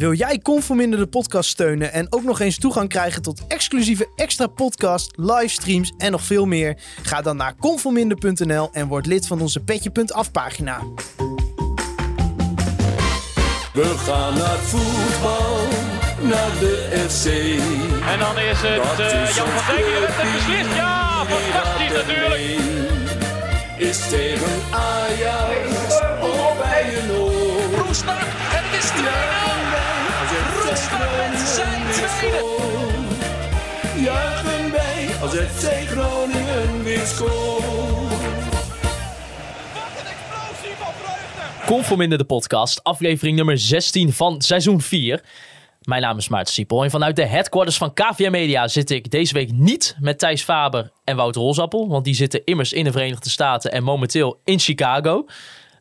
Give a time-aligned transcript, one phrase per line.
[0.00, 4.46] Wil jij Conforminder de podcast steunen en ook nog eens toegang krijgen tot exclusieve extra
[4.46, 6.76] podcast, livestreams en nog veel meer?
[7.02, 10.80] Ga dan naar conforminder.nl en word lid van onze petje.af pagina.
[13.72, 15.58] We gaan naar voetbal,
[16.28, 17.26] naar de FC.
[18.08, 20.74] En dan is het Dat uh, is Jan van Dijk die het beslist.
[20.74, 22.60] Ja, fantastisch natuurlijk.
[23.76, 28.49] Is tegen Ajax of bij een oor.
[32.18, 32.44] Tweede.
[34.02, 37.60] Juichen wij als FC Groningen weer scoort.
[41.66, 45.22] Conforminder de podcast, aflevering nummer 16 van seizoen 4.
[45.80, 49.34] Mijn naam is Maarten Siepel en vanuit de headquarters van KVM Media zit ik deze
[49.34, 53.30] week niet met Thijs Faber en Wouter Rosappel, want die zitten immers in de Verenigde
[53.30, 55.26] Staten en momenteel in Chicago.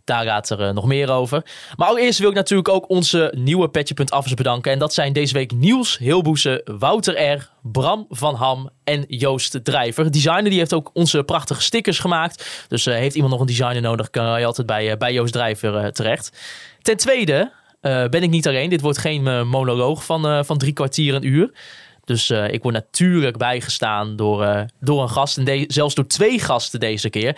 [0.10, 1.46] Daar gaat er eh, nog meer over.
[1.76, 4.72] Maar allereerst wil ik natuurlijk ook onze nieuwe Petje.affers bedanken.
[4.72, 10.12] En dat zijn deze week Niels Hilboese, Wouter R., Bram van Ham en Joost Drijver.
[10.12, 12.66] Designer die heeft ook onze prachtige stickers gemaakt.
[12.68, 15.34] Dus eh, heeft iemand nog een designer nodig, kan je altijd bij, eh, bij Joost
[15.34, 16.40] Drijver terecht.
[16.82, 18.70] Ten tweede ben ik niet alleen.
[18.70, 21.52] Dit wordt geen monoloog van, van drie kwartier een uur.
[22.06, 25.38] Dus ik word natuurlijk bijgestaan door, door een gast.
[25.38, 27.36] En zelfs door twee gasten deze keer.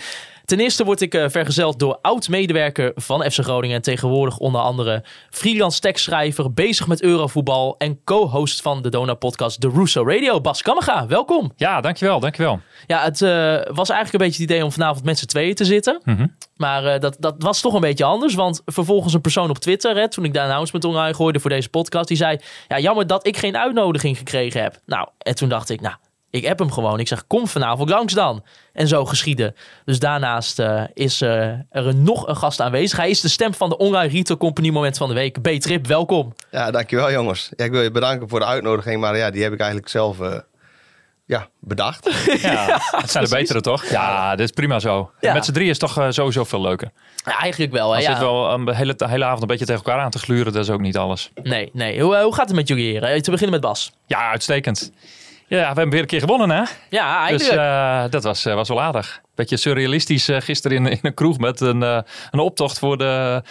[0.52, 3.75] Ten eerste word ik eh, vergezeld door oud-medewerker van FC Groningen.
[3.75, 7.75] En tegenwoordig onder andere freelance tekstschrijver, bezig met Eurovoetbal.
[7.77, 10.41] En co-host van de Dona-podcast The Russo Radio.
[10.41, 11.52] Bas Kammerga, welkom.
[11.55, 12.59] Ja, dankjewel, dankjewel.
[12.88, 13.30] Ja, het eh,
[13.75, 16.02] was eigenlijk een beetje het idee om vanavond met z'n tweeën te zitten.
[16.03, 16.27] Mhm.
[16.55, 18.33] Maar eh, dat, dat was toch een beetje anders.
[18.33, 21.69] Want vervolgens een persoon op Twitter, hè, toen ik de announcement online gooide voor deze
[21.69, 24.80] podcast, die zei: Ja, jammer dat ik geen uitnodiging gekregen heb.
[24.86, 25.95] Nou, en toen dacht ik, nou,
[26.31, 26.99] ik heb hem gewoon.
[26.99, 28.43] Ik zeg: Kom vanavond langs dan.
[28.73, 29.55] En zo geschieden.
[29.85, 32.97] Dus daarnaast eh, is eh, er een, nog een gast aanwezig.
[32.97, 35.41] Hij is de stem van de Online Retail Company Moment van de Week.
[35.41, 36.33] B-Trip, welkom.
[36.52, 37.49] Ja, dankjewel jongens.
[37.55, 40.19] Ja, ik wil je bedanken voor de uitnodiging, maar ja, die heb ik eigenlijk zelf
[40.19, 40.35] eh,
[41.25, 42.09] ja, bedacht.
[42.41, 43.86] Ja, het zijn de betere toch?
[43.86, 45.11] Ja, dit is prima zo.
[45.20, 45.33] Ja.
[45.33, 46.91] Met z'n drie is toch sowieso veel leuker.
[47.25, 47.89] Ja, eigenlijk wel.
[47.89, 47.95] Hè?
[47.95, 48.11] Als Ja.
[48.11, 50.64] zit wel een hele, de hele avond een beetje tegen elkaar aan te gluren, dat
[50.64, 51.31] is ook niet alles.
[51.43, 52.02] Nee, nee.
[52.02, 53.09] Hoe, hoe gaat het met jullie heren?
[53.09, 53.91] Eh, Te beginnen met Bas.
[54.05, 54.91] Ja, uitstekend.
[55.58, 56.64] Ja, we hebben weer een keer gewonnen, hè?
[56.89, 57.60] Ja, Dus eigenlijk.
[58.06, 59.22] eh, dat was, eh, was wel aardig.
[59.36, 61.98] Beetje surrealistisch eh, gisteren in, in een kroeg met een, eh,
[62.32, 63.42] een optocht voor de,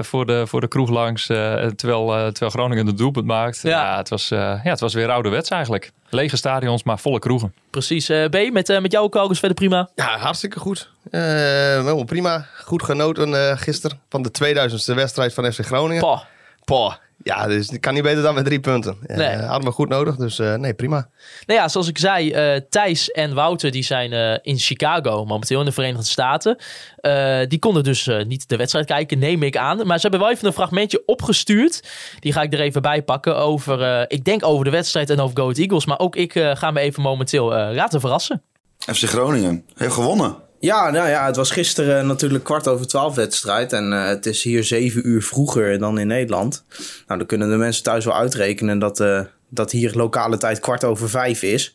[0.00, 1.28] voor, de, voor de kroeg langs.
[1.28, 1.36] eh,
[1.66, 3.62] terwijl, eh, terwijl Groningen het doelpunt maakt.
[3.62, 3.70] Ja.
[3.70, 5.90] Ja, het, was, eh, ja, het was weer ouderwets eigenlijk.
[6.10, 7.54] Lege stadions, maar volle kroegen.
[7.70, 8.08] Precies.
[8.08, 9.88] Eh, B, met, eh, met jouw kokers verder prima.
[9.94, 10.90] Ja, hartstikke goed.
[11.10, 12.46] Eh, helemaal prima.
[12.64, 16.02] Goed genoten eh gisteren van de 2000ste wedstrijd van FC Groningen.
[16.02, 16.20] Pah.
[16.64, 16.94] Poh.
[17.22, 18.96] Ja, dus het kan niet beter dan met drie punten.
[19.06, 19.36] Eh, Nee.
[19.36, 21.08] hadden we goed nodig, dus eh, nee, prima.
[21.46, 25.58] Nou ja, zoals ik zei, eh, Thijs en Wouter die zijn eh, in Chicago, momenteel
[25.60, 26.56] in de Verenigde Staten.
[26.96, 29.86] Eh, die konden dus eh, niet de wedstrijd kijken, neem ik aan.
[29.86, 31.82] Maar ze hebben wel even een fragmentje opgestuurd.
[32.20, 35.20] Die ga ik er even bij pakken over, eh, ik denk over de wedstrijd en
[35.20, 35.86] over Go Eagles.
[35.86, 38.42] Maar ook ik eh, ga me even momenteel eh, laten verrassen.
[38.78, 40.36] FC Groningen heeft gewonnen.
[40.60, 43.72] Ja, nou ja, het was gisteren natuurlijk kwart over twaalf wedstrijd.
[43.72, 46.64] En eh, het is hier zeven uur vroeger dan in Nederland.
[47.06, 50.84] Nou, dan kunnen de mensen thuis wel uitrekenen dat, eh, dat hier lokale tijd kwart
[50.84, 51.74] over vijf is.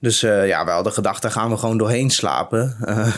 [0.00, 2.76] Dus eh, ja, we hadden gedacht, daar gaan we gewoon doorheen slapen.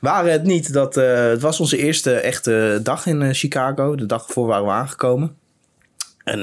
[0.00, 0.94] Waren het niet dat...
[0.94, 3.94] het was onze eerste echte dag in Chicago.
[3.94, 5.36] De dag voor waren we aangekomen.
[6.24, 6.40] En...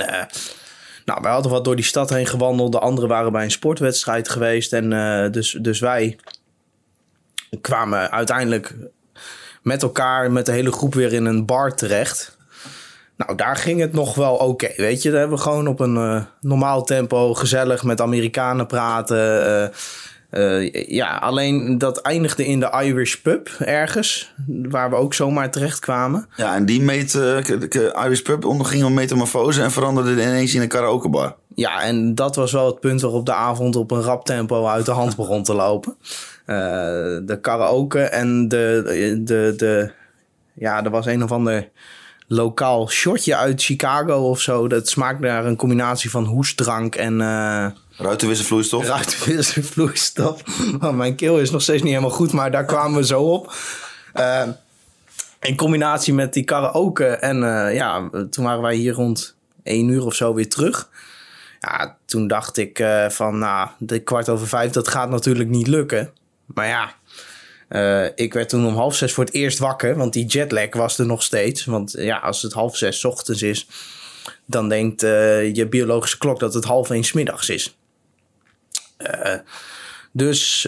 [1.05, 2.71] nou, wij hadden wat door die stad heen gewandeld.
[2.71, 4.73] De anderen waren bij een sportwedstrijd geweest.
[4.73, 4.89] En
[5.31, 6.17] dus, dus wij
[7.61, 8.75] kwamen uiteindelijk
[9.61, 12.37] met elkaar, met de hele groep weer in een bar terecht.
[13.17, 14.69] Nou, daar ging het nog wel oké.
[14.75, 19.45] weet je, daar hebben we gewoon op een eh, normaal tempo gezellig met Amerikanen praten.
[19.45, 19.69] eh,
[20.29, 25.79] eh, ja, alleen dat eindigde in de Irish Pub ergens, waar we ook zomaar terecht
[25.79, 26.27] kwamen.
[26.35, 27.11] Ja, en die meet,
[27.69, 27.75] k-
[28.05, 31.35] Irish Pub onderging een metamorfose en veranderde ineens in een karaokebar.
[31.55, 34.85] Ja, en dat was wel het punt waarop de avond op een rap tempo uit
[34.85, 35.95] de hand begon te lopen.
[36.47, 36.55] Eh,
[37.25, 38.81] de karaoke en de,
[39.23, 39.91] de, de...
[40.53, 41.69] Ja, er was een of ander
[42.27, 44.67] lokaal shotje uit Chicago of zo.
[44.67, 47.21] Dat smaakt naar een combinatie van hoestdrank en...
[47.21, 47.67] eh
[47.97, 48.87] Ruitenwisselvloeistof.
[48.87, 50.41] ruitenwisselvloeistof.
[50.83, 53.53] Oh, mijn keel is nog steeds niet helemaal goed, maar daar kwamen we zo op.
[54.13, 54.47] Eh,
[55.41, 57.05] in combinatie met die karaoke.
[57.05, 57.37] En
[57.73, 60.89] ja, toen waren wij hier rond één uur of zo weer terug.
[61.59, 66.11] Ja, toen dacht ik van, nou, de kwart over vijf, dat gaat natuurlijk niet lukken.
[66.53, 66.95] Maar ja,
[67.67, 70.97] eh, ik werd toen om half zes voor het eerst wakker, want die jetlag was
[70.97, 71.65] er nog steeds.
[71.65, 73.67] Want ja, als het half zes ochtends is,
[74.45, 77.77] dan denkt eh, je biologische klok dat het half één middags is.
[78.97, 79.35] Eh,
[80.11, 80.61] dus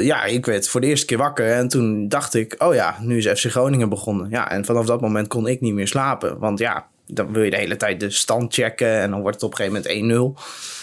[0.00, 3.16] ja, ik werd voor de eerste keer wakker en toen dacht ik, oh ja, nu
[3.16, 4.30] is FC Groningen begonnen.
[4.30, 6.38] Ja, en vanaf dat moment kon ik niet meer slapen.
[6.38, 9.44] Want ja, dan wil je de hele tijd de stand checken en dan wordt het
[9.44, 10.77] op een gegeven moment 1-0.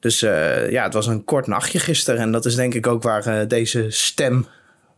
[0.00, 2.20] Dus eh, ja, het was een kort nachtje gisteren.
[2.20, 4.46] En dat is denk ik ook waar eh, deze stem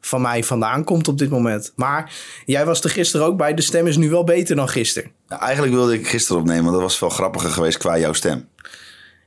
[0.00, 1.72] van mij vandaan komt op dit moment.
[1.76, 2.12] Maar
[2.46, 3.54] jij was er gisteren ook bij.
[3.54, 5.10] De stem is nu wel beter dan gisteren.
[5.28, 8.48] Ja, eigenlijk wilde ik gisteren opnemen, want dat was veel grappiger geweest qua jouw stem.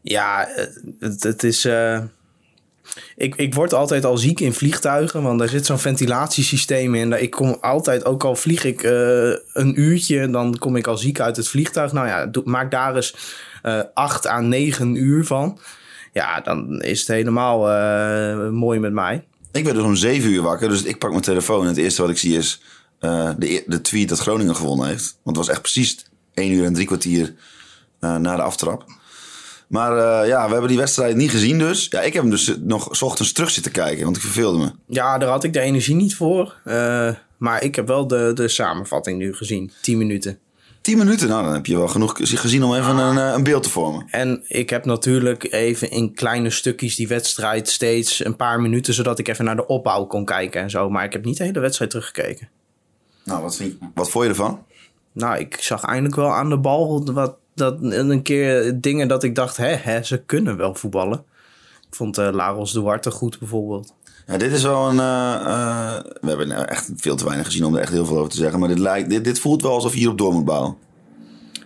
[0.01, 0.47] Ja,
[0.99, 1.65] het, het is.
[1.65, 1.99] eh,
[3.15, 7.21] ik, ik word altijd al ziek in vliegtuigen, want daar zit zo'n ventilatiesysteem in.
[7.21, 8.83] Ik kom altijd, ook al vlieg ik
[9.53, 11.91] een uurtje, dan kom ik al ziek uit het vliegtuig.
[11.91, 13.15] Nou ja, maak daar eens
[13.93, 15.59] acht à negen uur van.
[16.13, 19.25] Ja, dan is het helemaal eh, mooi met mij.
[19.51, 22.01] Ik werd dus om zeven uur wakker, dus ik pak mijn telefoon en het eerste
[22.01, 22.61] wat ik zie is
[22.99, 25.17] eh, de, e- de tweet dat Groningen gewonnen heeft.
[25.23, 27.33] Want het was echt precies één uur en drie kwartier
[27.99, 28.85] eh, na de aftrap.
[29.67, 31.87] Maar eh, ja, we hebben die wedstrijd niet gezien dus.
[31.89, 34.71] Ja, ik heb hem dus nog 's ochtends terug zitten kijken, want ik verveelde me.
[34.87, 36.55] Ja, daar had ik de energie niet voor.
[36.63, 39.71] Eh, maar ik heb wel de, de samenvatting nu gezien.
[39.81, 40.39] 10 minuten.
[40.85, 43.63] Tien minuten, nou dan heb je wel genoeg gezien om even een, eh, een beeld
[43.63, 44.07] te vormen.
[44.09, 49.19] En ik heb natuurlijk even in kleine stukjes die wedstrijd steeds een paar minuten, zodat
[49.19, 50.89] ik even naar de opbouw kon kijken en zo.
[50.89, 52.49] Maar ik heb niet de hele wedstrijd teruggekeken.
[53.23, 54.63] Nou, wat, vind je, wat vond je ervan?
[55.11, 59.35] Nou, ik zag eindelijk wel aan de bal wat, dat, een keer dingen dat ik
[59.35, 61.23] dacht, hè, hè ze kunnen wel voetballen.
[61.87, 63.93] Ik vond eh Laros Duarte goed bijvoorbeeld.
[64.27, 64.99] Ja, dit is wel een.
[64.99, 68.17] eh, eh, we hebben nou echt veel te weinig gezien om er echt heel veel
[68.17, 68.59] over te zeggen.
[68.59, 70.75] Maar dit, lijkt, dit, dit voelt wel alsof je hierop door moet bouwen.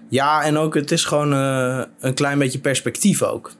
[0.09, 3.51] Ja, en ook het is gewoon eh, een klein beetje perspectief ook.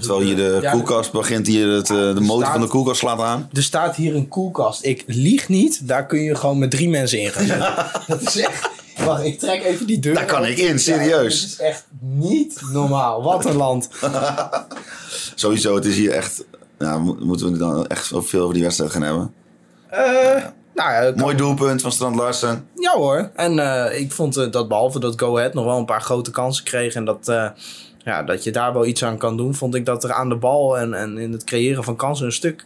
[0.00, 3.20] Terwijl hier de Ja, koelkast begint, hier het, de motor staat- van de koelkast slaat
[3.20, 3.48] aan.
[3.52, 4.84] Er staat hier een koelkast.
[4.84, 5.88] Ik lieg niet.
[5.88, 7.74] Daar kun je gewoon met drie mensen in gaan zitten.
[8.06, 8.70] Dat is echt...
[9.04, 11.34] Wacht, ik trek even die deur Daar kan ik in, serieus.
[11.34, 13.22] Ja, dit is echt niet normaal.
[13.22, 13.88] Wat een land.
[15.34, 16.44] Sowieso, het is hier echt.
[16.78, 19.32] Ja, mo- moeten we dan echt veel over die wedstrijd gaan hebben.
[19.88, 20.44] Eh,
[20.74, 22.68] nou ja, kan- Mooi doelpunt van Strand Larsen.
[22.74, 23.30] ja hoor.
[23.34, 26.30] En eh, ik vond eh, dat behalve dat Go Ahead nog wel een paar grote
[26.30, 26.94] kansen kreeg...
[26.94, 27.48] en dat, eh,
[27.98, 29.54] ja, dat je daar wel iets aan kan doen...
[29.54, 32.26] vond ik dat er aan de bal en, en in het creëren van kansen...
[32.26, 32.64] een stuk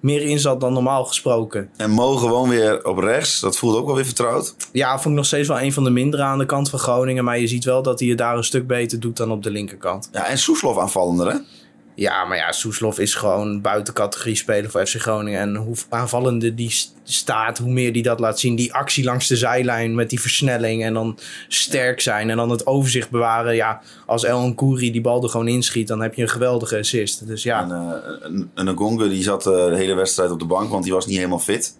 [0.00, 1.70] meer in zat dan normaal gesproken.
[1.76, 3.40] En Mo gewoon weer op rechts.
[3.40, 4.54] Dat voelt ook wel weer vertrouwd.
[4.72, 7.24] Ja, vond ik nog steeds wel een van de mindere aan de kant van Groningen...
[7.24, 9.50] maar je ziet wel dat hij het daar een stuk beter doet dan op de
[9.50, 10.08] linkerkant.
[10.12, 11.36] Ja, en Soeslof aanvallender, hè?
[11.94, 15.40] Ja, maar ja, Soeslof is gewoon buiten categorie speler voor FC Groningen.
[15.40, 18.54] En hoe aanvallender die st- staat, hoe meer die dat laat zien.
[18.56, 21.18] Die actie langs de zijlijn met die versnelling en dan
[21.48, 22.30] sterk zijn.
[22.30, 23.54] En dan het overzicht bewaren.
[23.54, 27.26] Ja, als El Kouri die bal er gewoon inschiet, dan heb je een geweldige assist.
[27.26, 30.44] Dus ja, En, eh, en, en Ngonga, die zat eh, de hele wedstrijd op de
[30.46, 31.76] bank, want die was niet helemaal fit.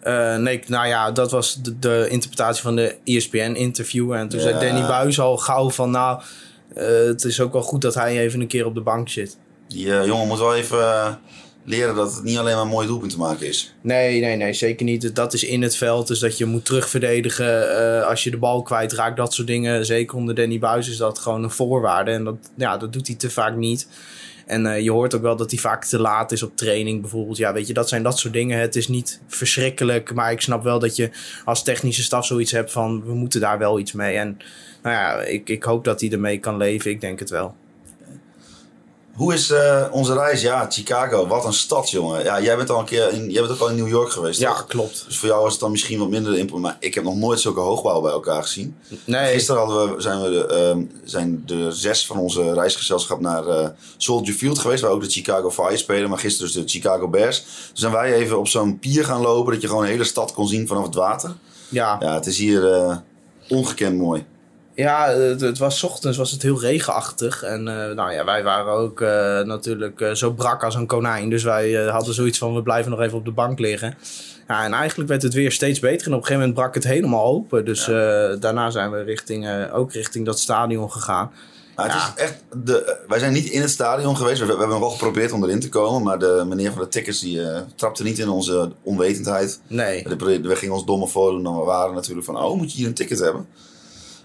[0.00, 4.12] eh, nee, nou ja, dat was de, de interpretatie van de ESPN-interview.
[4.12, 4.44] En toen Ja.
[4.48, 6.24] zei Danny Buis al gauw van, nou, eh,
[6.84, 9.36] het is ook wel goed dat hij even een keer op de bank zit.
[9.68, 11.14] Die eh, jongen moet wel even eh,
[11.64, 13.74] leren dat het niet alleen maar een mooi doelpunt te maken is.
[13.80, 15.14] Nee, nee, nee, zeker niet.
[15.14, 18.62] Dat is in het veld, dus dat je moet terugverdedigen eh, als je de bal
[18.62, 19.16] kwijtraakt.
[19.16, 22.10] Dat soort dingen, zeker onder Danny Buis is dat gewoon een voorwaarde.
[22.10, 23.88] En dat, ja, dat doet hij te vaak niet.
[24.46, 27.36] En eh, je hoort ook wel dat hij vaak te laat is op training bijvoorbeeld.
[27.36, 28.60] Ja, weet je, dat zijn dat soort dingen.
[28.60, 31.10] Het is niet verschrikkelijk, maar ik snap wel dat je
[31.44, 33.04] als technische staf zoiets hebt van...
[33.04, 34.16] we moeten daar wel iets mee.
[34.16, 34.36] En
[34.82, 36.90] nou ja, ik, ik hoop dat hij ermee kan leven.
[36.90, 37.54] Ik denk het wel.
[39.16, 40.40] Hoe is eh, onze reis?
[40.40, 41.26] Ja, Chicago.
[41.26, 42.24] Wat een stad, jongen.
[42.24, 44.40] Ja, jij bent al een keer in, jij bent ook al in New York geweest,
[44.40, 44.66] Ja, toch?
[44.66, 45.04] klopt.
[45.06, 46.62] Dus voor jou was het dan misschien wat minder import.
[46.62, 48.76] Maar ik heb nog nooit zulke hoogbouw bij elkaar gezien.
[49.04, 53.46] Nee, Gisteren hadden we, zijn, we de, ehm, zijn de zes van onze reisgezelschap naar
[53.46, 54.82] eh, Soldier Field geweest.
[54.82, 56.08] Waar ook de Chicago Fire spelen.
[56.08, 57.44] Maar gisteren dus de Chicago Bears.
[57.70, 59.52] Dus zijn wij even op zo'n pier gaan lopen.
[59.52, 61.34] Dat je gewoon de hele stad kon zien vanaf het water.
[61.68, 61.96] ja.
[62.00, 62.96] Ja, het is hier eh,
[63.48, 64.24] ongekend mooi.
[64.76, 67.42] Ja, het, het was ochtends was het heel regenachtig.
[67.42, 71.30] En eh, nou ja, wij waren ook eh, natuurlijk eh, zo brak als een konijn.
[71.30, 73.94] Dus wij hadden zoiets van, we blijven nog even op de bank liggen.
[74.48, 76.06] Ja, en eigenlijk werd het weer steeds beter.
[76.06, 77.64] En op een gegeven moment brak het helemaal open.
[77.64, 77.84] Dus
[78.40, 81.30] daarna zijn we richting, ook richting dat stadion gegaan.
[81.76, 82.12] Maar het Ja.
[82.16, 84.40] is echt de, wij zijn niet in het stadion geweest.
[84.40, 86.02] We, we hebben wel geprobeerd om erin te komen.
[86.02, 87.40] Maar de meneer van de tickets die,
[87.74, 89.60] trapte niet in onze onwetendheid.
[89.66, 91.42] Nee, We gingen ons domme voordoen.
[91.42, 93.46] Dan we waren natuurlijk van, oh, moet je hier een ticket hebben?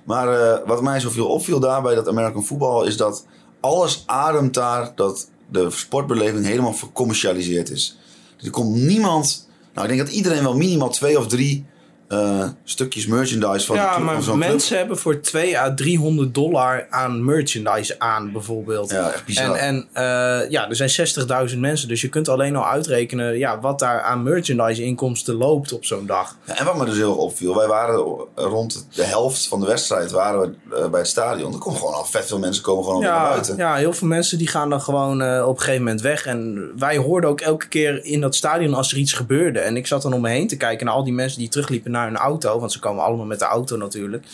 [0.03, 3.25] Maar eh, wat mij zoveel opviel daarbij dat American Football is dat
[3.59, 7.97] alles ademt daar dat de sportbeleving helemaal vercommercialiseerd is.
[8.43, 9.49] Er komt niemand.
[9.73, 11.65] Nou, ik denk dat iedereen wel minimaal twee of drie
[12.11, 14.35] eh, stukjes merchandise van, ja, van maar club.
[14.35, 18.89] mensen hebben voor 2 à 300 dollar aan merchandise aan, bijvoorbeeld.
[18.91, 19.55] Ja, echt bizar.
[19.55, 20.03] En, en
[20.43, 24.01] eh, ja, er zijn 60.000 mensen, dus je kunt alleen al uitrekenen ja, wat daar
[24.01, 26.37] aan merchandise inkomsten loopt op zo'n dag.
[26.45, 27.95] Ja, En wat me dus heel erg opviel, wij waren
[28.35, 31.53] rond de helft van de wedstrijd waren we eh, bij het stadion.
[31.53, 33.57] Er komen gewoon al vet veel mensen komen gewoon naar Ja, buiten.
[33.57, 36.25] ja, heel veel mensen die gaan dan gewoon op een gegeven moment weg.
[36.25, 39.59] En wij hoorden ook elke keer in dat stadion als er iets gebeurde.
[39.59, 41.91] En ik zat dan om me heen te kijken naar al die mensen die terugliepen
[41.91, 42.59] naar hun auto.
[42.59, 44.25] Want ze komen allemaal met de auto natuurlijk.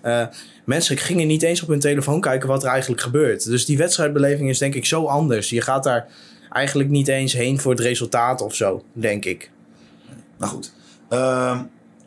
[0.00, 0.26] Eh,
[0.64, 3.44] mensen gingen niet eens op hun telefoon kijken wat er eigenlijk gebeurt.
[3.44, 5.50] Dus die wedstrijdbeleving is denk ik zo anders.
[5.50, 6.08] Je gaat daar
[6.50, 9.50] eigenlijk niet eens heen voor het resultaat of zo, denk ik.
[10.38, 10.72] Nou goed.
[11.08, 11.58] Ehm,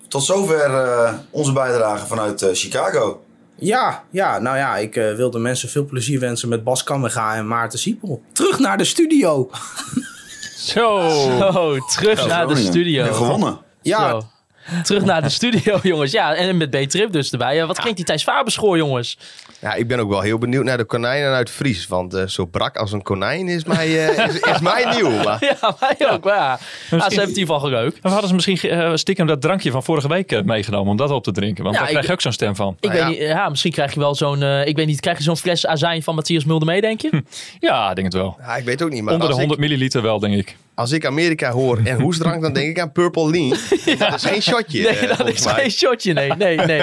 [0.07, 3.23] tot zover eh, onze bijdrage vanuit eh, Chicago.
[3.55, 7.47] Ja, ja, nou ja, ik eh, wilde mensen veel plezier wensen met Bas Kammerga en
[7.47, 8.21] Maarten Siepel.
[8.33, 9.49] Terug naar de studio.
[10.73, 11.09] Zo.
[11.95, 13.05] Terug naar de studio.
[13.05, 13.59] En gewonnen.
[13.81, 14.21] Ja, Zo.
[14.83, 16.11] Terug naar de studio, jongens.
[16.11, 17.65] Ja, en met B-Trip dus erbij.
[17.65, 19.17] Wat klinkt die Thijs Faberschoor, jongens?
[19.61, 21.88] Ja, ik ben ook wel heel benieuwd naar de konijnen uit Fries.
[21.88, 25.09] Want eh, zo brak als een konijn is mij, eh, is, is mij nieuw.
[25.23, 26.23] Maar Ja, mij ook.
[26.23, 26.51] maar Ja.
[26.51, 26.59] Ah,
[26.89, 27.95] ze hebben het in ieder geval gerookt.
[27.95, 31.11] En we hadden ze misschien eh, stiekem dat drankje van vorige week meegenomen om dat
[31.11, 31.63] op te drinken.
[31.63, 32.75] Want Ja, daar krijg je ik- ook zo'n stem van.
[32.79, 33.23] Ik Nou weet ja.
[33.25, 35.65] niet, ja, misschien krijg je wel zo'n, eh, ik weet niet, krijg je zo'n fles
[35.65, 37.23] azijn van Matthias Mulder mee, denk je?
[37.59, 38.38] Ja, ik denk het wel.
[38.41, 39.03] ja, ik weet ook niet.
[39.03, 40.55] Maar Onder de als, 100 ik, milliliter wel, denk ik.
[40.79, 43.50] Als ik Amerika hoor en hoesdrank, dan denk ik aan Purple Lean.
[44.00, 45.53] Dat is geen shotje, Nee, eh, dat is mij.
[45.53, 46.13] geen shotje.
[46.13, 46.81] Nee, nee, nee.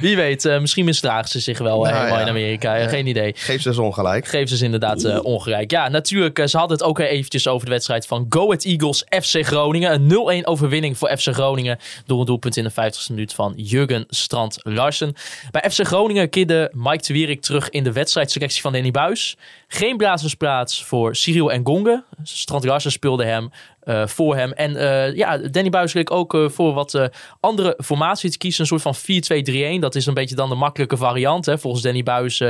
[0.00, 2.22] Wie weet, eh, misschien misdragen ze zich wel eh, Nou, helemaal ja.
[2.22, 2.88] in Amerika.
[2.88, 3.32] Geen idee.
[3.36, 4.26] Geef ze zo ongelijk.
[4.26, 5.70] Geef ze inderdaad eh, ongelijk.
[5.70, 6.42] Ja, natuurlijk.
[6.48, 9.92] ze hadden het ook eventjes over de wedstrijd van Go Ahead Eagles FC Groningen.
[9.92, 11.78] Een 0-1 overwinning voor FC Groningen.
[12.06, 15.14] Door een doelpunt in de 50ste minuut van Jurgen Strand Larsen.
[15.50, 19.36] Bij FC Groningen keerde Mike de Wierik terug in de wedstrijdselectie van Danny Buis.
[19.68, 22.04] Geen blazersplaats voor Cyril en Gonge.
[22.22, 23.50] Strand Larsen speelde hem
[23.82, 24.52] eh, voor hem.
[24.52, 27.08] En eh, ja, Danny Buis leek ook eh, voor wat
[27.40, 28.60] andere formatie te kiezen.
[28.60, 29.78] Een soort van 4-2-3-1.
[29.80, 31.46] Dat is een beetje dan de makkelijke variant.
[31.46, 31.58] Hè.
[31.58, 32.40] Volgens Danny Buis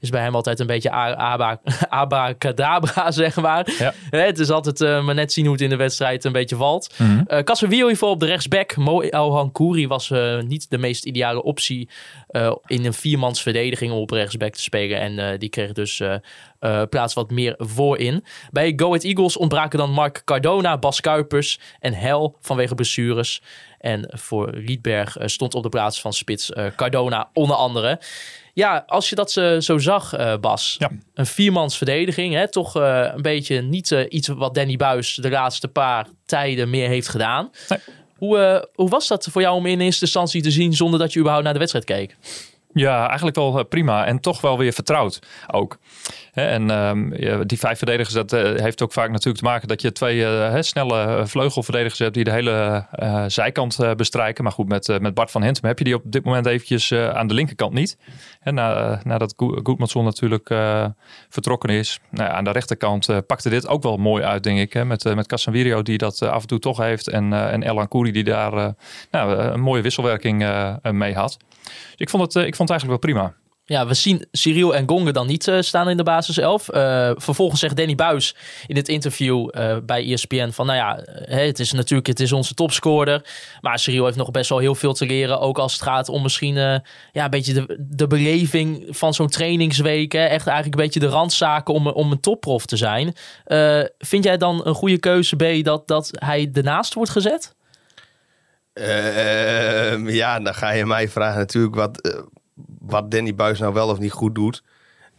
[0.00, 3.72] is bij hem altijd een beetje a- aba- abracadabra, zeg maar.
[3.78, 3.94] Ja.
[4.10, 6.94] Het is altijd maar net zien hoe het in de wedstrijd een beetje valt.
[7.26, 8.76] Eh Casemiro hiervoor op de rechtsback.
[8.76, 10.12] Mo El Kouri was
[10.46, 11.88] niet de meest ideale optie
[12.66, 15.00] in een viermans verdediging om op rechtsback te spelen.
[15.00, 16.02] En die kreeg dus
[16.90, 18.24] plaats wat meer voorin.
[18.50, 23.42] Bij Go Ahead Eagles ontbraken dan Mark Cardona, Bas Kuipers en Hel vanwege blessures.
[23.78, 28.00] En voor Rietberg eh, stond op de plaats van spits eh, Cardona onder andere.
[28.54, 30.76] Ja, als je dat eh, zo zag, Bas.
[30.78, 30.90] Ja.
[31.14, 32.34] Een viermans verdediging.
[32.34, 32.50] Hè?
[32.50, 37.50] Toch een beetje niet iets wat Danny Buis de laatste paar tijden meer heeft gedaan.
[37.68, 37.78] Nee.
[38.16, 41.18] Hoe, hoe was dat voor jou om in eerste instantie te zien zonder dat je
[41.18, 42.16] überhaupt naar de wedstrijd keek?
[42.72, 44.06] Ja, eigenlijk wel prima.
[44.06, 45.18] En toch wel weer vertrouwd
[45.50, 45.78] ook.
[46.32, 47.10] En ehm,
[47.46, 50.60] die vijf verdedigers, dat eh, heeft ook vaak natuurlijk te maken dat je twee eh,
[50.60, 52.86] snelle eh, vleugelverdedigers hebt die de hele
[53.26, 54.44] zijkant bestrijken.
[54.44, 57.34] Maar goed, met, Bart van Hintem heb je die op dit moment eventjes aan de
[57.34, 57.98] linkerkant niet.
[58.40, 60.54] Hè, na, nadat Go- Goedmanson natuurlijk
[61.28, 62.00] vertrokken is.
[62.10, 64.84] Nou, aan de rechterkant pakte dit ook wel mooi uit, denk ik.
[64.84, 67.08] Met, met Casemiro die dat af en toe toch heeft.
[67.08, 68.74] En, en Elan Kouri die daar
[69.10, 70.38] nou, een mooie wisselwerking
[70.82, 71.36] mee had.
[71.62, 73.41] Dus ik vond het, ik vond het eigenlijk wel prima.
[73.64, 76.68] Ja, we zien Cyril en Gonge dan niet eh, staan in de basiself.
[76.68, 80.66] Eh vervolgens zegt Danny Buis in het interview eh, bij ESPN van...
[80.66, 81.04] nou ja,
[81.36, 83.24] het is natuurlijk het is onze topscorer.
[83.60, 85.40] Maar Cyril heeft nog best wel heel veel te leren.
[85.40, 90.12] Ook als het gaat om misschien ja, een beetje de, de beleving van zo'n trainingsweek.
[90.12, 90.24] Hè.
[90.24, 93.14] Echt eigenlijk een beetje de randzaken om, om een topprof te zijn.
[93.98, 97.54] Vind jij dan een goede keuze, B, dat, dat hij ernaast wordt gezet?
[98.72, 102.24] Ehm, ja, dan ga je mij vragen natuurlijk wat,
[102.86, 104.62] wat Danny Buis nou wel of niet goed doet.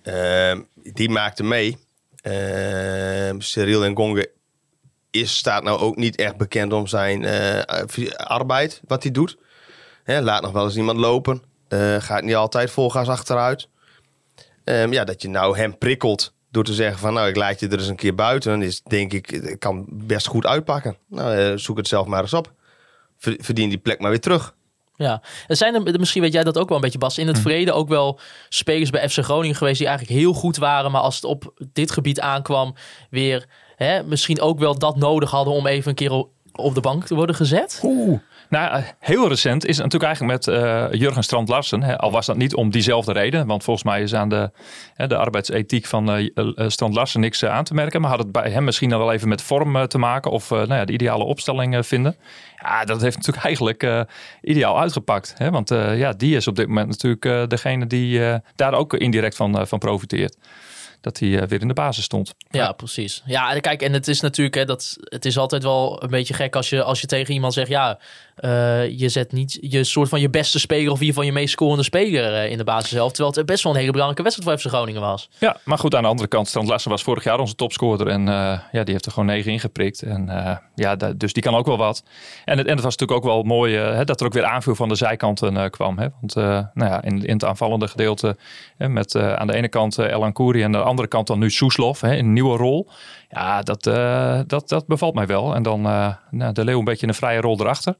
[0.01, 0.61] Ehm,
[0.93, 1.77] die maakte mee.
[2.21, 4.31] Ehm Cyril en Gonge
[5.11, 7.59] is, staat nou ook niet echt bekend om zijn eh,
[8.15, 9.37] arbeid, wat hij doet.
[10.03, 11.43] Hè, laat nog wel eens iemand lopen.
[11.67, 13.69] Eh, gaat niet altijd vol achteruit.
[14.63, 17.67] Ehm, ja, dat je nou hem prikkelt door te zeggen van nou ik laat je
[17.67, 18.61] er eens een keer buiten.
[18.61, 20.97] Is denk ik, het kan best goed uitpakken.
[21.07, 22.53] Nou, eh, zoek het zelf maar eens op.
[23.17, 24.55] Ver- Verdien die plek maar weer terug.
[25.03, 27.17] Ja, er zijn er, misschien weet jij dat ook wel een beetje, Bas.
[27.17, 28.19] In het verleden ook wel
[28.49, 30.91] spelers bij FC Groningen geweest die eigenlijk heel goed waren.
[30.91, 32.73] Maar als het op dit gebied aankwam,
[33.09, 33.45] weer
[33.75, 37.15] hè, misschien ook wel dat nodig hadden om even een keer op de bank te
[37.15, 37.79] worden gezet.
[37.83, 38.19] Oeh.
[38.53, 41.83] Nou, heel recent is het natuurlijk eigenlijk met eh, Jurgen Strand Larsen.
[41.83, 43.47] Hè, al was dat niet om diezelfde reden.
[43.47, 44.51] Want volgens mij is aan de,
[44.93, 48.01] hè, de arbeidsethiek van eh, eh, Strand Larsen niks aan te merken.
[48.01, 50.31] Maar had het bij hem misschien dan wel even met vorm te maken.
[50.31, 52.15] Of nou ja, de ideale opstelling vinden.
[52.61, 54.07] Ja, dat heeft natuurlijk eigenlijk
[54.41, 55.33] ideaal uitgepakt.
[55.37, 55.49] Hè?
[55.49, 58.21] Want ja, die is op dit moment natuurlijk degene die
[58.55, 60.37] daar ook indirect van, van profiteert.
[61.03, 62.33] Dat hij weer in de basis stond.
[62.49, 63.21] Ja, precies.
[63.25, 66.55] Ja, kijk, en het is natuurlijk, hè, dat, het is altijd wel een beetje gek
[66.55, 67.99] als je, als je tegen iemand zegt, ja,
[68.35, 71.51] eh, je zet niet je soort van je beste speler of ieder geval je meest
[71.51, 73.11] scorende speler eh, in de basis zelf.
[73.11, 75.29] Terwijl het best wel een hele belangrijke wedstrijd voor FC Groningen was.
[75.39, 78.07] Ja, maar goed, aan de andere kant, Strand Larsen was vorig jaar onze topscorer.
[78.07, 80.01] En eh, ja, die heeft er gewoon negen ingeprikt.
[80.01, 80.31] En
[80.75, 82.03] ja, dus die kan ook wel wat.
[82.45, 84.95] En het, was natuurlijk ook wel mooi hè, dat er ook weer aanvuur van de
[84.95, 85.97] zijkanten kwam.
[85.97, 86.07] Hè?
[86.21, 86.35] Want
[86.73, 88.37] nou ja, in, in het aanvallende gedeelte
[88.77, 91.49] hè, met aan de ene kant Elan Kouri en aan de andere kant dan nu
[91.49, 92.87] Soeslof in een nieuwe rol.
[93.33, 95.55] Ja, dat, eh, dat, dat bevalt mij wel.
[95.55, 97.95] En dan eh, nou, de Leeuw een beetje een vrije rol erachter.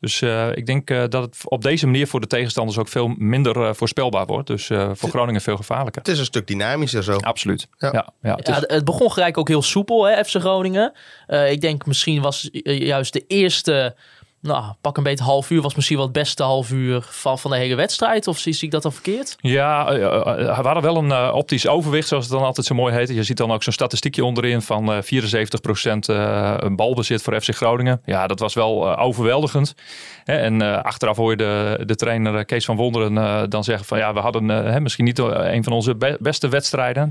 [0.00, 3.08] Dus eh, ik denk eh, dat het op deze manier voor de tegenstanders ook veel
[3.08, 4.46] minder voorspelbaar wordt.
[4.46, 6.02] Dus eh, voor Groningen veel gevaarlijker.
[6.02, 7.16] Het is een stuk dynamischer zo.
[7.16, 7.68] Absoluut.
[7.78, 7.90] Ja.
[7.92, 8.08] Ja.
[8.22, 10.92] Ja, het is- Ja, het begon gelijk ook heel soepel, hè, FC Groningen.
[11.26, 13.96] Eh, ik denk misschien was juist de eerste,
[14.40, 17.50] nou, pak een beetje half uur, was misschien wel het beste half uur van, van
[17.50, 18.26] de hele wedstrijd.
[18.26, 19.36] Of zie, ik dat dan verkeerd?
[19.40, 22.74] Ja, eh, eh, we hadden wel een eh, optisch overwicht, zoals het dan altijd zo
[22.74, 23.08] mooi heet.
[23.08, 27.54] Je ziet dan ook zo'n statistiekje onderin van eh 74% eh, een balbezit voor FC
[27.54, 28.00] Groningen.
[28.04, 29.74] Ja, dat was wel eh, overweldigend.
[30.24, 33.86] En eh, achteraf hoor je de, de trainer eh, Kees van Wonderen eh, dan zeggen
[33.86, 37.10] van ja, we hadden eh, misschien niet eh, een van onze be- beste wedstrijden.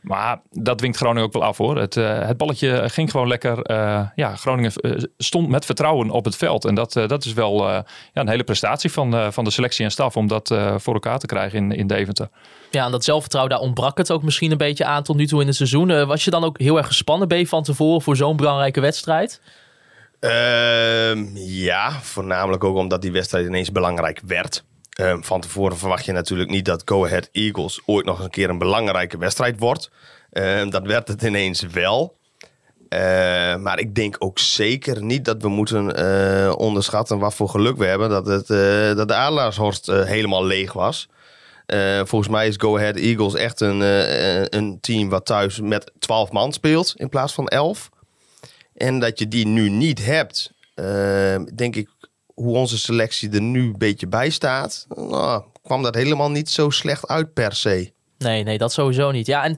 [0.00, 1.76] Maar dat dwingt Groningen ook wel af hoor.
[1.76, 3.62] Het, eh, het balletje ging gewoon lekker.
[3.62, 6.44] eh, ja, Groningen eh, stond met vertrouwen op het veld.
[6.46, 7.78] En dat, eh, dat is wel eh,
[8.12, 10.94] ja, een hele prestatie van, eh, van de selectie en staf om dat eh, voor
[10.94, 12.28] elkaar te krijgen in, in Deventer.
[12.70, 15.40] Ja, en dat zelfvertrouwen, daar ontbrak het ook misschien een beetje aan tot nu toe
[15.40, 16.06] in het seizoen.
[16.06, 19.40] Was je dan ook heel erg gespannen, je van tevoren voor zo'n belangrijke wedstrijd?
[20.20, 24.64] Ehm, ja, voornamelijk ook omdat die wedstrijd ineens belangrijk werd.
[24.90, 28.30] Ehm, van tevoren verwacht je natuurlijk niet dat Go Ahead Eagles ooit nog eens een
[28.30, 29.90] keer een belangrijke wedstrijd wordt.
[30.30, 32.16] Ehm, dat werd het ineens wel.
[32.88, 37.76] Ehm, maar ik denk ook zeker niet dat we moeten eh, onderschatten wat voor geluk
[37.76, 41.08] we hebben dat, het, eh, dat de Adelaarshorst eh, helemaal leeg was.
[41.66, 45.92] Eh, volgens mij is Go Ahead Eagles echt een, eh, een team wat thuis met
[45.98, 47.88] 12 man speelt in plaats van 11.
[48.74, 51.88] En dat je die nu niet hebt, eh, denk ik,
[52.34, 56.70] hoe onze selectie er nu een beetje bij staat, nou, kwam dat helemaal niet zo
[56.70, 57.92] slecht uit per se.
[58.18, 59.26] Nee, nee, dat sowieso niet.
[59.26, 59.56] Ja, en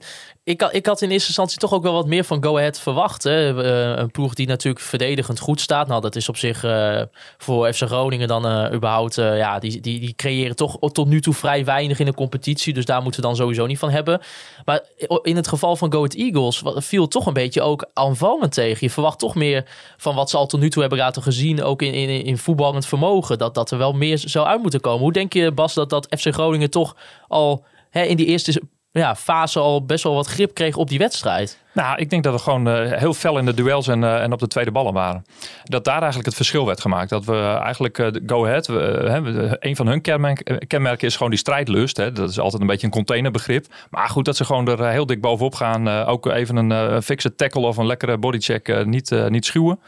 [0.49, 3.23] ik, ik had in eerste instantie toch ook wel wat meer van Go Ahead verwacht.
[3.23, 3.63] Hè.
[3.63, 5.87] Eh, een ploeg die natuurlijk verdedigend goed staat.
[5.87, 7.01] Nou, dat is op zich eh,
[7.37, 9.15] voor FC Groningen dan eh, überhaupt...
[9.15, 12.73] ja, die, die, die creëren toch tot nu toe vrij weinig in de competitie.
[12.73, 14.21] Dus daar moeten we dan sowieso niet van hebben.
[14.65, 14.81] Maar
[15.21, 18.77] in het geval van Go Ahead Eagles viel toch een beetje ook aanvallend tegen.
[18.79, 19.65] Je verwacht toch meer
[19.97, 21.63] van wat ze al tot nu toe hebben laten gezien.
[21.63, 23.37] Ook in, in, in voetballend vermogen.
[23.37, 25.01] Dat, dat er wel meer zou uit moeten komen.
[25.01, 26.95] Hoe denk je, Bas, dat, dat FC Groningen toch
[27.27, 28.61] al hè, in die eerste
[28.99, 31.57] ja, fase al best wel wat grip kreeg op die wedstrijd.
[31.73, 34.31] Nou, ik denk dat we gewoon eh, heel fel in de duels en, eh, en
[34.31, 35.25] op de tweede ballen waren.
[35.63, 37.09] Dat daar eigenlijk het verschil werd gemaakt.
[37.09, 41.39] Dat we eigenlijk de Go Ahead, we, een van hun kenmerk- kenmerken is gewoon die
[41.39, 41.97] strijdlust.
[41.97, 42.11] Hè.
[42.11, 43.65] Dat is altijd een beetje een containerbegrip.
[43.89, 45.87] Maar goed, dat ze gewoon er heel dik bovenop gaan.
[46.05, 49.79] ook even een fixe tackle of een lekkere bodycheck niet, niet schuwen.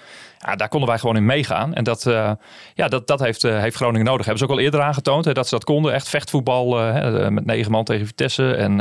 [0.46, 1.74] Ja, daar konden wij gewoon in meegaan.
[1.74, 2.32] En dat, eh,
[2.74, 4.26] ja, dat, dat heeft, eh, heeft Groningen nodig.
[4.26, 5.94] Hebben ze ook al eerder aangetoond hè, dat ze dat konden.
[5.94, 8.54] Echt vechtvoetbal eh, met negen man tegen Vitesse.
[8.54, 8.76] En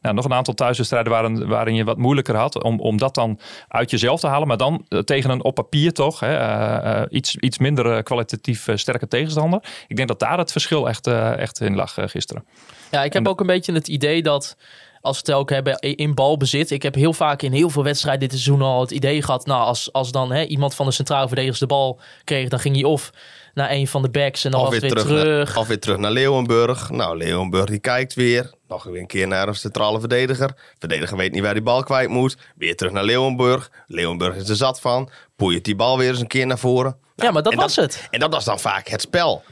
[0.00, 2.62] nou, nog een aantal thuiswedstrijden waarin, waarin je wat moeilijker had.
[2.62, 3.38] Om, om dat dan
[3.68, 4.48] uit jezelf te halen.
[4.48, 6.20] Maar dan tegen een op papier toch.
[6.20, 9.60] Hè, iets, iets minder kwalitatief sterke tegenstander.
[9.86, 12.44] Ik denk dat daar het verschil echt, echt in lag gisteren.
[12.90, 14.56] Ja, ik heb ook een beetje het idee dat
[15.04, 16.70] als ook hebben in balbezit.
[16.70, 19.46] Ik heb heel vaak in heel veel wedstrijden dit seizoen al het idee gehad.
[19.46, 22.74] Nou, als, als dan hè, iemand van de centrale verdedigers de bal kreeg, dan ging
[22.74, 23.10] hij of
[23.54, 25.48] naar een van de backs en dan Of was weer, terug, terug.
[25.48, 26.90] Naar, of weer terug naar Leeuwenburg.
[26.90, 28.52] Nou, Leeuwenburg die kijkt weer.
[28.68, 30.50] Nog weer een keer naar een centrale verdediger.
[30.78, 32.36] Verdediger weet niet waar die bal kwijt moet.
[32.56, 33.70] Weer terug naar Leeuwenburg.
[33.86, 35.10] Leeuwenburg is er zat van.
[35.36, 36.96] Poeit die bal weer eens een keer naar voren.
[37.16, 38.08] ja, maar dat was het.
[38.10, 39.42] En dat was dan vaak het spel.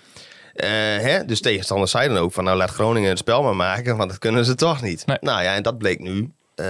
[0.55, 0.69] Eh,
[1.01, 1.25] hè?
[1.25, 4.45] Dus tegenstanders zeiden ook van nou laat Groningen het spel maar maken, want dat kunnen
[4.45, 5.07] ze toch niet.
[5.07, 5.17] Nee.
[5.21, 6.67] Nou ja, en dat bleek nu eh,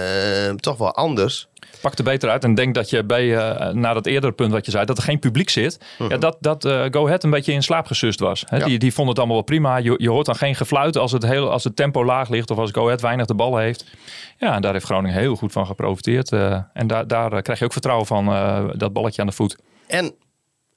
[0.55, 1.47] toch wel anders.
[1.81, 4.65] Pak er beter uit en denk dat je bij, eh naar dat eerdere punt wat
[4.65, 5.77] je zei, dat er geen publiek zit.
[6.09, 8.43] Ja, dat dat Go Ahead een beetje in slaap gesust was.
[8.47, 8.65] Hè, Ja.
[8.65, 9.77] die, die vonden het allemaal wel prima.
[9.77, 12.57] Je, je hoort dan geen gefluit als het, heel, als het tempo laag ligt of
[12.57, 13.85] als Go Ahead weinig de bal heeft.
[14.37, 16.31] Ja, en daar heeft Groningen heel goed van geprofiteerd.
[16.73, 18.25] en daar, daar krijg je ook vertrouwen van,
[18.77, 19.55] dat balletje aan de voet.
[19.87, 20.13] En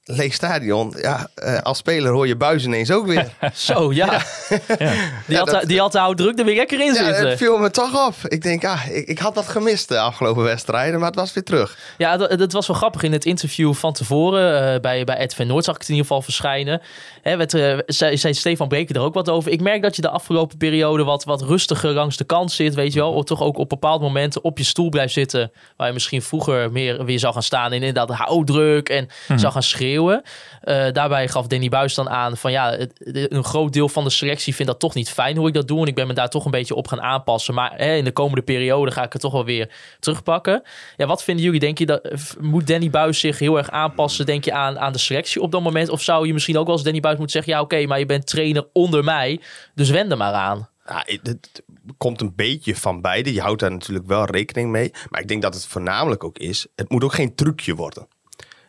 [0.08, 3.28] leeg stadion, ja, eh, als speler hoor je buis ineens ook weer.
[3.54, 4.06] Zo, ja.
[4.08, 4.22] Ja.
[5.26, 7.28] Die, had, dat- die had de oude druk er weer lekker in ja, zitten.
[7.28, 8.14] het viel me toch op.
[8.28, 11.44] Ik denk, ah, ik, ik had wat gemist de afgelopen wedstrijden, maar het was weer
[11.44, 11.78] terug.
[11.98, 13.02] Ja, dat, dat was wel grappig.
[13.02, 15.94] In het interview van tevoren eh, bij, bij Ed van Noord zag ik het in
[15.96, 16.82] ieder geval verschijnen.
[17.22, 19.52] Hè, werd, eh, zei, zei Stefan Beker er ook wat over.
[19.52, 22.74] Ik merk dat je de afgelopen periode wat, wat rustiger langs de kant zit.
[22.74, 25.52] Weet je wel, of toch ook op bepaalde momenten op je stoel blijft zitten.
[25.76, 27.72] Waar je misschien vroeger meer weer zou gaan staan.
[27.72, 29.95] En inderdaad houdruk en zou gaan schreeuwen.
[30.00, 34.54] Eh, daarbij gaf Danny Buis dan aan van ja, een groot deel van de selectie
[34.54, 35.80] vindt dat toch niet fijn hoe ik dat doe.
[35.80, 37.54] En ik ben me daar toch een beetje op gaan aanpassen.
[37.54, 40.62] Maar hè, in de komende periode ga ik het toch wel weer terugpakken.
[40.96, 41.60] Ja, wat vinden jullie?
[41.60, 44.92] Denk je dat f- moet Danny Buis zich heel erg aanpassen, denk je, aan, aan
[44.92, 45.88] de selectie op dat moment?
[45.88, 48.06] Of zou je misschien ook wel als Danny Buis moeten zeggen: ja, oké, maar je
[48.06, 49.40] bent trainer onder mij,
[49.74, 50.68] dus wend er maar aan.
[50.88, 51.62] Ja, het
[51.98, 53.32] komt een beetje van beide.
[53.32, 54.90] Je houdt daar natuurlijk wel rekening mee.
[55.10, 56.66] Maar ik denk dat het voornamelijk ook is.
[56.74, 58.08] Het moet ook geen trucje worden.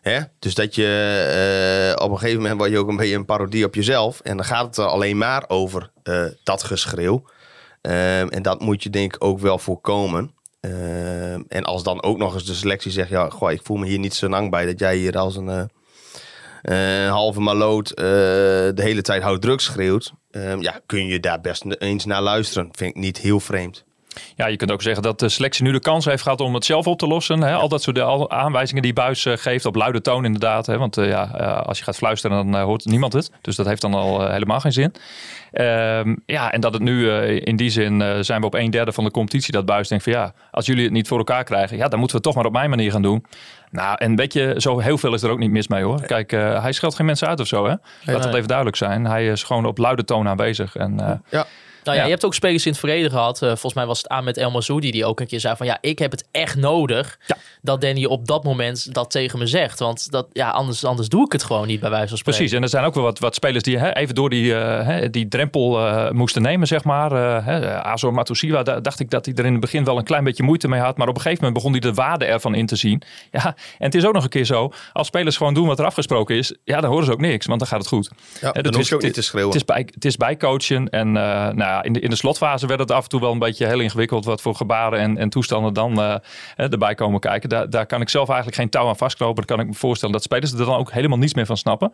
[0.08, 0.20] Hè?
[0.40, 3.66] Dus dat je eh, op een gegeven moment word je ook een beetje een parodie
[3.66, 4.20] op jezelf.
[4.20, 7.24] En dan gaat het er alleen maar over eh, dat geschreeuw.
[7.82, 10.32] Ehm, en dat moet je denk ik ook wel voorkomen.
[10.60, 13.10] Ehm, en als dan ook nog eens de selectie zegt...
[13.10, 15.70] Ja, goh, ik voel me hier niet zo lang bij dat jij hier als een...
[16.62, 20.12] eh, halve maloot de hele tijd hout druk schreeuwt.
[20.32, 22.70] ehm, ja, kun je daar best eens naar luisteren.
[22.72, 23.86] Vind ik niet heel vreemd.
[24.36, 26.66] Ja, je kunt ook zeggen dat de selectie nu de kans heeft gehad om het
[26.66, 27.42] zelf op te lossen.
[27.42, 27.56] Hè?
[27.56, 28.00] Al dat soort
[28.30, 30.66] aanwijzingen die Buis eh, geeft op luide toon inderdaad.
[30.66, 30.78] Hè?
[30.78, 33.32] Want eh, ja, eh, als je gaat fluisteren dan hoort niemand het.
[33.42, 34.94] Dus dat heeft dan al helemaal geen zin.
[35.52, 39.04] Ehm, ja, en dat het nu in die zin zijn we op een derde van
[39.04, 39.52] de competitie.
[39.52, 41.78] Dat Buis denkt van ja, als jullie het niet voor elkaar krijgen.
[41.78, 43.26] Ja, dan moeten we het toch maar op mijn manier gaan doen.
[43.72, 46.02] Nou, en weet je, zo heel veel is er ook niet mis mee hoor.
[46.02, 47.76] Kijk, hij scheldt geen mensen uit of zo hè.
[48.04, 49.06] Laat dat even duidelijk zijn.
[49.06, 50.76] Hij is gewoon op luide toon aanwezig.
[50.76, 51.00] En
[51.30, 51.42] eh,
[51.88, 52.10] Nou ja, Ja.
[52.12, 53.42] je hebt ook spelers in het verleden gehad.
[53.42, 55.66] Eh, volgens mij was het aan met El Mazoudi die ook een keer zei van
[55.66, 57.38] ja, ik heb het echt nodig Ja.
[57.62, 59.80] dat Danny op dat moment dat tegen me zegt.
[59.80, 62.40] Want dat, ja, anders, anders doe ik het gewoon niet bij wijze van spreken.
[62.40, 64.86] Precies, en er zijn ook wel wat, wat spelers die hè, even door die, eh,
[64.86, 67.12] hè, die drempel eh, moesten nemen, zeg maar.
[67.12, 70.04] Eh, hè, Azor Matusiwa, daar dacht ik dat hij er in het begin wel een
[70.04, 70.98] klein beetje moeite mee had.
[70.98, 73.02] Maar op een gegeven moment begon hij de waarde ervan in te zien.
[73.32, 73.46] Ja,
[73.78, 76.36] en het is ook nog een keer zo, als spelers gewoon doen wat er afgesproken
[76.36, 78.10] is, ja, dan horen ze ook niks, want dan gaat het goed.
[78.42, 79.52] Ja, dan dat hoef je ook niet het- te schreeuwen.
[79.52, 82.68] Het is, bij, het is bijcoachen en eh, nou ja, in, de, in de slotfase
[82.68, 85.30] werd het af en toe wel een beetje heel ingewikkeld wat voor gebaren en, en
[85.30, 86.16] toestanden dan eh,
[86.56, 87.50] erbij komen kijken.
[87.50, 89.46] Daar, daar kan ik zelf eigenlijk geen touw aan vastknopen.
[89.46, 91.94] Dan kan ik me voorstellen dat spelers er dan ook helemaal niets meer van snappen.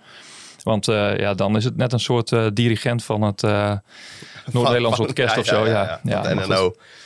[0.64, 3.42] Want eh, ja, dan is het net een soort eh, dirigent van het
[4.52, 5.66] Noord-Nederlands orkest of zo.
[5.66, 6.46] ja, Ja, ja,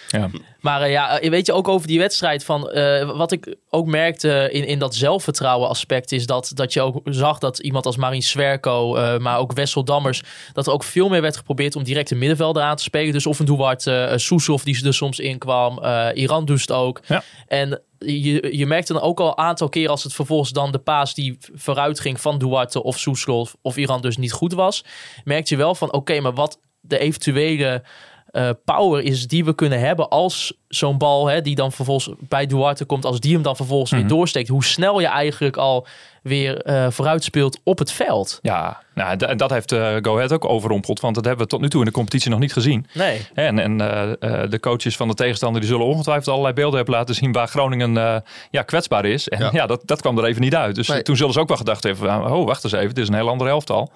[0.07, 0.29] ja,
[0.67, 0.79] maar.
[0.79, 0.85] Ja.
[0.85, 4.49] Eh, ja, eh, weet je ook over die wedstrijd van eh, wat ik ook merkte
[4.51, 8.21] in, in dat zelfvertrouwen aspect is dat, dat je ook zag dat iemand als Marin
[8.21, 12.15] Swerko, maar ook Wessel Dammers, dat er ook veel meer werd geprobeerd om direct de
[12.15, 13.13] middenvelder aan te spelen.
[13.13, 16.71] Dus of een Duarte, uh, Soeslof die er soms in kwam, eh, Iran dus het
[16.71, 17.01] ook.
[17.07, 17.23] Ja.
[17.47, 20.77] En je, je merkte dan ook al een aantal keer als het vervolgens dan de
[20.77, 24.85] paas die vooruit ging van Duarte of Soeslof of Iran dus niet goed was,
[25.23, 27.83] merkte je wel van oké, maar wat de eventuele
[28.31, 32.45] eh, power is die we kunnen hebben als zo'n bal, hè, die dan vervolgens bij
[32.45, 33.99] Duarte komt, als die hem dan vervolgens Mhm.
[33.99, 35.87] weer doorsteekt, hoe snel je eigenlijk al
[36.21, 38.39] weer eh vooruit speelt op het veld.
[38.41, 40.99] Ja, nou, dat heeft eh Go Ahead ook overrompeld.
[40.99, 42.85] Want dat hebben we tot nu toe in de competitie nog niet gezien.
[42.93, 43.21] Nee.
[43.33, 46.95] En, en eh, eh, de coaches van de tegenstander die zullen ongetwijfeld allerlei beelden hebben
[46.95, 48.15] laten zien waar Groningen eh,
[48.51, 49.27] ja, kwetsbaar is.
[49.29, 49.65] En ja, Ja.
[49.65, 50.75] dat, dat kwam er even niet uit.
[50.75, 51.01] Dus Nee.
[51.01, 53.29] toen zullen ze ook wel gedacht hebben, oh wacht eens even, dit is een heel
[53.29, 53.91] andere elftal.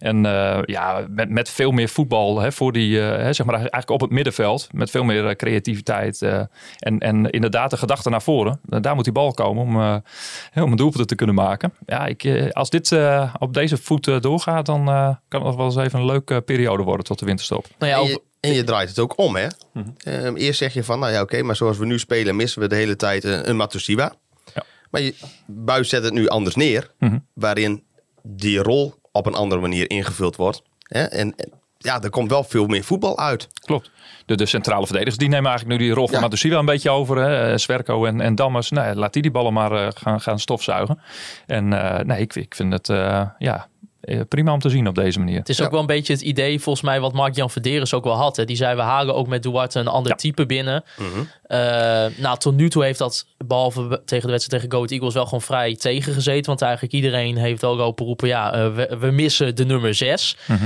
[0.00, 3.54] En eh, ja, met, met veel meer voetbal hè, voor die, eh, hè, zeg maar
[3.54, 4.68] eigenlijk op het middenveld.
[4.72, 6.22] Met veel meer eh, creativiteit.
[6.22, 6.42] eh,
[6.78, 8.60] en, en inderdaad de gedachte naar voren.
[8.62, 9.96] Daar moet die bal komen om, eh,
[10.50, 11.72] hè, om een doelpunt te kunnen maken.
[11.86, 15.64] Ja, ik, eh, als dit eh, op deze voet doorgaat, dan eh, kan het wel
[15.64, 17.66] eens even een leuke periode worden tot de winterstop.
[17.78, 19.46] Nou ja, En over- je, en je draait het ook om, hè?
[19.98, 22.68] Ehm, eerst zeg je van, nou ja, oké, maar zoals we nu spelen, missen we
[22.68, 24.12] de hele tijd een, een Matusiwa.
[24.54, 24.62] Ja.
[24.90, 25.14] Maar je
[25.46, 27.18] buis zet het nu anders neer, Mhm.
[27.34, 27.82] waarin
[28.22, 30.62] die rol op een andere manier ingevuld wordt.
[30.78, 31.02] Hè?
[31.02, 33.48] En, en ja, er komt wel veel meer voetbal uit.
[33.64, 33.90] Klopt.
[34.26, 36.20] De, de centrale verdedigers die nemen eigenlijk nu die rol van Ja.
[36.20, 37.16] Matusiwa een beetje over.
[37.16, 37.50] Hè.
[37.50, 38.70] Eh, Swerko en, en Dammers.
[38.70, 41.00] Nou, laat die die ballen maar eh, gaan, gaan stofzuigen.
[41.46, 43.79] En eh, nee, ik, ik vind het eh, ja, eh,
[44.28, 45.38] prima om te zien op deze manier.
[45.38, 45.64] Het is Ja.
[45.64, 48.36] ook wel een beetje het idee, volgens mij, wat Mark-Jan Verderes ook wel had.
[48.36, 48.44] Hè.
[48.44, 50.16] Die zei, we halen ook met Duarte een ander Ja.
[50.16, 50.84] type binnen.
[51.42, 51.58] Eh,
[52.16, 55.14] nou, tot nu toe heeft dat, behalve be- tegen de wedstrijd tegen Go Ahead Eagles,
[55.14, 56.44] wel gewoon vrij tegengezeten.
[56.46, 60.36] Want eigenlijk iedereen heeft wel lopen roepen, ja, eh, we, we missen de nummer 6.
[60.46, 60.64] Mhm.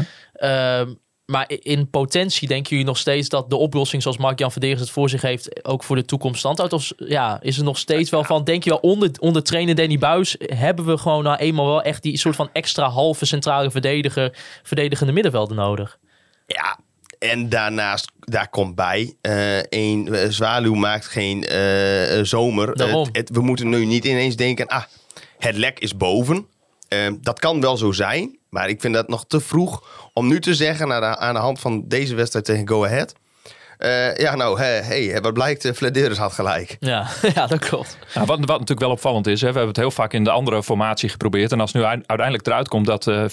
[1.27, 5.09] Maar in potentie denken jullie nog steeds dat de oplossing zoals Mark-Jan Verderes het voor
[5.09, 6.73] zich heeft, ook voor de toekomst standhoudt?
[6.73, 9.99] Of ja, is er nog steeds wel van, denk je wel, onder, onder trainer Danny
[9.99, 14.37] Buis hebben we gewoon nou eenmaal wel echt die soort van extra halve centrale verdediger,
[14.63, 15.99] verdedigende middenvelden nodig?
[16.47, 16.79] Ja,
[17.19, 22.77] en daarnaast, daar komt bij, eh een eh, zwaluw maakt geen eh, zomer.
[22.77, 23.05] Daarom.
[23.07, 24.83] Het- het- we moeten nu niet ineens denken, ah,
[25.39, 26.47] het lek is boven.
[27.21, 30.55] Dat kan wel zo zijn, maar ik vind dat nog te vroeg om nu te
[30.55, 33.14] zeggen aan de, aan de hand van deze wedstrijd tegen Go Ahead.
[33.85, 36.77] Eh, ja, nou, hé, hey, wat blijkt, uh, Flederis had gelijk.
[36.81, 37.99] Ja, ja dat klopt.
[38.14, 40.31] Nou, wat, wat natuurlijk wel opvallend is, hè, we hebben het heel vaak in de
[40.31, 41.53] andere formatie geprobeerd.
[41.53, 43.25] En als nu uiteindelijk eruit komt dat eh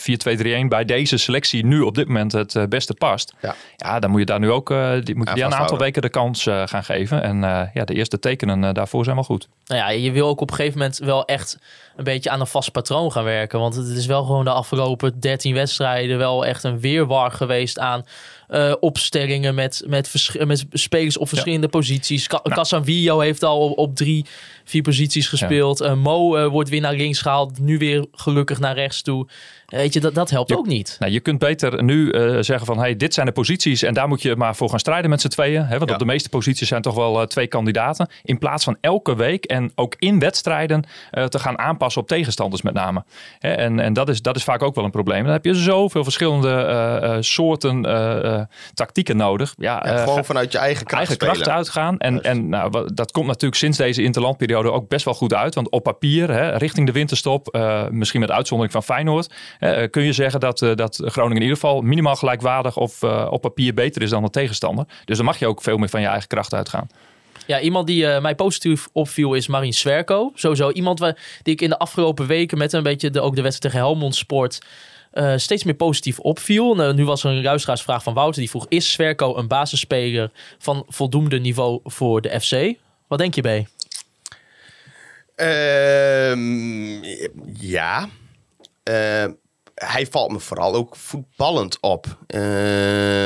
[0.64, 3.34] 4-2-3-1 bij deze selectie nu op dit moment het eh, beste past.
[3.42, 3.56] Ja.
[3.78, 5.78] Ja, dan moet je daar nu ook eh, die, moet je Ja, die een aantal
[5.78, 7.24] weken de kans eh, gaan geven.
[7.24, 9.48] En eh, ja, de eerste tekenen eh, daarvoor zijn wel goed.
[9.66, 11.58] Nou ja, je wil ook op een gegeven moment wel echt
[11.96, 13.60] een beetje aan een vast patroon gaan werken.
[13.60, 18.06] Want het is wel gewoon de afgelopen 13 wedstrijden wel echt een weerwar geweest aan
[18.52, 22.28] eh, opstellingen met, met, vers- met spelers op verschillende posities.
[22.28, 24.26] Ca Casanvillo heeft al op, op drie,
[24.64, 25.82] vier posities gespeeld.
[25.82, 29.28] Eh, Mo eh, wordt weer naar links gehaald, nu weer gelukkig naar rechts toe.
[29.72, 30.96] Weet je, dat, dat helpt Je- ook niet.
[31.00, 34.08] Nou, je kunt beter nu eh, zeggen van hey, dit zijn de posities en daar
[34.08, 35.66] moet je maar voor gaan strijden met z'n tweeën.
[35.66, 35.78] Hè?
[35.78, 35.94] Want Ja.
[35.96, 38.10] op de meeste posities zijn toch wel eh, twee kandidaten.
[38.24, 42.62] In plaats van elke week en ook in wedstrijden eh, te gaan aanpassen op tegenstanders
[42.62, 43.04] met name.
[43.40, 43.52] Hè?
[43.52, 45.24] En, en dat, is, dat is vaak ook wel een probleem.
[45.24, 49.54] Dan heb je zoveel verschillende eh, eh, soorten eh, eh, tactieken nodig.
[49.58, 51.34] Ja, Ja, eh, gewoon vanuit je eigen kracht eigen spelen.
[51.34, 51.98] kracht uitgaan.
[51.98, 55.56] En, en nou, dat komt natuurlijk sinds deze interlandperiode ook best wel goed uit.
[55.56, 59.34] Want op papier, hè, richting de winterstop, eh, misschien met uitzondering van Feyenoord,
[59.70, 63.28] eh, kun je zeggen dat, eh, dat Groningen in ieder geval minimaal gelijkwaardig of eh,
[63.30, 64.86] op papier beter is dan de tegenstander.
[65.06, 66.88] Dus dan mag je ook veel meer van je eigen kracht uitgaan.
[67.48, 70.32] Ja, iemand die eh, mij positief opviel is Marin Swerko.
[70.36, 73.42] Sowieso iemand waar, die ik in de afgelopen weken met een beetje de, ook de
[73.42, 74.62] wedstrijd tegen Helmond Sport
[75.12, 76.76] eh, steeds meer positief opviel.
[76.76, 78.66] Nou, nu was er een luisteraarsvraag van Wouter die vroeg...
[78.70, 82.78] is Swerko een basisspeler van voldoende niveau voor de FC?
[83.08, 83.68] Wat denk je, B?
[85.36, 87.04] Ehm,
[87.60, 88.10] ja.
[89.86, 92.06] Hij valt me vooral ook voetballend op.
[92.28, 92.42] Eh,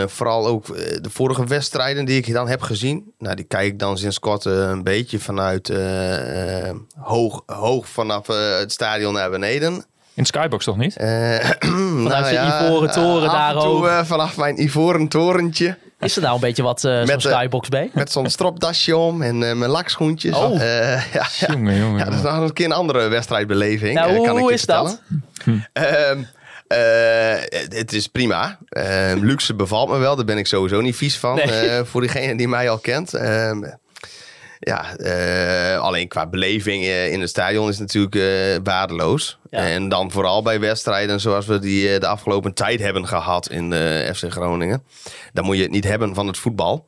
[0.07, 3.13] vooral ook eh, de vorige wedstrijden die ik dan heb gezien.
[3.17, 5.73] Nou, die kijk ik dan sinds kort eh, een beetje vanuit
[6.99, 9.85] hoog, hoog vanaf het stadion naar beneden.
[10.15, 10.97] In Skybox toch niet?
[10.97, 11.35] Eh,
[12.03, 15.77] vanuit je ivoren toren daar eh, vanaf mijn ivoren torentje.
[15.99, 17.75] Is er nou een beetje wat eh zo'n Met, Skybox B?
[17.93, 20.35] Met zo'n stropdasje om en eh, mijn lakschoentjes.
[20.35, 20.61] Oh.
[20.61, 21.27] Eh, ja.
[21.47, 21.97] Jongen, jongen.
[21.99, 23.93] Ja, dat is nog een keer een andere wedstrijdbeleving.
[23.95, 25.01] Nou, hoe- kan ik je is dat?
[25.33, 26.27] vertellen.
[27.69, 28.57] Het is prima.
[28.69, 30.15] Ehm, luxe bevalt me wel.
[30.15, 31.35] Daar ben ik sowieso niet vies van.
[31.35, 31.45] Nee.
[31.69, 33.13] eh, voor diegene die mij al kent.
[33.13, 33.63] Ehm,
[34.59, 39.39] ja, eh, alleen qua beleving eh, in het stadion is het natuurlijk eh, waardeloos.
[39.49, 39.59] Ja.
[39.67, 43.69] En dan vooral bij wedstrijden zoals we die eh, de afgelopen tijd hebben gehad in
[43.69, 44.83] de FC Groningen.
[45.33, 46.87] Dan moet je het niet hebben van het voetbal.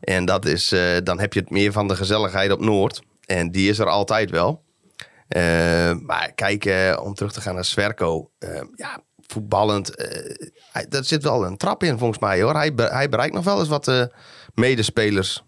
[0.00, 3.00] En dat is, eh, dan heb je het meer van de gezelligheid op Noord.
[3.26, 4.62] En die is er altijd wel.
[5.28, 8.30] Eh, maar kijk, eh, om terug te gaan naar Swerko.
[8.38, 9.92] eh, ja, voetballend.
[10.72, 12.54] hij, daar zit wel een trap in volgens mij hoor.
[12.54, 14.04] Hij, hij bereikt nog wel eens wat eh,
[14.54, 15.42] medespelers.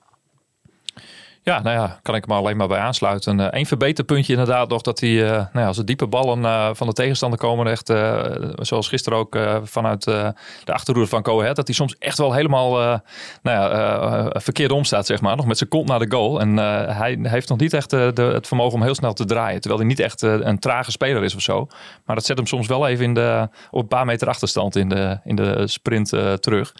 [1.45, 3.39] Ja, nou ja, kan ik me alleen maar bij aansluiten.
[3.39, 6.71] Eén een verbeterpuntje inderdaad nog dat hij, eh, nou ja, als de diepe ballen eh,
[6.73, 8.25] van de tegenstander komen, echt, eh,
[8.55, 10.29] zoals gisteren ook eh, vanuit eh,
[10.65, 12.99] de achterhoede van Ahead, dat hij soms echt wel helemaal eh,
[13.43, 15.37] nou ja, eh, verkeerd omstaat, zeg maar.
[15.37, 16.41] Nog met zijn kont naar de goal.
[16.41, 19.25] En eh, hij heeft nog niet echt eh, de, het vermogen om heel snel te
[19.25, 19.61] draaien.
[19.61, 21.67] Terwijl hij niet echt eh, een trage speler is of zo.
[22.07, 24.89] Maar dat zet hem soms wel even in de, op een paar meter achterstand in
[24.89, 26.73] de, in de sprint eh, terug.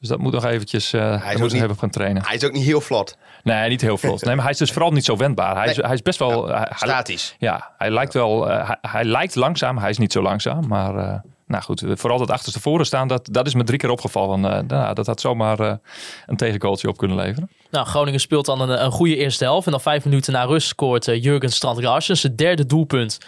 [0.00, 2.22] Dus dat moet nog eventjes, uh, hij moet niet- even gaan trainen.
[2.26, 3.16] Hij is ook niet heel vlot.
[3.42, 4.24] Nee, niet heel vlot.
[4.24, 5.56] Nee, maar hij is dus vooral niet zo wendbaar.
[5.56, 6.46] Hij, is, hij is best wel...
[6.48, 7.34] hij- hij- Statisch.
[7.38, 8.50] ja, hij lijkt wel...
[8.50, 9.78] eh, hij, hij lijkt langzaam.
[9.78, 10.66] Hij is niet zo langzaam.
[10.68, 14.44] Maar eh, nou goed, vooral dat achterstevoren staan, dat, dat is me drie keer opgevallen.
[14.56, 15.72] Eh, nou, dat had zomaar eh,
[16.26, 17.50] een tegengoaltje op kunnen leveren.
[17.70, 19.66] Nou, Groningen speelt dan een, een goede eerste helft.
[19.66, 23.18] En dan vijf minuten na rust scoort eh, Jurgen Strand Larsen zijn derde doelpunt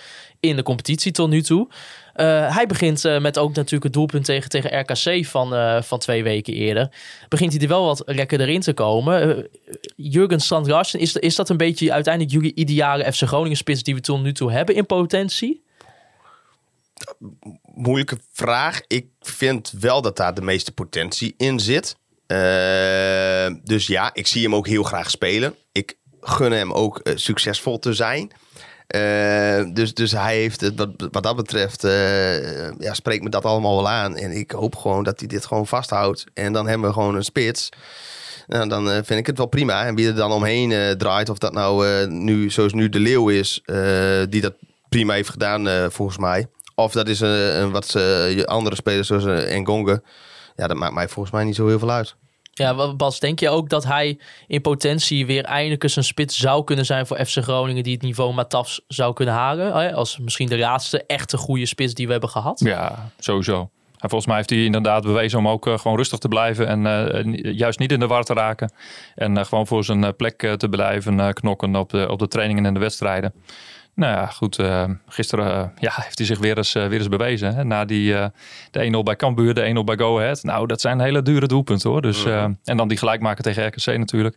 [0.41, 1.69] in de competitie tot nu toe.
[2.12, 5.98] Eh, hij begint eh, met ook natuurlijk het doelpunt tegen, tegen RKC van, eh, van
[5.98, 6.88] twee weken eerder.
[7.29, 9.48] Begint hij er wel wat lekker erin te komen.
[9.96, 13.94] Jurgen Strand Larsen, is, is dat een beetje uiteindelijk jullie ideale FC Groningen spits die
[13.94, 15.64] we tot nu toe hebben in potentie?
[17.75, 18.81] Moeilijke vraag.
[18.87, 21.96] Ik vind wel dat daar de meeste potentie in zit.
[23.64, 25.55] Dus ja, ik zie hem ook heel graag spelen.
[25.72, 28.33] Ik gun hem ook succesvol te zijn.
[28.93, 33.77] Eh, dus, dus hij heeft wat, wat dat betreft, eh, ja, spreekt me dat allemaal
[33.77, 34.17] wel aan.
[34.17, 36.25] En ik hoop gewoon dat hij dit gewoon vasthoudt.
[36.35, 37.69] En dan hebben we gewoon een spits.
[38.47, 39.85] Nou, dan eh, vind ik het wel prima.
[39.85, 43.63] En wie er dan omheen draait, of dat nou nu, zoals nu de Leeuw is,
[44.29, 44.55] die dat
[44.89, 46.47] prima heeft gedaan volgens mij.
[46.75, 47.97] Of dat is een, wat
[48.45, 50.03] andere spelers zoals Ngonge.
[50.57, 52.17] Ja, dat maakt mij volgens mij niet zo heel veel uit.
[52.55, 56.65] Ja, Bas, denk je ook dat hij in potentie weer eindelijk eens een spits zou
[56.65, 59.95] kunnen zijn voor FC Groningen die het niveau Matafs zou kunnen halen?
[59.95, 62.61] Als misschien de laatste echte goede spits die we hebben gehad.
[62.65, 63.71] Ja, sowieso.
[64.03, 66.67] En volgens mij heeft hij inderdaad bewezen om ook eh, gewoon rustig te blijven.
[66.67, 68.73] En eh, ni- juist niet in de war te raken.
[69.15, 72.75] En eh, gewoon voor zijn plek te blijven knokken op de, op de trainingen en
[72.75, 73.33] de wedstrijden.
[73.95, 74.59] Nou ja, goed.
[74.59, 77.55] eh, gisteren eh, ja, heeft hij zich weer eens, eh, weer eens bewezen.
[77.55, 77.65] Hè?
[77.65, 78.15] Na die,
[78.71, 80.43] de 1-0 bij Cambuur, de 1-0 bij Go Ahead.
[80.43, 82.03] Nou, dat zijn hele dure doelpunten hoor.
[82.03, 84.37] Dus, eh, en dan die gelijkmaker tegen RKC natuurlijk.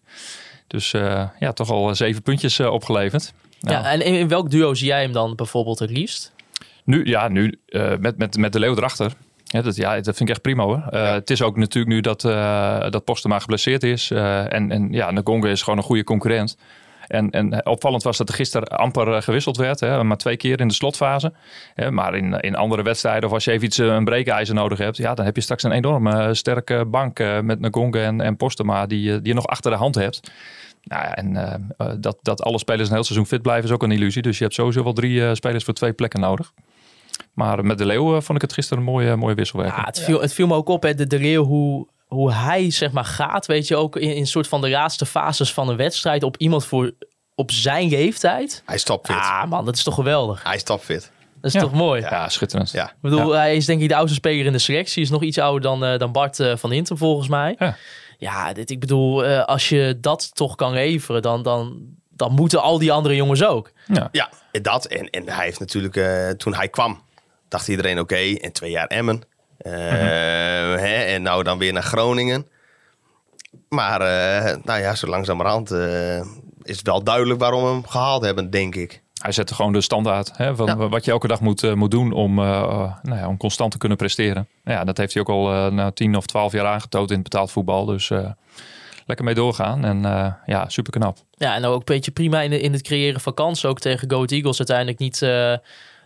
[0.68, 0.92] Dus
[1.40, 3.34] ja, toch al zeven puntjes opgeleverd.
[3.60, 6.34] Nou, Ja, en in, welk duo zie jij hem dan bijvoorbeeld het liefst?
[6.84, 7.60] Nu, ja, nu
[8.00, 9.12] met, met, met de leeuw erachter.
[9.44, 10.84] Ja, dat, ja, dat vind ik echt prima hoor.
[10.90, 14.12] Het is ook natuurlijk nu dat, eh dat Postema geblesseerd is.
[14.12, 16.58] en, en ja, Ngonga is gewoon een goede concurrent.
[17.08, 19.80] En, en opvallend was dat er gisteren amper eh, gewisseld werd.
[19.80, 21.34] Hè, maar twee keer in de slotfase.
[21.74, 24.78] Hè, maar in, in andere wedstrijden, of als je even iets, eh, een breekijzer nodig
[24.78, 24.98] hebt.
[24.98, 28.38] Ja, dan heb je straks een enorme eh, sterke bank eh, met Ngonga en, en
[28.38, 28.86] Postema.
[28.86, 30.32] Die, eh, die je nog achter de hand hebt.
[30.86, 33.84] Nou en eh, eh, dat, dat alle spelers een heel seizoen fit blijven is ook
[33.84, 34.22] een illusie.
[34.22, 36.54] Dus je hebt sowieso wel drie eh, spelers voor twee plekken nodig.
[37.34, 39.80] Maar met de Leeuw eh, vond ik het gisteren een mooie, mooie wisselwerking.
[39.80, 42.72] Ja, het, viel, het viel me ook op, hè, de, de Leeuw, hoe, hoe hij
[42.72, 43.46] zeg maar gaat.
[43.46, 46.66] Weet je, ook in, in soort van de laatste fases van een wedstrijd op iemand
[46.66, 46.92] voor
[47.36, 48.62] op zijn leeftijd.
[48.66, 49.16] Hij is topfit.
[49.16, 50.44] Ah man, dat is toch geweldig.
[50.44, 51.12] Hij is topfit.
[51.42, 51.60] Dat is Ja.
[51.60, 52.02] toch mooi.
[52.02, 52.72] Ja, schitterend.
[52.72, 52.86] Ja.
[52.90, 55.02] Ik bedoel, hij is denk ik de oudste speler in de selectie.
[55.04, 57.56] Is nog iets ouder dan, eh, dan Bart eh, van Inter volgens mij.
[57.60, 57.76] Ja.
[58.18, 62.62] Ja, dit, ik bedoel, eh, als je dat toch kan leveren, dan, dan, dan moeten
[62.62, 63.72] al die andere jongens ook.
[64.12, 64.30] Ja,
[64.62, 64.86] dat.
[64.86, 67.02] En, en hij heeft natuurlijk, eh, toen hij kwam,
[67.48, 69.22] dacht iedereen oké, en twee jaar Emmen.
[69.66, 69.72] Eh,
[70.82, 72.48] hè, en nou dan weer naar Groningen.
[73.70, 76.18] Maar eh, nou ja, zo langzamerhand eh,
[76.64, 79.04] is het wel duidelijk waarom we hem gehaald hebben, denk ik.
[79.22, 80.76] Hij zette gewoon de standaard hè, van Ja.
[80.90, 84.48] wat je elke dag moet, moet doen om, nou ja, om constant te kunnen presteren.
[84.64, 87.16] Nou Ja, dat heeft hij ook al eh, na tien of twaalf jaar aangetoond in
[87.16, 87.86] het betaald voetbal.
[87.86, 88.30] Dus eh,
[89.06, 91.18] lekker mee doorgaan en eh, ja, super knap.
[91.38, 93.70] Ja, en ook een beetje prima in, de- in het creëren van kansen.
[93.70, 95.54] Ook tegen Go Ahead Eagles uiteindelijk niet eh,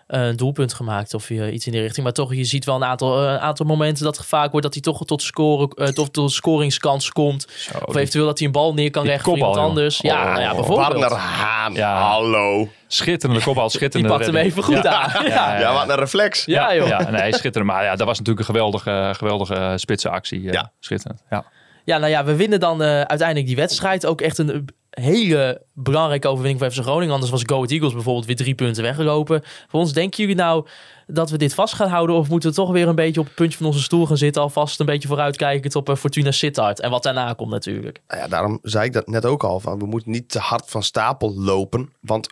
[0.10, 2.04] een doelpunt gemaakt of eh, iets in die richting.
[2.04, 4.64] Maar toch, je ziet wel een aantal, eh, een aantal momenten dat het gevaar wordt
[4.66, 7.46] dat hij toch tot, scoren, eh, tot, tot scoringskans komt.
[7.86, 9.78] of die- eventueel dat hij een bal neer kan die leggen voor kopbal, iemand joh.
[9.78, 9.98] anders.
[10.02, 11.00] Ja, Oh, nou ja, bijvoorbeeld.
[11.00, 12.02] Warner Haan, Ja.
[12.02, 12.68] hallo.
[12.88, 14.92] Schitterende kopbal, Die schitterende pakt hem even goed Ja.
[14.92, 15.26] aan.
[15.26, 16.46] Ja, Ja, Ja, wat een reflex.
[16.46, 16.88] ja, joh.
[16.88, 17.72] Ja, nee, schitterend.
[17.72, 20.48] Maar ja, dat was natuurlijk een geweldige, geweldige spitse actie.
[20.48, 20.72] eh, Ja.
[20.80, 21.24] Schitterend.
[21.30, 21.46] Ja.
[21.90, 24.06] Ja, nou ja, we winnen dan eh, uiteindelijk die wedstrijd.
[24.06, 27.14] Ook echt een hele belangrijke overwinning voor FC Groningen.
[27.14, 29.44] Anders was Go Eagles bijvoorbeeld weer drie punten weggelopen.
[29.68, 30.68] Voor ons, denken jullie nou
[31.08, 32.16] dat we dit vast gaan houden?
[32.16, 34.42] Of moeten we toch weer een beetje op het puntje van onze stoel gaan zitten?
[34.42, 36.80] Alvast een beetje vooruitkijken op eh, Fortuna Sittard.
[36.80, 38.00] En wat daarna komt natuurlijk.
[38.08, 39.60] Nou ja, daarom zei ik dat net ook al.
[39.60, 41.94] Van, we moeten niet te hard van stapel lopen.
[42.02, 42.30] Want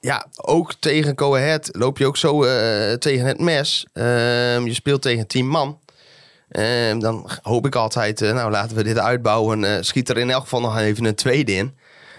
[0.00, 3.86] ja, ook tegen Go loop je ook zo eh, tegen het mes.
[3.92, 5.78] Ehm, je speelt tegen tien man.
[6.48, 9.64] Ehm, dan hoop ik altijd, eh, nou laten we dit uitbouwen.
[9.64, 11.76] Eh, schiet er in elk geval nog even een tweede in.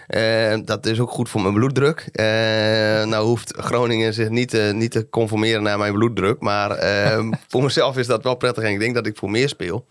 [0.07, 2.09] Ehm, dat is ook goed voor mijn bloeddruk.
[2.11, 6.39] Ehm, nou hoeft Groningen zich niet, eh, niet te conformeren naar mijn bloeddruk.
[6.39, 6.69] Maar
[7.51, 8.63] voor mezelf is dat wel prettig.
[8.63, 9.85] En ik denk dat ik voor meer speel.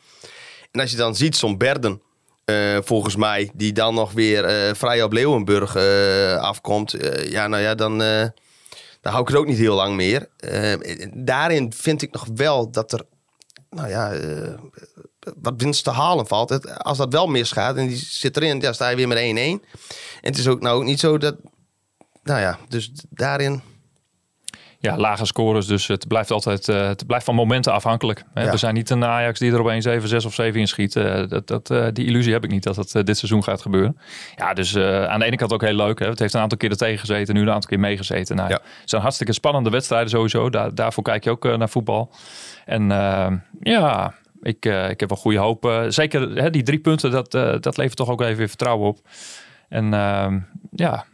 [0.71, 2.01] En als je dan ziet zo'n Berden,
[2.85, 5.77] volgens mij, die dan nog weer vrij op Leeuwenburg
[6.39, 6.95] afkomt.
[7.29, 10.29] ja, nou ja, dan, dan hou ik het ook niet heel lang meer.
[11.15, 13.01] Daarin vind ik nog wel dat er,
[13.71, 14.55] nou ja, eh,
[15.41, 16.79] wat winst te halen valt.
[16.79, 19.21] Als dat wel misgaat en die zit erin, ja, sta je weer met 1-1.
[19.21, 19.61] En
[20.21, 21.37] het is ook nou ook niet zo dat,
[22.23, 23.63] nou ja, dus daarin...
[24.87, 25.67] ja, lage scores.
[25.67, 28.25] Dus het blijft altijd eh, het blijft van momenten afhankelijk.
[28.35, 28.43] Hè.
[28.43, 28.51] Ja.
[28.51, 30.97] We zijn niet een Ajax die er opeens 7, 6 of 7 inschiet.
[30.97, 33.99] Eh dat, dat, eh, die illusie heb ik niet dat dat dit seizoen gaat gebeuren.
[34.37, 35.99] Ja, dus aan de ene kant ook heel leuk.
[35.99, 36.09] Hè.
[36.09, 38.37] Het heeft een aantal keer er tegen gezeten, nu een aantal keer meegezeten.
[38.37, 38.61] Nou, Ja.
[38.81, 40.51] Het zijn hartstikke spannende wedstrijden sowieso.
[40.51, 42.13] Daar, daarvoor kijk je ook naar voetbal.
[42.65, 42.89] En
[43.61, 45.85] ja, ik, ik heb wel goede hoop.
[45.89, 47.31] Zeker hè, die drie punten, dat,
[47.63, 48.99] dat levert toch ook even weer vertrouwen op.
[49.69, 49.91] En
[50.71, 51.05] ja,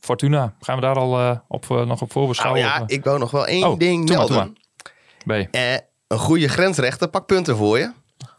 [0.00, 2.60] Fortuna, gaan we daar al eh, op, eh, nog op Nou voorbeschouwen?
[2.60, 2.96] ja, Of, eh?
[2.96, 4.56] ik wou nog wel één Oh, ding maar, melden.
[5.50, 5.72] Eh,
[6.08, 7.92] een goede grensrechter pak punten voor je.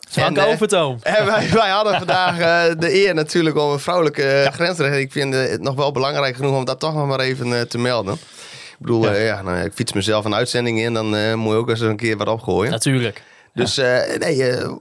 [0.09, 0.97] Frank En, Overtoom.
[1.03, 4.99] En wij, wij hadden vandaag eh, de eer natuurlijk om een vrouwelijke grensrechter.
[4.99, 8.13] Ik vind het nog wel belangrijk genoeg om dat toch nog maar even te melden.
[8.13, 9.11] Ik bedoel, Ja.
[9.13, 9.19] ja.
[9.23, 11.95] ja, nou, ja, ik fiets mezelf een uitzending in, dan moet je ook eens een
[11.97, 12.71] keer wat opgooien.
[12.71, 13.23] Natuurlijk.
[13.53, 14.71] Dus eh, nee, eh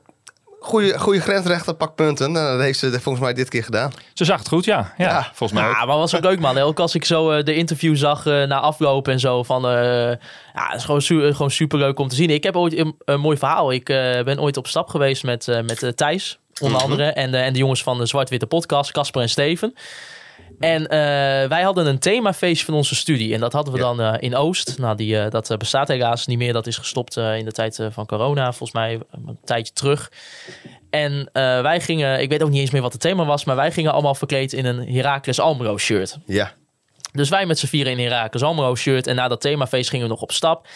[0.66, 2.32] goede, goede grensrechter pak punten.
[2.32, 3.92] Nou, dat heeft ze volgens mij dit keer gedaan.
[4.14, 4.92] Ze zag het goed, ja.
[4.98, 5.30] Ja, Ja.
[5.34, 5.74] volgens mij ook.
[5.76, 6.58] Ja, maar was ook leuk man.
[6.58, 9.66] Ook als ik zo eh, de interview zag eh, na afloop en zo van...
[9.68, 9.72] eh,
[10.54, 12.30] ja, het is gewoon, su gewoon super leuk om te zien.
[12.30, 13.72] Ik heb ooit een, een mooi verhaal.
[13.72, 17.04] Ik eh, ben ooit op stap geweest met, eh, met Thijs, onder andere.
[17.04, 19.74] En, de en de jongens van de Zwart-Witte podcast, Casper en Steven.
[20.58, 20.98] En eh,
[21.48, 23.34] wij hadden een themafeestje van onze studie.
[23.34, 23.84] En dat hadden we Ja.
[23.84, 24.78] dan eh, in Oost.
[24.78, 26.52] Nou, die, eh, dat bestaat helaas niet meer.
[26.52, 30.12] Dat is gestopt in de tijd van corona, volgens mij een tijdje terug.
[30.90, 31.28] En
[31.62, 33.92] wij gingen, ik weet ook niet eens meer wat het thema was, maar wij gingen
[33.92, 36.18] allemaal verkleed in een Heracles Almelo shirt.
[36.26, 36.52] Ja,
[37.12, 39.06] Dus wij met z'n vieren in een Heracles Almelo shirt.
[39.06, 40.68] En na dat themafeest gingen we nog op stap.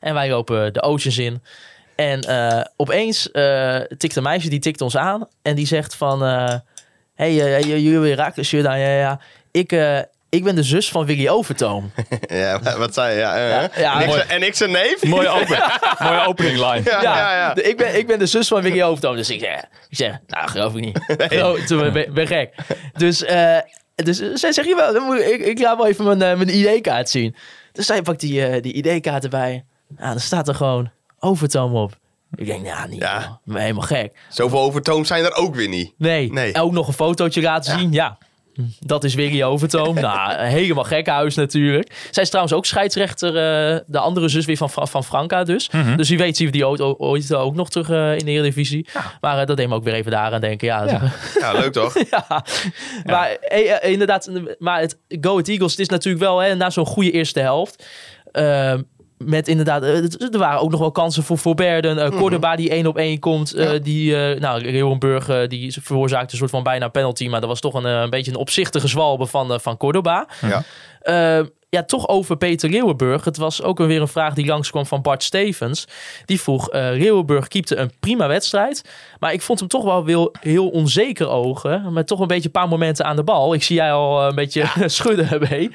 [0.00, 1.42] En wij lopen de oceans in.
[1.96, 2.26] En
[2.76, 3.22] opeens
[3.96, 5.28] tikt een meisje, die tikt ons aan.
[5.42, 6.22] En die zegt van...
[7.26, 8.78] eh hey, jullie hebben Heracles shirt aan?
[8.78, 9.20] Ja, ja.
[9.50, 11.90] Ik, eh, ik ben de zus van Willy Overtoom.
[12.28, 13.18] ja wa- wat zei je?
[13.20, 14.18] Ja, eh, Ja, ja, en, ik, mooi.
[14.18, 15.02] zijn- en ik zijn neef?
[15.04, 15.58] Mooie, open,
[16.04, 16.80] mooie opening line.
[16.84, 17.54] Ja, ja, ja.
[17.54, 19.16] de- ik, ben, ik ben de zus van Willy Overtoom.
[19.16, 20.98] Dus ik zeg, ik zeg nou, geloof ik niet.
[21.18, 22.54] Geloof- Toen ben, ben gek.
[22.96, 23.56] Dus, eh,
[23.94, 27.36] dus zij zegt, jawel, dan moet, ik, ik laat wel even mijn, mijn ID-kaart zien.
[27.72, 29.64] Dus zij pakt die, eh, die ID-kaart erbij.
[29.96, 31.92] Nou, dan staat er gewoon Overtoom op.
[32.34, 33.00] Ik denk, nou, niet.
[33.00, 33.40] Ja.
[33.52, 34.12] helemaal gek.
[34.28, 35.92] Zoveel overtoom zijn er ook weer niet.
[35.98, 36.32] Nee.
[36.32, 36.54] Nee.
[36.54, 37.92] Ook nog een fotootje laten zien.
[37.92, 38.18] Ja.
[38.80, 39.94] Dat is Willy Overtoom.
[40.00, 42.08] nou, helemaal gek huis natuurlijk.
[42.10, 43.28] Zij is trouwens ook scheidsrechter.
[43.28, 45.70] eh, de andere zus weer van, van Franka dus.
[45.96, 48.86] Dus wie weet zien we die ooit, ooit ook nog terug eh, in de Eredivisie.
[49.20, 50.66] Maar eh, dat deed me ook weer even daaraan denken.
[50.66, 51.12] Ja, Ja.
[51.40, 51.94] Ja, leuk toch?
[52.10, 52.44] ja.
[53.04, 53.36] Maar
[53.80, 57.40] inderdaad, maar het Go Ahead Eagles, het is natuurlijk wel hè, na zo'n goede eerste
[57.40, 57.86] helft.
[58.32, 58.82] ehm,
[59.18, 59.96] met inderdaad, eh,
[60.32, 61.96] er waren ook nog wel kansen voor Voorberden.
[61.98, 63.54] Uh, Cordoba die één op één komt.
[63.54, 63.78] eh, Ja.
[63.78, 67.28] Die, eh nou, Reeuwenburg eh, die veroorzaakte een soort van bijna penalty.
[67.28, 70.26] Maar dat was toch een, eh, een beetje een opzichtige zwalbe van, eh, van Cordoba.
[70.40, 70.62] Ja.
[71.00, 73.24] Eh, ja, toch over Peter Leeuwenburg.
[73.24, 75.84] Het was ook weer een vraag die langskwam van Bart Stevens.
[76.24, 78.84] Die vroeg, eh Leeuwenburg keepte een prima wedstrijd.
[79.18, 81.92] Maar ik vond hem toch wel heel, heel onzeker ogen.
[81.92, 83.54] Met toch een beetje een paar momenten aan de bal.
[83.54, 85.74] Ik zie jij al eh, een beetje schudden, B.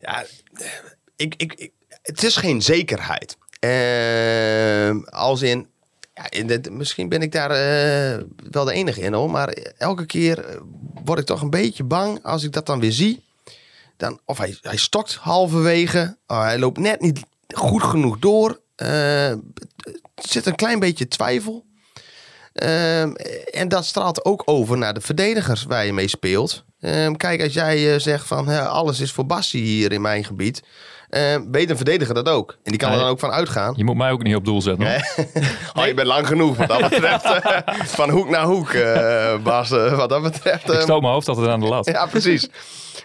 [0.00, 0.24] Ja,
[1.16, 1.72] ik, ik, ik-
[2.02, 3.36] het is geen zekerheid.
[3.58, 5.66] Ehm, als in,
[6.14, 9.30] ja, misschien ben ik daar eh, wel de enige in hoor.
[9.30, 9.48] Maar
[9.78, 10.56] elke keer eh,
[11.04, 13.24] word ik toch een beetje bang als ik dat dan weer zie.
[13.96, 16.16] Dan, of hij, hij stokt halverwege.
[16.26, 17.20] Oh, hij loopt net niet
[17.54, 18.60] goed genoeg door.
[18.76, 19.38] Er
[20.14, 21.64] zit een klein beetje twijfel.
[22.52, 23.12] Ehm,
[23.50, 26.64] en dat straalt ook over naar de verdedigers waar je mee speelt.
[26.80, 30.62] Ehm, kijk, als jij eh, zegt van alles is voor Bassie hier in mijn gebied.
[31.50, 32.50] Weet een verdediger dat ook.
[32.50, 33.72] En die kan er dan ook van uitgaan.
[33.76, 34.86] Je moet mij ook niet op doel zetten.
[34.90, 35.00] hoor.
[35.82, 37.26] Oh, je bent lang genoeg wat dat betreft.
[37.96, 39.70] van hoek naar hoek, eh, Bas.
[39.70, 40.72] eh, wat dat betreft.
[40.72, 41.86] Ik stoot mijn hoofd altijd aan de lat.
[41.86, 42.48] ja, precies.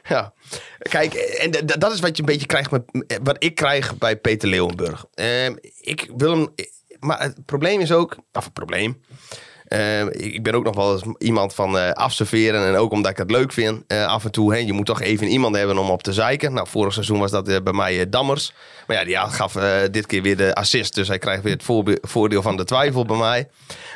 [0.09, 0.33] Ja.
[0.79, 2.83] Kijk, en dat is wat je een beetje krijgt met
[3.23, 5.05] wat ik krijg bij Peter Leeuwenburg.
[5.13, 6.47] Ehm, ik wil hem,
[6.99, 9.01] maar het probleem is ook, of het probleem.
[9.67, 13.17] Ehm, ik ben ook nog wel eens iemand van eh afserveren en ook omdat ik
[13.17, 13.83] het leuk vind.
[13.87, 16.53] eh, af en toe, hè, je moet toch even iemand hebben om op te zeiken.
[16.53, 18.53] Nou, vorig seizoen was dat eh, bij mij eh, Dammers.
[18.87, 20.95] Maar ja, die gaf eh, dit keer weer de assist.
[20.95, 23.47] Dus hij krijgt weer het voordeel van de twijfel bij mij.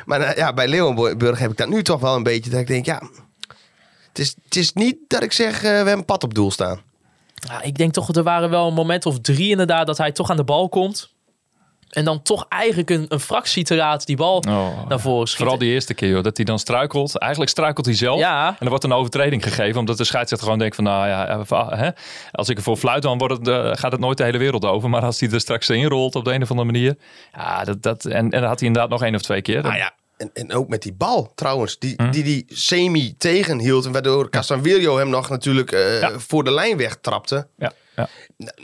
[0.04, 2.50] Maar eh, ja, bij Leeuwenburg heb ik dat nu toch wel een beetje.
[2.50, 3.02] Dat ik denk, ja,
[4.08, 6.50] het is, het is niet dat ik zeg, eh, we hebben een pad op doel
[6.50, 6.80] staan.
[7.62, 10.36] Ik denk toch, er waren wel een moment of drie inderdaad dat hij toch aan
[10.36, 11.11] de bal komt.
[11.92, 15.38] En dan toch eigenlijk een, een fractie te raad die bal Oh, naar voren schiet.
[15.40, 17.18] Vooral die eerste keer, joh, dat hij dan struikelt.
[17.18, 18.18] Eigenlijk struikelt hij zelf.
[18.18, 18.48] Ja.
[18.48, 19.78] En er wordt een overtreding gegeven.
[19.80, 21.90] Omdat de scheidsrechter gewoon denkt van, nou ja, eh, hè,
[22.32, 24.88] als ik ervoor fluit, dan wordt het, eh, gaat het nooit de hele wereld over.
[24.90, 26.96] Maar als hij er straks inrolt op de een of andere manier.
[27.32, 29.62] Ja, dat, dat, en, en dat had hij inderdaad nog één of twee keer.
[29.62, 32.10] Nou ja, en, en ook met die bal trouwens, die Hm?
[32.10, 33.84] die, die semi tegenhield.
[33.86, 36.18] En waardoor Casanvirio hem nog natuurlijk eh, Ja.
[36.18, 37.46] voor de lijn wegtrapte.
[37.58, 38.08] Ja, ja.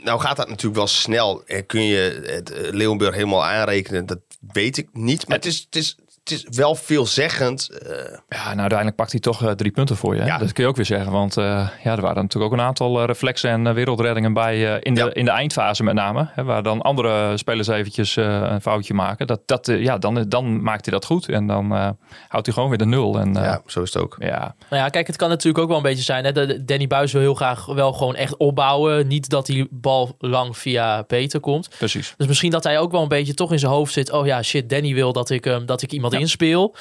[0.03, 1.43] Nou gaat dat natuurlijk wel snel.
[1.45, 4.05] En kun je het eh, Leeuwenburg helemaal aanrekenen?
[4.05, 5.27] Dat weet ik niet.
[5.27, 5.97] Maar het is, het is,
[6.29, 7.69] het is wel veelzeggend.
[7.69, 7.89] eh
[8.29, 10.21] Ja, nou uiteindelijk pakt hij toch eh, drie punten voor je.
[10.21, 10.27] Hè?
[10.27, 10.37] Ja.
[10.37, 11.11] Dat kun je ook weer zeggen.
[11.11, 14.73] Want eh, ja, er waren natuurlijk ook een aantal reflexen en wereldreddingen bij.
[14.73, 15.13] eh, in, de, Ja.
[15.13, 16.27] in de eindfase met name.
[16.31, 19.27] Hè, waar dan andere spelers eventjes eh, een foutje maken.
[19.27, 21.29] Dat, dat, ja, dan, dan maakt hij dat goed.
[21.29, 21.89] En dan eh,
[22.27, 23.19] houdt hij gewoon weer de nul.
[23.19, 24.15] En, eh, ja, zo is het ook.
[24.19, 24.55] ja.
[24.69, 26.25] Nou ja, kijk, het kan natuurlijk ook wel een beetje zijn.
[26.25, 26.31] Hè?
[26.31, 29.07] De- Danny Buis wil heel graag wel gewoon echt opbouwen.
[29.07, 31.69] Niet dat die bal lang via Peter komt.
[31.77, 32.13] precies.
[32.17, 34.11] Dus misschien dat hij ook wel een beetje toch in zijn hoofd zit.
[34.11, 36.75] Oh ja, shit, Danny wil dat ik, ehm, dat ik iemand inspeel.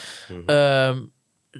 [0.46, 0.98] Ehm,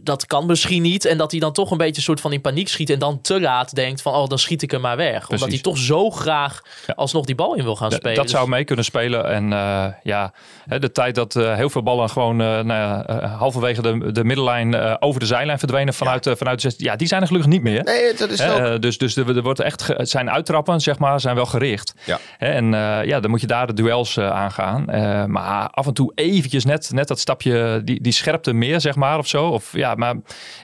[0.03, 1.05] dat kan misschien niet.
[1.05, 2.91] En dat hij dan toch een beetje soort van in paniek schiet.
[2.91, 5.29] En dan te laat denkt van, oh, dan schiet ik hem maar weg.
[5.31, 6.95] Omdat hij toch zo graag Ja.
[6.97, 8.15] alsnog die bal in wil gaan Ja, spelen.
[8.17, 9.25] dat Dus- zou mee kunnen spelen.
[9.31, 10.33] En eh, ja,
[10.69, 14.25] hè, de tijd dat eh, heel veel ballen gewoon eh, nou ja, halverwege de, de
[14.25, 16.87] middellijn eh, over de zijlijn verdwenen vanuit, eh, vanuit de 16.
[16.87, 17.83] Ja, die zijn er gelukkig niet meer.
[17.85, 18.59] Nee, dat is ook.
[18.59, 21.95] eh, dus dus er, er wordt echt zijn uittrappen, zeg maar, zijn wel gericht.
[22.05, 22.19] Ja.
[22.39, 24.89] Hè, en eh, ja, dan moet je daar de duels eh, aangaan.
[24.91, 28.95] Eh, maar af en toe eventjes net, net dat stapje, die, die scherpte meer, zeg
[28.95, 29.47] maar, of zo.
[29.49, 30.15] Of ja, maar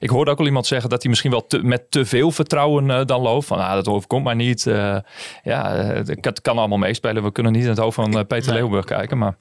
[0.01, 2.91] ik hoorde ook al iemand zeggen dat hij misschien wel te, met te veel vertrouwen
[2.91, 3.47] eh, dan loopt.
[3.47, 4.66] Van, ah, dat overkomt mij niet.
[4.66, 4.97] Eh,
[5.43, 7.22] ja, eh, het kan- allemaal meespelen.
[7.22, 8.53] We kunnen niet in het hoofd van Peter Nee.
[8.53, 9.37] Leeuwenburg kijken, maar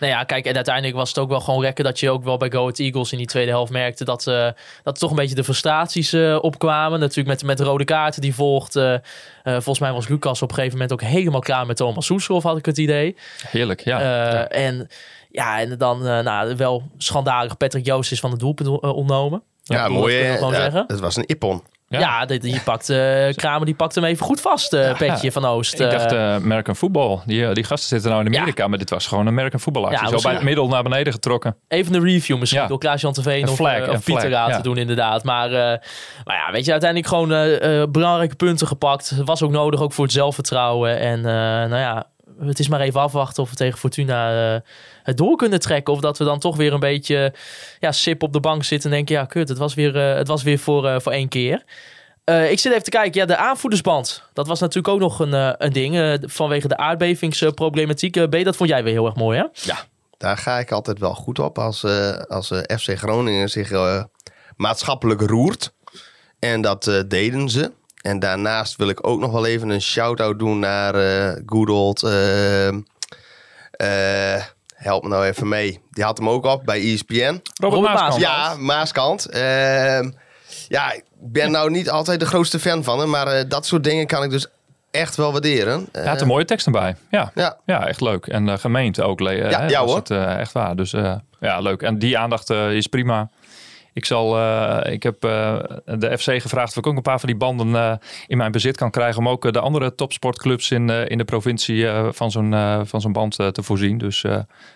[0.00, 2.36] Nou ja, kijk, en uiteindelijk was het ook wel gewoon lekker dat je ook wel
[2.36, 4.48] bij Go Ahead Eagles in die tweede helft merkte dat, eh
[4.82, 7.00] dat toch een beetje de frustraties opkwamen.
[7.00, 8.76] Natuurlijk met, met de rode kaarten die volgt.
[8.76, 8.94] eh,
[9.42, 12.58] volgens mij was Lucas op een gegeven moment ook helemaal klaar met Thomas Soeslof, had
[12.58, 13.16] ik het idee.
[13.50, 13.80] heerlijk.
[13.80, 14.48] Ja, ja.
[14.48, 14.88] En
[15.30, 17.56] ja, en dan eh, nou, wel schandalig.
[17.56, 19.42] Patrick Joost is van het doelpunt eh, ontnomen.
[19.62, 20.16] ja, mooi.
[20.16, 20.84] Ja, zeggen.
[20.86, 21.62] Het was een ippon.
[21.88, 21.98] Ja.
[21.98, 25.44] Ja, die, die pakt, eh, Kramer die pakt hem even goed vast, eh, petje van
[25.44, 25.80] Oost.
[25.80, 26.34] Ik dacht eh.
[26.34, 27.18] eh American Football.
[27.26, 29.84] Die, eh, die gasten zitten nou in Amerika, maar dit was gewoon een American Football
[29.84, 30.08] actie.
[30.08, 31.56] Ja, Zo bij het middel naar beneden getrokken.
[31.68, 32.66] Even een review misschien Ja.
[32.66, 35.24] door Klaas-Jan Terveen Een of, flag, eh, of Pieter flag, te doen inderdaad.
[35.24, 35.78] Maar, eh,
[36.24, 39.10] maar ja, weet je, uiteindelijk gewoon eh, eh, belangrijke punten gepakt.
[39.10, 40.98] Het was ook nodig, ook voor het zelfvertrouwen.
[40.98, 41.24] En eh,
[41.68, 42.06] nou ja,
[42.40, 44.60] het is maar even afwachten of we tegen Fortuna eh,
[45.10, 45.92] het door kunnen trekken.
[45.92, 47.34] Of dat we dan toch weer een beetje
[47.78, 49.14] ja, sip op de bank zitten en denken...
[49.14, 51.64] ja, kut, het was weer, eh, het was weer voor, eh, voor één keer.
[52.24, 53.20] Eh, ik zit even te kijken.
[53.20, 54.22] Ja, de aanvoerdersband.
[54.32, 56.18] Dat was natuurlijk ook nog een, een ding.
[56.22, 58.28] vanwege de aardbevingsproblematiek.
[58.28, 59.44] B, dat vond jij weer heel erg mooi, hè?
[59.52, 59.78] Ja,
[60.16, 61.84] daar ga ik altijd wel goed op als,
[62.28, 63.72] als FC Groningen zich
[64.56, 65.72] maatschappelijk roert.
[66.38, 67.72] En dat deden ze.
[68.02, 70.94] En daarnaast wil ik ook nog wel even een shout-out doen naar
[71.46, 72.02] good old...
[74.80, 75.80] eh, eh, help me nou even mee.
[75.90, 77.14] Die had hem ook op bij ESPN.
[77.14, 78.20] Robert, Robert Maaskant.
[78.20, 79.26] Ja, Maaskant.
[79.26, 80.10] Ehm,
[80.68, 83.10] ja, ik ben nou niet altijd de grootste fan van hem.
[83.10, 84.46] Maar eh, dat soort dingen kan ik dus
[84.90, 85.88] echt wel waarderen.
[85.92, 86.96] Ja, het een mooie tekst erbij.
[87.10, 87.56] Ja, Ja.
[87.64, 88.26] ja echt leuk.
[88.26, 89.20] En uh, gemeente ook.
[89.20, 89.96] Ja, hè, ja, hoor.
[89.96, 90.76] Het, eh, echt waar.
[90.76, 91.82] Dus eh, ja, leuk.
[91.82, 93.28] En die aandacht eh, is prima.
[93.92, 97.28] Ik, zal, eh, ik heb eh, de FC gevraagd of ik ook een paar van
[97.28, 97.94] die banden eh,
[98.26, 99.18] in mijn bezit kan krijgen.
[99.18, 103.00] Om ook de andere topsportclubs in, eh, in de provincie eh, van zo'n eh, van
[103.00, 103.98] zo'n band te voorzien.
[103.98, 104.30] Dus eh,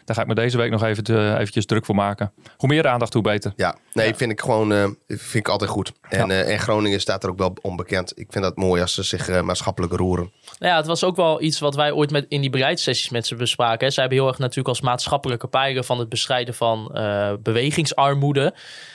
[0.04, 2.32] daar ga ik me deze week nog even te, eventjes druk voor maken.
[2.56, 3.52] Hoe meer aandacht, hoe beter.
[3.56, 5.92] Ja, nee, vind ik gewoon eh, vind ik altijd goed.
[6.08, 8.18] En, eh, en Groningen staat er ook wel onbekend.
[8.18, 10.32] Ik vind dat mooi als ze zich maatschappelijk roeren.
[10.58, 13.26] Nou ja, het was ook wel iets wat wij ooit met, in die bereidssessies met
[13.26, 13.86] ze bespraken.
[13.86, 13.92] Hè.
[13.92, 18.54] Zij hebben heel erg natuurlijk als maatschappelijke pijler van het bestrijden van eh, bewegingsarmoede.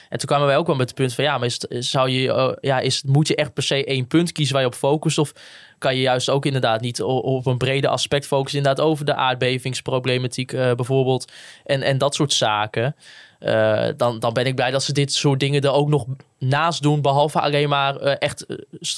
[0.09, 2.09] En toen kwamen wij ook wel met het punt van ja, maar is het, zou
[2.09, 4.75] je, eh, ja, is, moet je echt per se één punt kiezen waar je op
[4.75, 5.17] focust?
[5.17, 5.33] Of
[5.77, 10.53] kan je juist ook inderdaad niet op een breder aspect focussen, inderdaad over de aardbevingsproblematiek
[10.53, 11.31] eh, bijvoorbeeld
[11.65, 12.95] en, en dat soort zaken.
[13.39, 16.05] Eh, dan, dan ben ik blij dat ze dit soort dingen er ook nog
[16.39, 17.01] naast doen.
[17.01, 18.57] Behalve alleen maar eh, echt eh,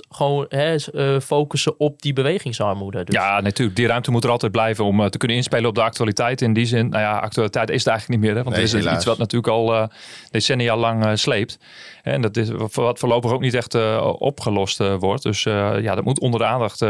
[0.10, 0.76] gewoon hè,
[1.22, 3.04] focussen op die bewegingsarmoede.
[3.04, 3.78] Dus, Ja, natuurlijk.
[3.78, 6.42] Die ruimte moet er altijd blijven om te kunnen inspelen op de actualiteit.
[6.42, 8.38] In die zin, nou ja, actualiteit is het eigenlijk niet meer.
[8.38, 8.44] Hè?
[8.44, 8.96] Want Nee, het is helaas.
[8.96, 9.88] iets wat natuurlijk al eh,
[10.32, 11.60] decennia lang sleept.
[12.04, 15.24] En dat is wat voorlopig ook niet echt eh, opgelost wordt.
[15.24, 16.86] Dus eh, ja, dat moet onder de aandacht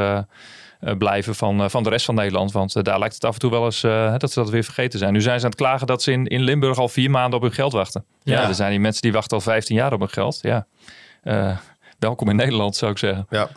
[0.98, 2.52] blijven van, eh, van de rest van Nederland.
[2.52, 4.64] Want eh, daar lijkt het af en toe wel eens eh, dat ze dat weer
[4.64, 5.14] vergeten zijn.
[5.14, 7.42] Nu zijn ze aan het klagen dat ze in, in Limburg al vier maanden op
[7.42, 8.06] hun geld wachten.
[8.24, 8.42] Ja.
[8.42, 8.48] Ja.
[8.48, 10.40] er zijn die mensen die wachten al 15 jaar op hun geld.
[10.42, 10.68] Ja.
[11.24, 11.58] Eh,
[12.00, 13.26] welkom in Nederland, zou ik zeggen.
[13.30, 13.50] Ja.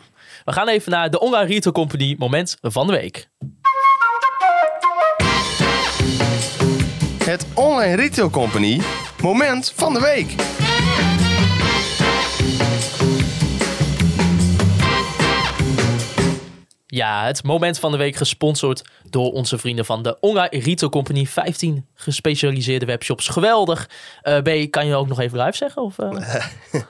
[0.43, 3.27] We gaan even naar de Online Retail Company moment van de week.
[7.23, 8.81] Het Online Retail Company
[9.21, 10.35] moment van de week.
[16.95, 21.25] Ja, het moment van de week gesponsord door onze vrienden van de Online Retail Company.
[21.25, 23.27] 15 gespecialiseerde webshops.
[23.27, 23.89] Geweldig.
[24.43, 25.81] B, kan je ook nog even live zeggen?
[25.81, 26.09] Of, eh?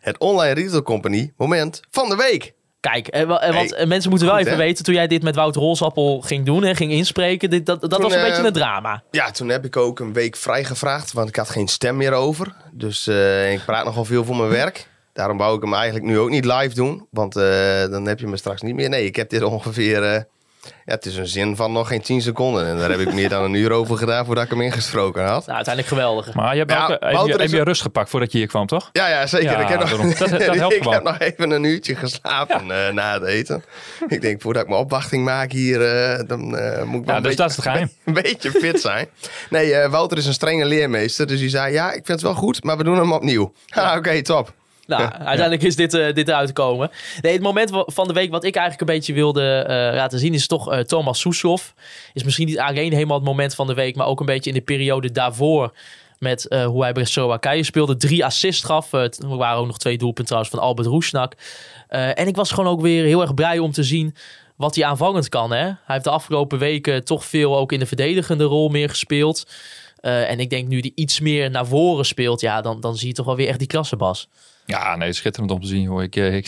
[0.00, 2.54] Het Online Retail Company moment van de week.
[2.80, 4.64] Kijk, eh, wa- want Hey, mensen moeten wel goed, even hè?
[4.64, 7.90] weten, toen jij dit met Wouter Rolsappel ging doen en ging inspreken, dit, dat, dat
[7.90, 9.02] Toen, was een beetje een drama.
[9.10, 12.54] Ja, toen heb ik ook een week vrijgevraagd, want ik had geen stem meer over.
[12.72, 13.08] Dus
[13.52, 14.88] ik praat nogal veel voor mijn werk.
[15.16, 17.44] Daarom wou ik hem eigenlijk nu ook niet live doen, want eh,
[17.90, 18.88] dan heb je me straks niet meer.
[18.88, 20.20] Nee, ik heb dit ongeveer, eh,
[20.62, 22.66] ja, het is een zin van nog geen 10 seconden.
[22.66, 25.44] En daar heb ik meer dan een uur over gedaan voordat ik hem ingesproken had.
[25.46, 26.34] Nou, uiteindelijk geweldig.
[26.34, 28.88] Maar je hebt Ja, ook even je rust gepakt voordat je hier kwam, toch?
[28.92, 29.50] Ja, ja, zeker.
[29.50, 30.14] Ja, ik heb, nog.
[30.16, 33.64] Dat- dat helpt ik heb nog even een uurtje geslapen eh, na het eten.
[34.08, 36.54] ik denk, voordat ik mijn opwachting maak hier, eh, dan moet
[37.00, 37.90] ik wel een, dus beetje, dat is het geheim.
[38.04, 39.08] een beetje fit zijn.
[39.50, 41.26] Nee, eh, Wouter is een strenge leermeester.
[41.26, 43.52] Dus die zei, ja, ik vind het wel goed, maar we doen hem opnieuw.
[43.68, 44.52] Ah, Oké, top.
[44.86, 46.90] Nou, uiteindelijk is dit, eh, dit eruit gekomen.
[47.20, 50.34] Nee, het moment van de week wat ik eigenlijk een beetje wilde eh, laten zien
[50.34, 51.74] is toch eh, Thomas Soeslof.
[52.12, 54.56] Is misschien niet alleen helemaal het moment van de week, maar ook een beetje in
[54.56, 55.72] de periode daarvoor.
[56.18, 57.96] Met hoe hij bij Slowakije speelde.
[57.96, 58.92] Drie assists gaf.
[58.92, 61.32] Er waren ook nog twee doelpunten trouwens van Albert Roesnak.
[61.88, 64.14] En ik was gewoon ook weer heel erg blij om te zien
[64.56, 65.52] wat hij aanvangend kan.
[65.52, 65.62] Hè?
[65.62, 69.46] Hij heeft de afgelopen weken toch veel ook in de verdedigende rol meer gespeeld.
[70.00, 73.14] En ik denk nu die iets meer naar voren speelt, ja, dan, dan zie je
[73.14, 74.28] toch wel weer echt die klasse, Bas.
[74.66, 75.86] Ja, nee, schitterend om te zien.
[75.86, 76.02] Hoor.
[76.02, 76.46] Ik, eh, ik,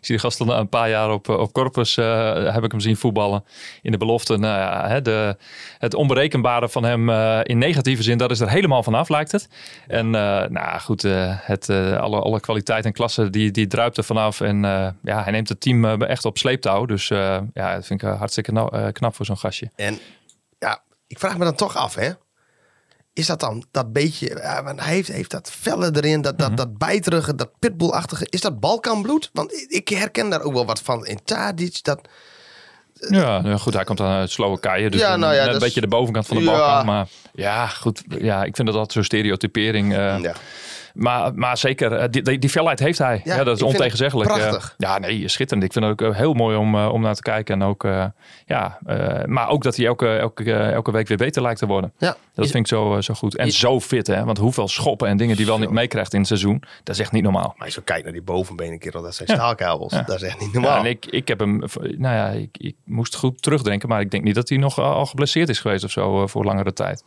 [0.00, 1.96] zie de gast al een paar jaar op, eh, op Corpus.
[1.96, 3.44] eh, heb ik hem zien voetballen
[3.82, 4.36] in de belofte.
[4.36, 5.36] Nou ja, hè, de,
[5.78, 7.10] het onberekenbare van hem
[7.42, 9.48] in negatieve zin, dat is er helemaal vanaf, lijkt het.
[9.86, 14.40] En nou goed, het, alle, alle kwaliteit en klasse, die, die druipt er vanaf.
[14.40, 14.62] En
[15.02, 16.84] ja, hij neemt het team echt op sleeptouw.
[16.84, 19.70] Dus ja, dat vind ik hartstikke knap voor zo'n gastje.
[19.76, 19.98] En
[20.58, 22.10] ja, ik vraag me dan toch af, hè.
[23.12, 24.28] Is dat dan dat beetje...
[24.42, 28.26] Ja, want hij heeft, heeft dat felle erin, dat, dat, dat bijterige, dat pitbullachtige.
[28.30, 29.30] Is dat Balkanbloed?
[29.32, 31.82] Want ik- herken daar ook wel wat van in Tadic.
[31.82, 32.08] Dat,
[33.08, 34.90] Ja, nou goed, hij komt aan uit Slowakije.
[34.90, 36.50] Dus Ja, nou ja, een beetje de bovenkant van de Ja.
[36.50, 36.86] Balkan.
[36.86, 38.02] Maar ja, goed.
[38.08, 39.92] Ja, ik vind dat altijd zo'n stereotypering.
[39.92, 40.34] eh, ja.
[40.94, 43.20] Maar, maar zeker, eh, die, die, die felheid heeft hij.
[43.24, 44.30] Ja, Ja, dat is ontegenzeggelijk.
[44.30, 44.74] prachtig.
[44.78, 45.64] ja, nee, schitterend.
[45.66, 47.54] Ik vind het ook eh, heel mooi om, eh, om naar te kijken.
[47.60, 48.04] En ook, eh,
[48.46, 51.92] ja, eh, maar ook dat hij elke, elke, elke week weer beter lijkt te worden.
[51.98, 52.16] Ja.
[52.34, 53.36] Dat Is- vind ik zo, zo goed.
[53.36, 54.24] En Is- zo fit, hè?
[54.24, 57.12] Want hoeveel schoppen en dingen die wel niet meekrijgt in het seizoen, dat is echt
[57.12, 57.54] niet normaal.
[57.56, 59.92] Maar als je kijkt naar die bovenbenen, kerel, dat zijn staalkabels.
[59.92, 60.02] Ja.
[60.02, 60.78] Dat is echt niet Ja, normaal.
[60.78, 64.24] en ik, ik heb hem, nou ja, ik, ik moest goed terugdenken, maar ik denk
[64.24, 67.04] niet dat hij nog al geblesseerd is geweest of zo voor langere tijd.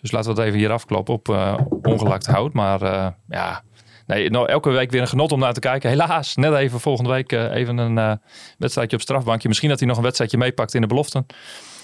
[0.00, 2.52] Dus laten we het even hier afkloppen op eh, ongelakt hout.
[2.52, 3.62] Maar eh, ja,
[4.06, 5.90] nee, nou, elke week weer een genot om naar te kijken.
[5.90, 8.20] Helaas, net even volgende week eh, even een
[8.58, 9.48] wedstrijdje op strafbankje.
[9.48, 11.26] Misschien dat hij nog een wedstrijdje meepakt in de beloften.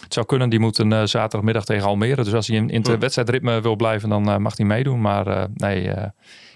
[0.01, 2.25] Het zou kunnen, die moet een zaterdagmiddag tegen Almere.
[2.25, 5.01] Dus als hij in, in het wedstrijdritme wil blijven, dan mag hij meedoen.
[5.01, 5.93] Maar nee,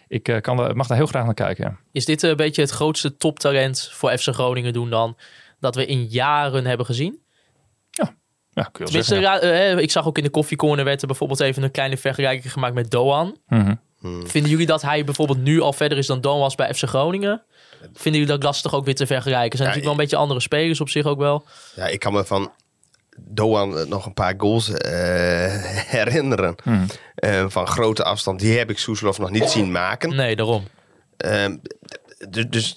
[0.09, 1.65] ik kan, mag daar heel graag naar kijken.
[1.65, 1.77] ja.
[1.93, 5.17] Is dit een beetje het grootste toptalent voor FC Groningen doen dan?
[5.61, 7.19] Dat we in jaren hebben gezien?
[8.59, 9.57] Ja, kun je wel Tenminste, zeggen, ja.
[9.57, 12.53] ra- eh, ik zag ook in de koffiecorner werd er bijvoorbeeld even een kleine vergelijking
[12.53, 13.37] gemaakt met Doan.
[13.49, 13.75] Mhm.
[14.25, 17.43] Vinden jullie dat hij bijvoorbeeld nu al verder is dan Don was bij FC Groningen?
[17.81, 19.59] Vinden jullie dat lastig ook weer te vergelijken?
[19.59, 21.45] Zijn Ja, natuurlijk wel een beetje andere spelers op zich ook wel.
[21.75, 22.53] Ja, ik kan me van
[23.21, 24.93] Doan eh, nog een paar goals eh,
[25.97, 26.55] herinneren.
[27.15, 28.41] Eh, van grote afstand.
[28.41, 30.17] Die heb ik Soeslof nog niet zien maken.
[30.17, 30.65] Nee, daarom.
[31.17, 31.57] Ehm,
[32.29, 32.77] dus, dus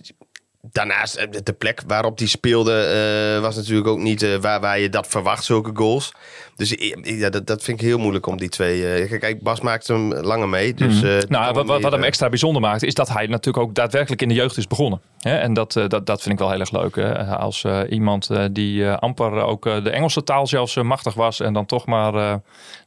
[0.61, 4.79] daarnaast, eh, de plek waarop die speelde, eh, was natuurlijk ook niet eh, waar, waar
[4.79, 6.11] je dat verwacht, zulke goals.
[6.55, 8.93] Dus ja, dat, dat vind ik heel moeilijk om die twee.
[8.93, 10.73] eh, kijk, Bas maakt hem langer mee.
[10.73, 13.09] Dus, eh, die Nou, wat, wat, meer, wat hem eh, extra bijzonder maakt, is dat
[13.09, 15.01] hij natuurlijk ook daadwerkelijk in de jeugd is begonnen.
[15.19, 15.35] Hè?
[15.37, 16.95] En dat, eh, dat, dat vind ik wel heel erg leuk.
[16.95, 17.25] Hè?
[17.37, 21.13] Als eh, iemand eh, die eh, amper ook eh, de Engelse taal zelfs eh, machtig
[21.13, 22.33] was en dan toch maar, eh,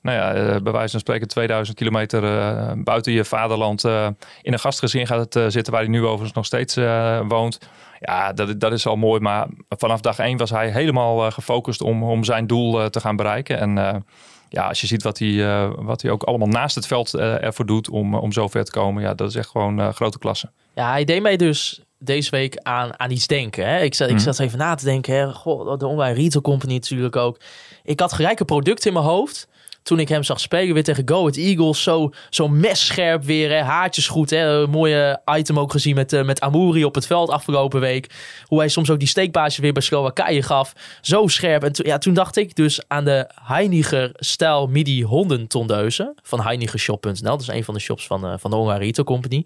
[0.03, 4.07] nou ja, eh, bij wijze van spreken 2000 kilometer eh, buiten je vaderland eh,
[4.43, 7.59] in een gastgezin gaat eh, zitten, waar hij nu overigens nog steeds eh, woont.
[8.07, 9.21] Ja, dat, dat is al mooi.
[9.21, 13.01] Maar vanaf dag één was hij helemaal eh, gefocust om, om zijn doel eh, te
[13.01, 13.59] gaan bereiken.
[13.59, 14.01] En eh,
[14.49, 17.91] ja, als je ziet wat hij, wat hij ook allemaal naast het veld ervoor doet
[17.91, 19.03] om, om zo ver te komen.
[19.03, 20.51] Ja, dat is echt gewoon grote klasse.
[20.75, 23.69] Ja, hij deed mij dus deze week aan, aan iets denken.
[23.69, 23.81] Hè?
[23.81, 25.15] Ik, zat, ik zat even na te denken.
[25.15, 25.33] Hè?
[25.33, 27.41] Goh, de online retail company natuurlijk ook.
[27.83, 29.49] Ik had gelijk een product in mijn hoofd.
[29.85, 31.83] Toen ik hem zag spelen weer tegen Go Ahead Eagles.
[31.83, 33.63] Zo, zo messcherp weer.
[33.63, 34.31] Haartjes goed.
[34.31, 34.67] Hè?
[34.67, 38.11] Mooie item ook gezien met, eh, met Amouri op het veld afgelopen week.
[38.45, 40.73] Hoe hij soms ook die steekpaasje weer bij Slowakije gaf.
[41.01, 41.65] Zo scherp.
[41.65, 46.15] En ja, toen dacht ik dus aan de Heiniger stijl midi hondentondeuzen.
[46.23, 47.15] Van heinigershop.nl.
[47.23, 49.45] Dat is een van de shops van, eh, van de Retail Company.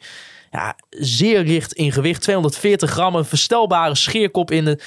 [0.50, 2.22] Ja, zeer licht in gewicht.
[2.22, 3.14] 240 gram.
[3.14, 4.78] Een verstelbare scheerkop in de,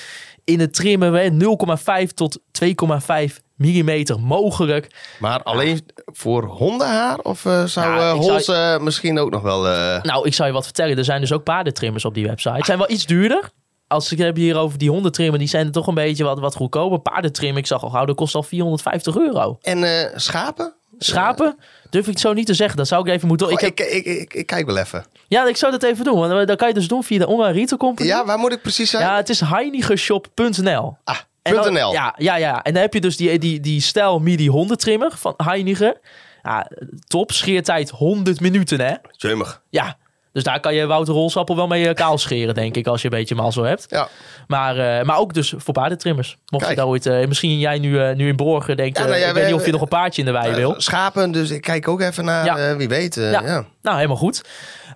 [0.44, 1.14] in het trimmen.
[1.14, 1.30] hè.
[1.30, 4.88] 0,5 tot 2,5 millimeter mogelijk.
[5.20, 7.18] Maar alleen voor hondenhaar?
[7.20, 9.62] Of eh, zou Ja, eh zou- eh, misschien ook nog wel...
[10.02, 10.98] Nou, ik zou je wat vertellen.
[10.98, 12.66] Er zijn dus ook paardentrimmers op die website.
[12.66, 13.50] Zijn wel iets duurder.
[13.88, 17.00] Als ik heb hier over die hondentrimmen, die zijn toch een beetje wat, wat goedkoper.
[17.00, 19.58] Paardentrim, ik zag al gauw, dat kost al 450 euro.
[19.62, 20.74] En schapen?
[20.98, 21.58] Schapen,
[21.90, 22.78] durf ik zo niet te zeggen.
[22.78, 23.48] Dat zou ik even moeten...
[23.48, 25.06] Goh, Ik heb, ik, ik, ik, ik kijk wel even.
[25.28, 26.20] ja, ik zou dat even doen.
[26.20, 28.08] Want dat kan je dus doen via de online retail company.
[28.08, 29.04] Ja, waar moet ik precies zijn?
[29.04, 30.98] Ja, het is heinigershop.nl.
[31.04, 31.74] ah, En dan-.
[31.92, 32.64] Ja, ja, ja.
[32.64, 35.98] En dan heb je dus die, die, die stijl midi hondentrimmer van Heiniger.
[36.44, 36.68] Ja,
[37.08, 37.32] top.
[37.32, 38.94] Scheertijd 100 minuten, hè?
[39.12, 39.62] Jumig.
[39.70, 39.98] Ja.
[40.34, 43.12] Dus daar kan je Wouter Rolsappel wel mee eh, kaal scheren, denk ik, als je
[43.12, 43.86] een beetje mazzel hebt.
[43.90, 44.08] Ja.
[44.48, 46.38] Maar, eh, maar ook dus voor paardentrimmers.
[46.48, 49.28] Mocht je daar ooit, eh, misschien jij nu, nu in Borgen denkt, Ja, nou ja,
[49.28, 50.74] ik weet we- niet of je nog een paardje in de wei wil.
[50.78, 53.16] schapen, dus ik kijk ook even naar wie weet.
[53.16, 53.66] ja.
[53.82, 54.42] Nou, helemaal goed.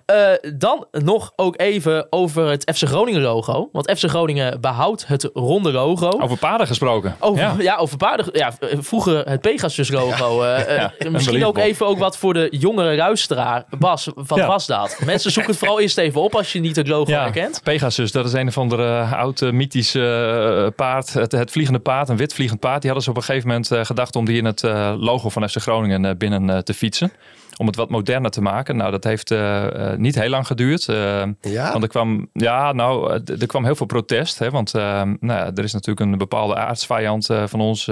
[0.06, 3.68] Eh, dan nog ook even over het FC Groningen logo.
[3.72, 6.08] Want FC Groningen behoudt het ronde logo.
[6.20, 7.16] Over paarden gesproken.
[7.20, 7.54] Over, ja.
[7.58, 7.76] ja.
[7.76, 8.26] over paarden.
[8.32, 10.42] Ja, v- vroeger het Pegasus logo.
[10.42, 13.64] eh, eh, Ja, misschien ook even ook wat voor de jongere luisteraar.
[13.78, 14.98] Bas, wat was dat?
[15.04, 17.60] Mensen zoeken het vooral eerst even op als je niet het logo Ja, herkent.
[17.62, 21.12] Pegasus, dat is een of andere oude mythische eh, paard.
[21.12, 22.80] Het, het vliegende paard, een wit vliegend paard.
[22.82, 25.28] Die hadden ze op een gegeven moment eh, gedacht om die in het eh, logo
[25.28, 27.12] van FC Groningen eh, binnen eh, te fietsen.
[27.58, 28.76] Om het wat moderner te maken.
[28.76, 30.88] Nou, dat heeft eh, eh, niet heel lang geduurd.
[30.88, 31.70] eh, Ja?
[31.70, 34.38] Want er kwam, ja, nou, er kwam heel veel protest.
[34.38, 37.90] Hè, want nou, ja, er is natuurlijk een bepaalde aardsvijand van ons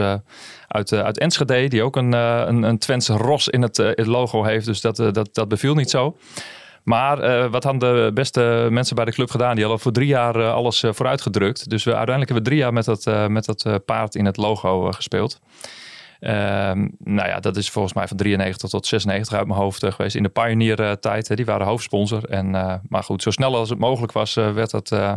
[0.69, 1.69] uit, uit Enschede.
[1.69, 4.67] Die ook een, een, een ros in het, het logo heeft.
[4.67, 6.17] Dus dat, dat, dat beviel niet zo.
[6.83, 9.55] Maar wat hadden de beste mensen bij de club gedaan?
[9.55, 11.71] Die hadden voor drie jaar alles vooruitgedrukt.
[11.71, 14.91] Dus we, uiteindelijk hebben we drie jaar met dat, met dat paard in het logo
[14.93, 15.41] gespeeld.
[16.21, 19.93] Ehm, nou ja, dat is volgens mij van 93 tot 96 uit mijn hoofd eh,
[19.93, 20.17] geweest.
[20.17, 22.25] In de Pioneer-tijd, die waren hoofdsponsor.
[22.25, 25.15] En, eh, maar goed, zo snel als het mogelijk was, eh, werd dat, eh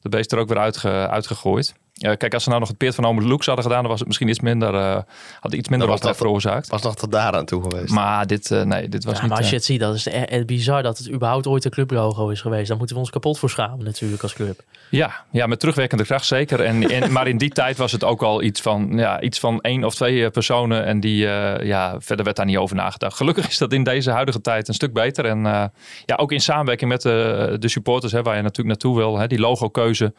[0.00, 1.74] de beest er ook weer uitge, uitgegooid.
[2.00, 3.98] Eh, kijk, als ze nou nog het peert van Ome Lux hadden gedaan, dan was
[3.98, 4.98] het misschien iets minder, eh
[5.40, 6.68] had iets minder Dan was wat dat- veroorzaakt.
[6.68, 7.92] Was nog tot daar aan toe geweest.
[7.92, 9.28] Maar dit, eh, nee, dit was Ja, niet...
[9.28, 11.64] maar als eh, je het ziet, dat is echt echt bizar dat het überhaupt ooit
[11.64, 12.68] een clublogo is geweest.
[12.68, 14.60] Daar moeten we ons kapot voor schamen natuurlijk als club.
[14.90, 16.60] Ja, ja, met terugwerkende kracht zeker.
[16.60, 19.60] En, en, maar in die tijd was het ook al iets van, ja, iets van
[19.60, 20.84] één of twee eh, personen.
[20.84, 23.16] En die, eh, ja, verder werd daar niet over nagedacht.
[23.16, 25.24] Gelukkig is dat in deze huidige tijd een stuk beter.
[25.24, 25.64] En eh,
[26.06, 29.18] ja, ook in samenwerking met de, de supporters, hè, waar je natuurlijk naartoe wil.
[29.18, 30.14] Hè, die logokeuze.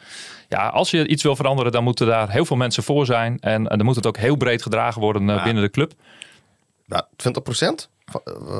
[0.47, 3.37] Ja, als je iets wil veranderen, dan moeten daar heel veel mensen voor zijn.
[3.39, 5.43] En, en dan moet het ook heel breed gedragen worden eh, Ja.
[5.43, 5.93] binnen de club.
[6.85, 7.89] Nou, 20 procent?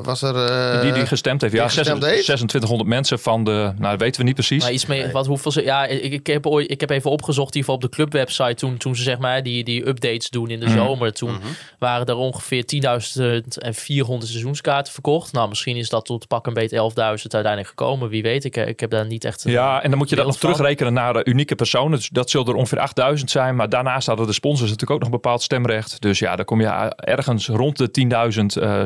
[0.03, 0.35] Was er...
[0.35, 1.53] eh, die die gestemd heeft.
[1.53, 2.23] Ja, gestemd heeft?
[2.23, 4.63] 2600 mensen van de, nou dat weten we niet precies.
[4.63, 7.55] Maar iets meer, wat hoeveel ze, ja, ik, ik, heb ooit, ik heb even opgezocht,
[7.55, 10.49] in ieder geval op de clubwebsite, toen, toen ze zeg maar die, die updates doen
[10.49, 10.75] in de Mhm.
[10.77, 11.13] zomer.
[11.13, 11.35] Toen
[11.79, 15.31] waren er ongeveer 10.400 seizoenskaarten verkocht.
[15.33, 18.09] Nou, misschien is dat tot pak een beetje 11.000 uiteindelijk gekomen.
[18.09, 19.43] Wie weet, ik, ik heb daar niet echt.
[19.47, 20.49] Ja, en dan moet je dat nog van.
[20.51, 21.97] terugrekenen naar eh, unieke personen.
[21.97, 23.55] Dus dat zullen er ongeveer 8000 zijn.
[23.55, 26.01] Maar daarnaast hadden de sponsors natuurlijk ook nog een bepaald stemrecht.
[26.01, 27.89] Dus ja, dan kom je eh, ergens rond de
[28.57, 28.81] 10.000 eh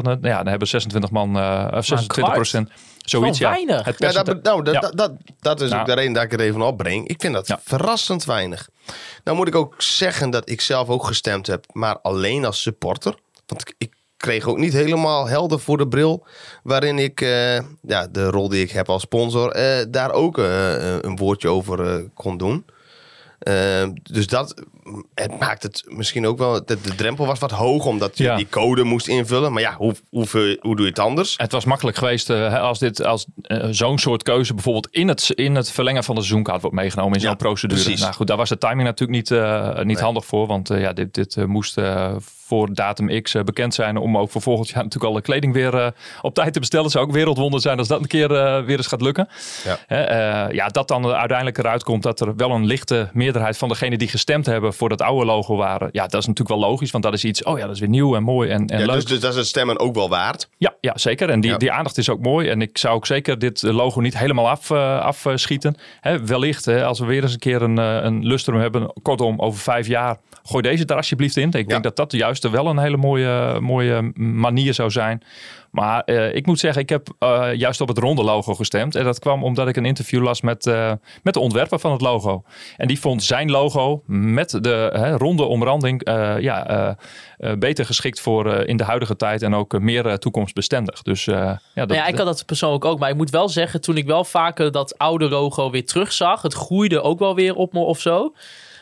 [0.00, 0.30] stemgerechtigden.
[0.30, 2.70] Ja, dan hebben 26 man, eh, of 26 procent.
[2.98, 3.50] Zoiets, ja.
[3.50, 3.84] weinig.
[3.84, 4.80] Het Ja, dat, nou, dat, Ja.
[4.80, 5.80] dat, dat, dat is Nou.
[5.80, 7.08] ook de reden dat ik er even opbreng.
[7.08, 7.60] Ik vind dat Ja.
[7.64, 8.68] verrassend weinig.
[9.24, 13.14] Nou moet ik ook zeggen dat ik zelf ook gestemd heb, maar alleen als supporter.
[13.46, 16.26] Want ik, ik kreeg ook niet helemaal helder voor de bril.
[16.62, 20.96] Waarin ik eh, ja, de rol die ik heb als sponsor eh, daar ook eh,
[21.00, 22.64] een woordje over eh, kon doen.
[23.38, 24.54] Eh, dus dat
[25.14, 26.52] het maakt het misschien ook wel.
[26.64, 28.36] De, de drempel was wat hoog omdat je Ja.
[28.36, 29.52] die code moest invullen.
[29.52, 30.26] Maar ja, hoe, hoe,
[30.60, 31.34] hoe doe je het anders?
[31.36, 35.30] Het was makkelijk geweest eh, als, dit, als eh, zo'n soort keuze bijvoorbeeld in het,
[35.34, 37.82] in het verlengen van de seizoenkaart wordt meegenomen in zo'n Ja, procedure.
[37.82, 38.00] precies.
[38.00, 39.96] Nou goed, daar was de timing natuurlijk niet, eh, niet Nee.
[40.04, 40.46] handig voor.
[40.46, 41.76] Want ja, dit, dit moest
[42.50, 45.74] voor datum X eh, bekend zijn om ook voor volgend jaar natuurlijk alle kleding weer
[45.74, 45.86] eh,
[46.22, 46.90] op tijd te bestellen.
[46.90, 49.28] Zou ook wereldwonder zijn als dat een keer eh, weer eens gaat lukken.
[49.64, 50.48] Ja.
[50.52, 54.08] Ja, dat dan uiteindelijk eruit komt dat er wel een lichte meerderheid van degenen die
[54.08, 55.88] gestemd hebben voor dat oude logo waren.
[55.92, 57.88] Ja, dat is natuurlijk wel logisch, want dat is iets, oh ja, dat is weer
[57.88, 58.94] nieuw en mooi en, en Ja, leuk.
[58.94, 60.48] dus, dus dat is het stemmen ook wel waard.
[60.58, 61.30] Ja, ja zeker.
[61.30, 61.56] En die, Ja.
[61.56, 62.48] die aandacht is ook mooi.
[62.48, 65.76] En ik zou ook zeker dit logo niet helemaal af, afschieten.
[66.00, 69.60] Hè, wellicht, hè, als we weer eens een keer een, een lustrum hebben, kortom, over
[69.60, 71.48] vijf jaar, gooi deze er alsjeblieft in.
[71.48, 71.62] Ik Ja.
[71.62, 75.22] denk dat dat juist wel een hele mooie, mooie manier zou zijn.
[75.70, 78.94] Maar eh, ik moet zeggen, ik heb eh, juist op het ronde logo gestemd.
[78.94, 82.00] En dat kwam omdat ik een interview las met, eh, met de ontwerper van het
[82.00, 82.42] logo.
[82.76, 86.96] En die vond zijn logo met de hè, ronde omranding eh, ja,
[87.58, 91.02] beter geschikt voor in de huidige tijd en ook meer toekomstbestendig.
[91.02, 92.98] Dus eh, ja, dat, Nou ja, ik had dat persoonlijk ook.
[92.98, 96.54] Maar ik moet wel zeggen, toen ik wel vaker dat oude logo weer terugzag, het
[96.54, 98.32] groeide ook wel weer op me of zo.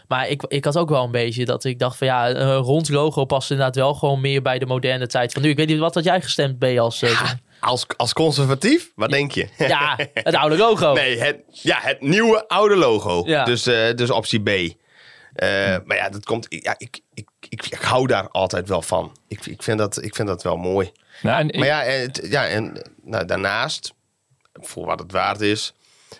[0.09, 2.89] Maar ik, ik had ook wel een beetje dat ik dacht van ja, een rond
[2.89, 5.49] logo past inderdaad wel gewoon meer bij de moderne tijd van nu.
[5.49, 7.03] Ik weet niet, wat had jij gestemd, B als...
[7.03, 9.49] eh, Als, als conservatief, wat denk je?
[9.59, 10.93] ja, het oude logo.
[11.03, 13.23] Nee, het, ja, het nieuwe oude logo.
[13.27, 13.45] Ja.
[13.45, 14.49] Dus, eh, dus optie B.
[14.49, 16.47] Eh, Maar ja, dat komt.
[16.49, 19.17] Ja, ik, ik, ik, ik hou daar altijd wel van.
[19.29, 20.93] Ik, ik, vind, dat, ik vind dat wel mooi.
[21.23, 23.93] Nou, en ik- Maar ja, en, ja, en nou, daarnaast,
[24.53, 25.75] voor wat het waard is.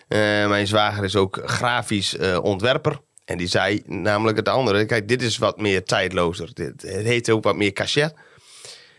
[0.07, 2.99] eh, mijn zwager is ook grafisch ontwerper.
[3.29, 4.85] En die zei namelijk het andere.
[4.85, 6.49] Kijk, dit is wat meer tijdlozer.
[6.53, 8.13] Dit, het heet ook wat meer cachet.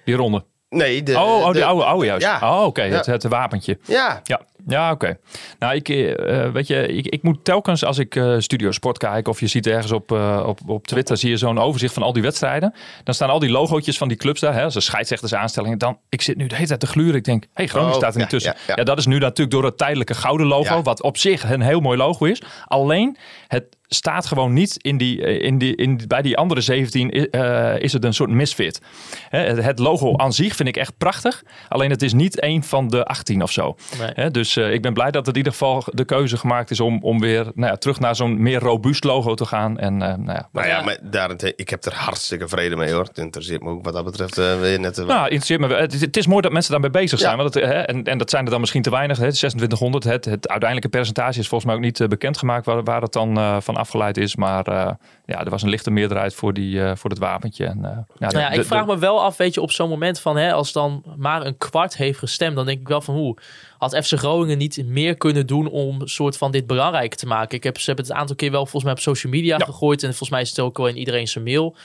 [0.05, 0.45] die ronde.
[0.69, 2.27] Nee, de, oh, oh, die de- oude, oude juist.
[2.27, 2.59] Ja.
[2.59, 2.97] Oh, oké, Ja.
[2.97, 3.79] het, het wapentje.
[3.85, 5.19] Ja, Ja, ja oké.
[5.59, 9.29] Nou, ik, eh, weet je, ik, ik moet telkens als ik eh, Studio Sport kijk
[9.29, 12.13] of je ziet ergens op, eh, op, op Twitter, zie je zo'n overzicht van al
[12.13, 12.75] die wedstrijden.
[13.05, 15.79] Dan staan al die logootjes van die clubs daar, hè, als een scheidsrechtersaanstelling.
[15.79, 17.15] Dan, ik zit nu de hele tijd te gluren.
[17.15, 18.75] Ik denk, hé, hey, Groningen Oh, staat er niet ja, tussen.
[18.77, 21.81] Ja, dat is nu natuurlijk door het tijdelijke gouden logo, wat op zich een heel
[21.81, 22.43] mooi logo is.
[22.67, 23.17] Alleen,
[23.49, 27.23] het staat gewoon niet in die, eh, in die, in, bij die andere 17 i-
[27.25, 28.81] eh, is het een soort misfit.
[29.29, 31.43] Hè, het, logo aan zich vind ik echt prachtig.
[31.69, 33.77] Alleen het is niet één van de 18 of zo.
[33.99, 34.11] Nee.
[34.15, 36.81] Hè, dus eh, ik ben blij dat er in ieder geval de keuze gemaakt is
[36.81, 39.79] om, om weer nou ja, terug naar zo'n meer robuust logo te gaan.
[39.79, 40.85] En eh, nou ja, Nou ja, Ja.
[40.85, 43.05] maar daarentegen, ik heb er hartstikke vrede mee hoor.
[43.05, 45.75] Het interesseert me ook wat dat betreft weer net Nou, interesseert me.
[45.75, 47.37] Het, is- het is mooi dat mensen daarmee bezig zijn.
[47.37, 47.43] Ja.
[47.43, 49.17] Want het, hè, en, en dat zijn er dan misschien te weinig.
[49.19, 50.05] Hè, 2600.
[50.05, 53.57] Het, het uiteindelijke percentage is volgens mij ook niet bekendgemaakt waar, waar het dan eh,
[53.61, 54.37] van afgeleid is.
[54.37, 54.93] Maar eh,
[55.27, 57.67] ja, er was een lichte meerderheid voor, die, eh, voor het wapentje.
[57.67, 60.21] En, eh, ja, Nou ja, ik vraag me wel af, weet je, op zo'n moment
[60.21, 63.37] van, hè, als dan maar een kwart heeft gestemd, dan denk ik wel van, hoe
[63.79, 67.57] had FC Groningen niet meer kunnen doen om soort van dit belangrijk te maken?
[67.57, 69.65] Ik heb, ze hebben het een aantal keer wel volgens mij op social media Ja.
[69.65, 71.77] gegooid en volgens mij is het ook wel in iedereen zijn mail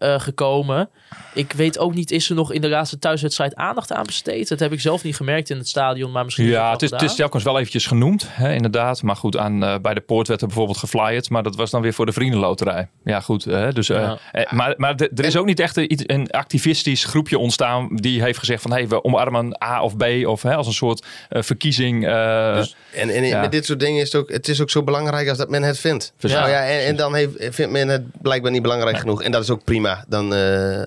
[0.00, 0.88] eh, gekomen.
[1.34, 4.48] Ik weet ook niet, is er nog in de laatste thuiswedstrijd aandacht aan besteed?
[4.48, 7.02] Dat heb ik zelf niet gemerkt in het stadion, maar misschien Ja, het is, het
[7.02, 9.02] is telkens wel eventjes genoemd, hè, inderdaad.
[9.02, 11.30] Maar goed, aan, eh, bij de poort werd er bijvoorbeeld geflyerd.
[11.30, 12.88] Maar dat was dan weer voor de vriendenloterij.
[13.04, 13.44] Ja, goed.
[13.44, 14.18] Hè, dus, eh, Ja.
[14.32, 17.88] eh, maar maar er is ook niet echt een, iets- een activistisch groepje ontstaan...
[17.96, 18.70] die heeft gezegd van...
[18.72, 22.06] Hey, we omarmen A of B of hè, als een soort eh, verkiezing.
[22.06, 23.40] eh, Dus, en en Ja.
[23.40, 25.62] met dit soort dingen is het ook, het is ook zo belangrijk als dat men
[25.62, 26.12] het vindt.
[26.18, 26.38] Verzin.
[26.38, 29.22] Nou ja, en, en dan heeft, vindt men het blijkbaar niet belangrijk genoeg.
[29.22, 29.89] En dat is ook prima.
[30.08, 30.82] Dan eh,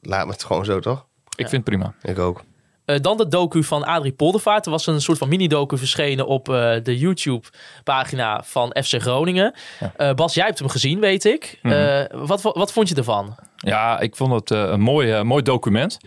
[0.00, 1.06] laat me het gewoon zo, toch?
[1.38, 1.94] ik vind het prima.
[2.02, 2.44] Ik ook.
[2.84, 4.64] Eh, dan de docu van Adrie Poldervaart.
[4.64, 9.54] Er was een soort van mini-docu verschenen op eh, de YouTube-pagina van FC Groningen.
[9.96, 11.58] Eh, Bas, jij hebt hem gezien, weet ik.
[11.62, 11.74] Mhm.
[11.74, 13.36] Eh, wat, wat vond je ervan?
[13.56, 15.98] Ja, ik vond het een mooi, mooi document.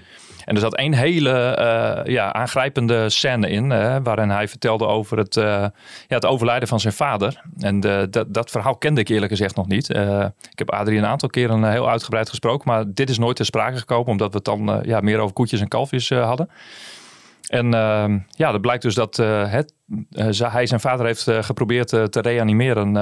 [0.46, 5.18] En er zat één hele eh, ja, aangrijpende scène in, eh, waarin hij vertelde over
[5.18, 5.72] het, eh, ja,
[6.08, 7.42] het overlijden van zijn vader.
[7.58, 7.80] En
[8.10, 9.90] dat, dat verhaal kende ik eerlijk gezegd nog niet.
[9.90, 13.78] Ik heb Adrie een aantal keren heel uitgebreid gesproken, maar dit is nooit ter sprake
[13.78, 16.50] gekomen, omdat we het dan ja, meer over koetjes en kalfjes hadden.
[17.48, 19.74] En ehm, ja, dat blijkt dus dat het,
[20.38, 22.94] hij zijn vader heeft geprobeerd te reanimeren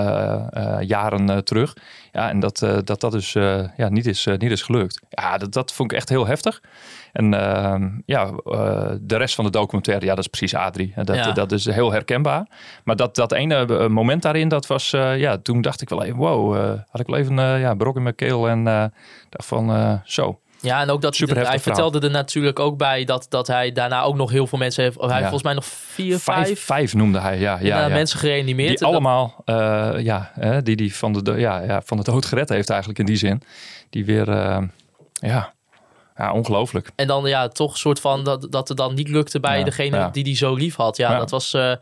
[0.86, 1.76] jaren terug.
[2.12, 5.02] Ja, en dat dat, dat dus ja, niet, is, niet is gelukt.
[5.10, 6.62] Ja, dat, dat vond ik echt heel heftig.
[7.12, 10.93] En ehm, ja, eh, de rest van de documentaire, ja, dat is precies Adrie.
[10.95, 11.32] Dat, Ja.
[11.32, 12.47] dat is heel herkenbaar.
[12.84, 16.03] Maar dat, dat ene eh, moment daarin, dat was, eh, ja, toen dacht ik wel
[16.03, 18.64] even, wow, had ik wel even ja, brok in mijn keel en
[19.30, 20.39] dacht van, zo.
[20.62, 24.01] Ja, en ook dat Super hij vertelde er natuurlijk ook bij dat, dat hij daarna
[24.01, 24.99] ook nog heel veel mensen heeft.
[24.99, 25.20] Hij Ja.
[25.20, 27.57] volgens mij nog vier, Vijf, vijf, vijf noemde hij, ja.
[27.62, 28.78] ja, ja, mensen gereanimeerd.
[28.78, 29.43] Die allemaal,
[29.97, 33.05] ja, hè, die, die van, de, ja, ja, van de dood gered heeft eigenlijk in
[33.05, 33.41] die zin.
[33.89, 34.30] Die weer,
[35.14, 35.53] ja,
[36.20, 36.92] Ja, ongelooflijk.
[36.96, 39.64] En dan ja, toch een soort van dat, dat het dan niet lukte bij Ja,
[39.64, 40.10] degene ja.
[40.10, 40.98] die die zo lief had.
[40.98, 41.54] Ja, dat was.
[41.54, 41.74] eh,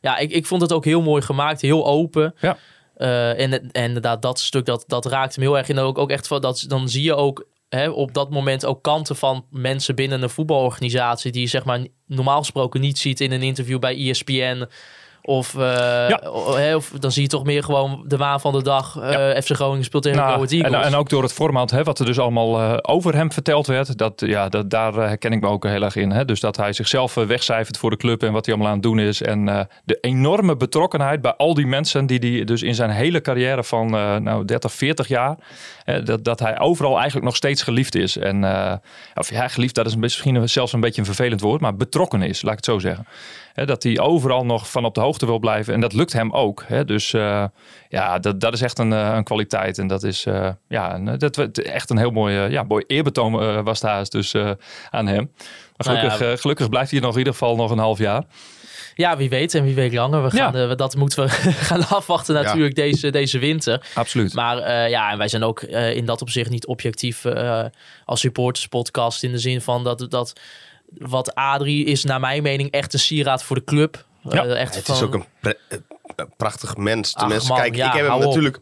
[0.00, 2.34] ja, ik, ik vond het ook heel mooi gemaakt, heel open.
[2.40, 2.56] Ja.
[2.96, 5.68] Eh, en, en inderdaad, dat stuk dat, dat raakte me heel erg.
[5.68, 8.82] En ook, ook echt van dat dan zie je ook hè, op dat moment ook
[8.82, 13.32] kanten van mensen binnen een voetbalorganisatie die je zeg maar normaal gesproken niet ziet in
[13.32, 14.68] een interview bij ESPN.
[15.26, 15.52] Of,
[16.56, 18.96] hè, of dan zie je toch meer gewoon de waan van de dag.
[18.96, 20.72] eh FC Groningen speelt tegen Nou, Eagles.
[20.72, 23.66] en, en ook door het format, hè, wat er dus allemaal eh, over hem verteld
[23.66, 23.98] werd.
[23.98, 26.10] Dat, ja, dat, daar herken ik me ook heel erg in.
[26.10, 26.24] Hè.
[26.24, 28.98] Dus dat hij zichzelf wegcijfert voor de club en wat hij allemaal aan het doen
[28.98, 29.22] is.
[29.22, 33.64] En de enorme betrokkenheid bij al die mensen die hij dus in zijn hele carrière
[33.64, 33.90] van
[34.22, 35.36] nou, 30, 40 jaar.
[36.04, 38.16] dat, dat hij overal eigenlijk nog steeds geliefd is.
[38.16, 38.44] En
[39.14, 42.42] of ja, geliefd, dat is misschien zelfs een beetje een vervelend woord, maar betrokken is,
[42.42, 43.06] laat ik het zo zeggen.
[43.54, 45.74] Hè, dat hij overal nog van op de hoogte wil blijven.
[45.74, 46.64] En dat lukt hem ook.
[46.66, 46.84] Hè.
[46.84, 47.44] Dus eh,
[47.88, 49.78] ja, dat, dat is echt een, eh, een kwaliteit.
[49.78, 53.80] En dat is eh, ja, een, dat, echt een heel mooi, ja, mooi eerbetoon was
[53.80, 54.50] daar dus eh,
[54.90, 55.30] aan hem.
[55.76, 56.36] Maar Nou ja.
[56.36, 58.24] gelukkig, blijft hij nog in ieder geval nog een half jaar.
[58.94, 60.22] Ja, wie weet en wie weet langer.
[60.22, 61.28] We gaan, dat moeten we
[61.68, 63.86] gaan afwachten natuurlijk deze, deze winter.
[63.94, 64.34] Absoluut.
[64.34, 67.24] Maar ja, en wij zijn ook in dat opzicht niet objectief
[68.04, 69.22] als supporterspodcast.
[69.22, 70.32] In de zin van dat, dat
[70.98, 74.04] wat Adrie is naar mijn mening echt een sieraad voor de club.
[74.28, 75.24] Ja, Eh, echt Het van, is ook een,
[76.36, 77.14] prachtig mens.
[77.14, 78.22] Ach, Tenminste, man, kijk, ja, ik heb hem op.
[78.24, 78.58] natuurlijk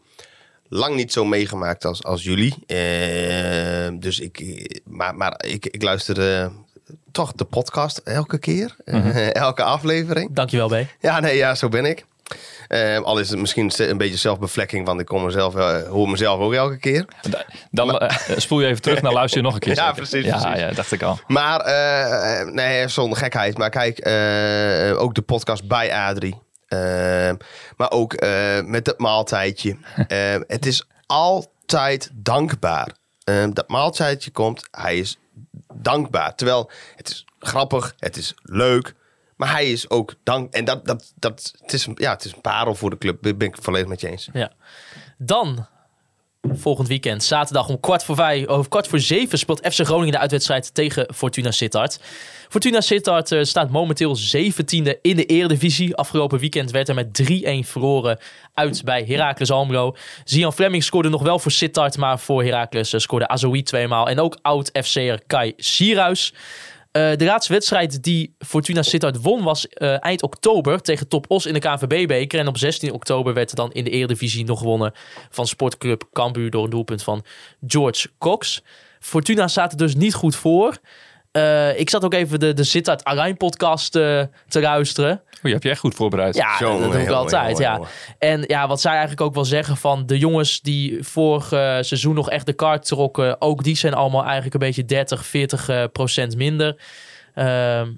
[0.67, 2.55] lang niet zo meegemaakt als, als jullie.
[2.67, 4.43] Eh, dus ik,
[4.85, 6.47] maar, maar ik, ik luister eh,
[7.11, 8.75] toch de podcast elke keer.
[8.85, 9.07] Mhm.
[9.47, 10.29] Elke aflevering.
[10.33, 10.75] Dankjewel, B.
[10.99, 12.05] Ja, nee, ja, zo ben ik.
[12.67, 16.39] Eh, al is het misschien een beetje zelfbevlekking, want ik kom mezelf, eh, hoor mezelf
[16.39, 17.05] ook elke keer.
[17.71, 19.75] Dan eh, spoel je even terug naar luister je nog een keer.
[19.83, 20.59] Ja, precies, Ja, precies.
[20.59, 21.19] ja, dacht ik al.
[21.27, 21.65] Maar,
[22.53, 23.57] nee, zonder gekheid.
[23.57, 23.97] Maar kijk,
[24.99, 26.41] ook de podcast bij Adrie.
[27.77, 28.15] Maar ook
[28.65, 29.77] met het maaltijdje.
[30.47, 32.91] Het is altijd dankbaar.
[33.53, 35.17] Dat maaltijdje komt, hij is
[35.73, 36.35] dankbaar.
[36.35, 38.93] Terwijl het is grappig, het is leuk.
[39.35, 40.53] Maar hij is ook dank.
[40.53, 43.23] En dat, dat, dat, het, is ja, het is een parel voor de club.
[43.23, 44.29] Daar ben ik volledig met je eens.
[44.33, 44.51] Ja.
[45.17, 45.67] Dan,
[46.51, 50.19] volgend weekend, zaterdag om kwart voor vijf, of kwart voor zeven speelt FC Groningen de
[50.19, 51.99] uitwedstrijd tegen Fortuna Sittard.
[52.49, 55.95] Fortuna Sittard eh, staat momenteel 17e in de Eredivisie.
[55.95, 58.19] Afgelopen weekend werd er met 3-1 verloren
[58.53, 59.95] uit bij Heracles Almelo.
[60.23, 64.09] Zian Fleming scoorde nog wel voor Sittard, maar voor Heracles eh, scoorde Azoui tweemaal.
[64.09, 66.33] En ook oud-FC'er Kai Sierhuis.
[66.93, 71.45] Eh, de laatste wedstrijd die Fortuna Sittard won was eh, eind oktober tegen Top Os
[71.45, 72.39] in de KNVB-beker.
[72.39, 74.91] En op 16 oktober werd er dan in de Eredivisie nog gewonnen
[75.29, 77.23] van sportclub Cambuur door een doelpunt van
[77.67, 78.63] George Cox.
[78.99, 80.77] Fortuna er dus niet goed voor.
[81.33, 85.21] Eh, ik zat ook even de, de Sittard Arijn podcast eh, te luisteren.
[85.31, 86.35] O, je hebt je echt goed voorbereid.
[86.35, 87.57] Ja, Jongen, dat doe ik altijd.
[87.57, 87.79] ja.
[88.19, 92.15] En ja, wat zij eigenlijk ook wel zeggen van de jongens die vorig eh, seizoen
[92.15, 95.83] nog echt de kaart trokken, ook die zijn allemaal eigenlijk een beetje 30, 40 eh,
[95.91, 96.81] procent minder.
[97.33, 97.91] Ehm,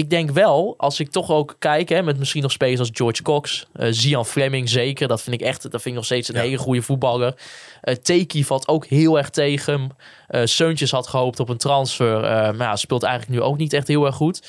[0.00, 3.22] ik denk wel, als ik toch ook kijk, hè, met misschien nog spelers als George
[3.22, 6.36] Cox, eh Zian Fleming zeker, dat vind ik echt, dat vind ik nog steeds een
[6.36, 7.34] hele goede voetballer.
[7.80, 9.96] Eh Teki valt ook heel erg tegen.
[10.26, 12.20] Eh Seuntjes had gehoopt op een transfer,
[12.54, 14.48] maar ja, speelt eigenlijk nu ook niet echt heel erg goed.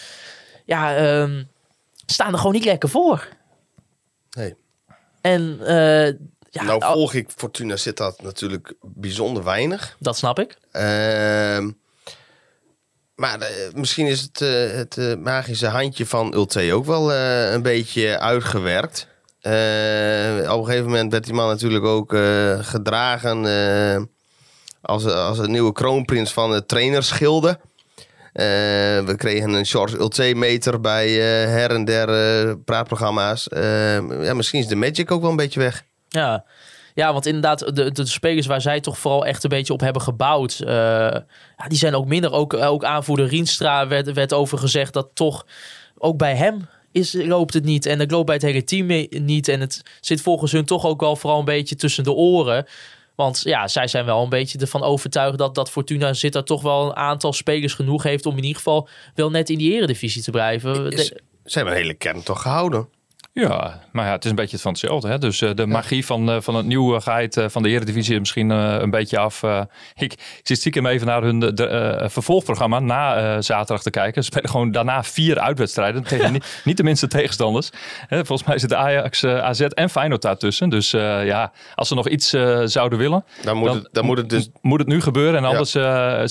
[0.65, 1.43] Ja, ehm,
[2.05, 3.27] staan er gewoon niet lekker voor.
[4.31, 4.55] Nee.
[5.21, 5.59] En
[6.49, 9.95] ja, nou volg ik Fortuna Sittard natuurlijk bijzonder weinig.
[9.99, 10.57] dat snap ik.
[10.71, 11.71] Ehm,
[13.21, 17.61] maar eh, misschien is het, eh, het eh, magische handje van Ulte ook wel een
[17.61, 19.07] beetje uitgewerkt.
[19.43, 19.51] Op
[20.59, 22.15] een gegeven moment werd die man natuurlijk ook
[22.61, 23.37] gedragen
[24.81, 27.59] als, als een nieuwe kroonprins van het trainerschilde.
[28.33, 31.11] We kregen een George Ulte-meter bij
[31.47, 33.47] her en der praatprogramma's.
[34.21, 35.83] Ja, misschien is de magic ook wel een beetje weg.
[36.09, 36.45] Ja.
[36.93, 40.01] Ja, want inderdaad, de, de spelers waar zij toch vooral echt een beetje op hebben
[40.01, 40.73] gebouwd, eh,
[41.57, 42.31] ja, die zijn ook minder.
[42.31, 45.45] Ook, ook aanvoerder Rienstra werd, werd over gezegd dat toch
[45.97, 47.85] ook bij hem is, loopt het niet.
[47.85, 49.47] En het loopt bij het hele team niet.
[49.47, 52.65] En het zit volgens hun toch ook wel vooral een beetje tussen de oren.
[53.15, 56.61] Want ja, zij zijn wel een beetje ervan overtuigd dat, dat Fortuna zit er toch
[56.61, 60.21] wel een aantal spelers genoeg heeft om in ieder geval wel net in die eredivisie
[60.21, 60.89] te blijven.
[60.89, 61.07] Is,
[61.45, 62.87] ze hebben een hele kern toch gehouden.
[63.33, 65.07] Ja, maar ja, het is een beetje van hetzelfde.
[65.07, 65.17] Hè?
[65.17, 68.49] Dus eh, de magie van, eh, van het nieuwigheid eh, van de Eredivisie is misschien
[68.49, 69.43] een beetje af.
[69.95, 74.23] Ik, ik zit stiekem even naar hun de, vervolgprogramma na zaterdag te kijken.
[74.23, 77.69] Ze spelen gewoon daarna vier uitwedstrijden tegen niet, niet de minste tegenstanders.
[78.07, 80.69] Hè, volgens mij zitten Ajax, AZ en Feyenoord daartussen.
[80.69, 82.29] Dus ja, als ze nog iets
[82.63, 85.35] zouden willen, Dan moet, Dan- het, dan moet het dus moet het nu gebeuren.
[85.37, 85.71] En anders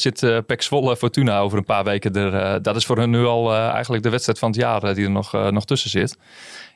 [0.03, 2.63] zit Pek Zwolle Fortuna over een paar weken er.
[2.63, 5.51] dat is voor hun nu al eigenlijk de wedstrijd van het jaar die er nog,
[5.51, 6.17] nog tussen zit.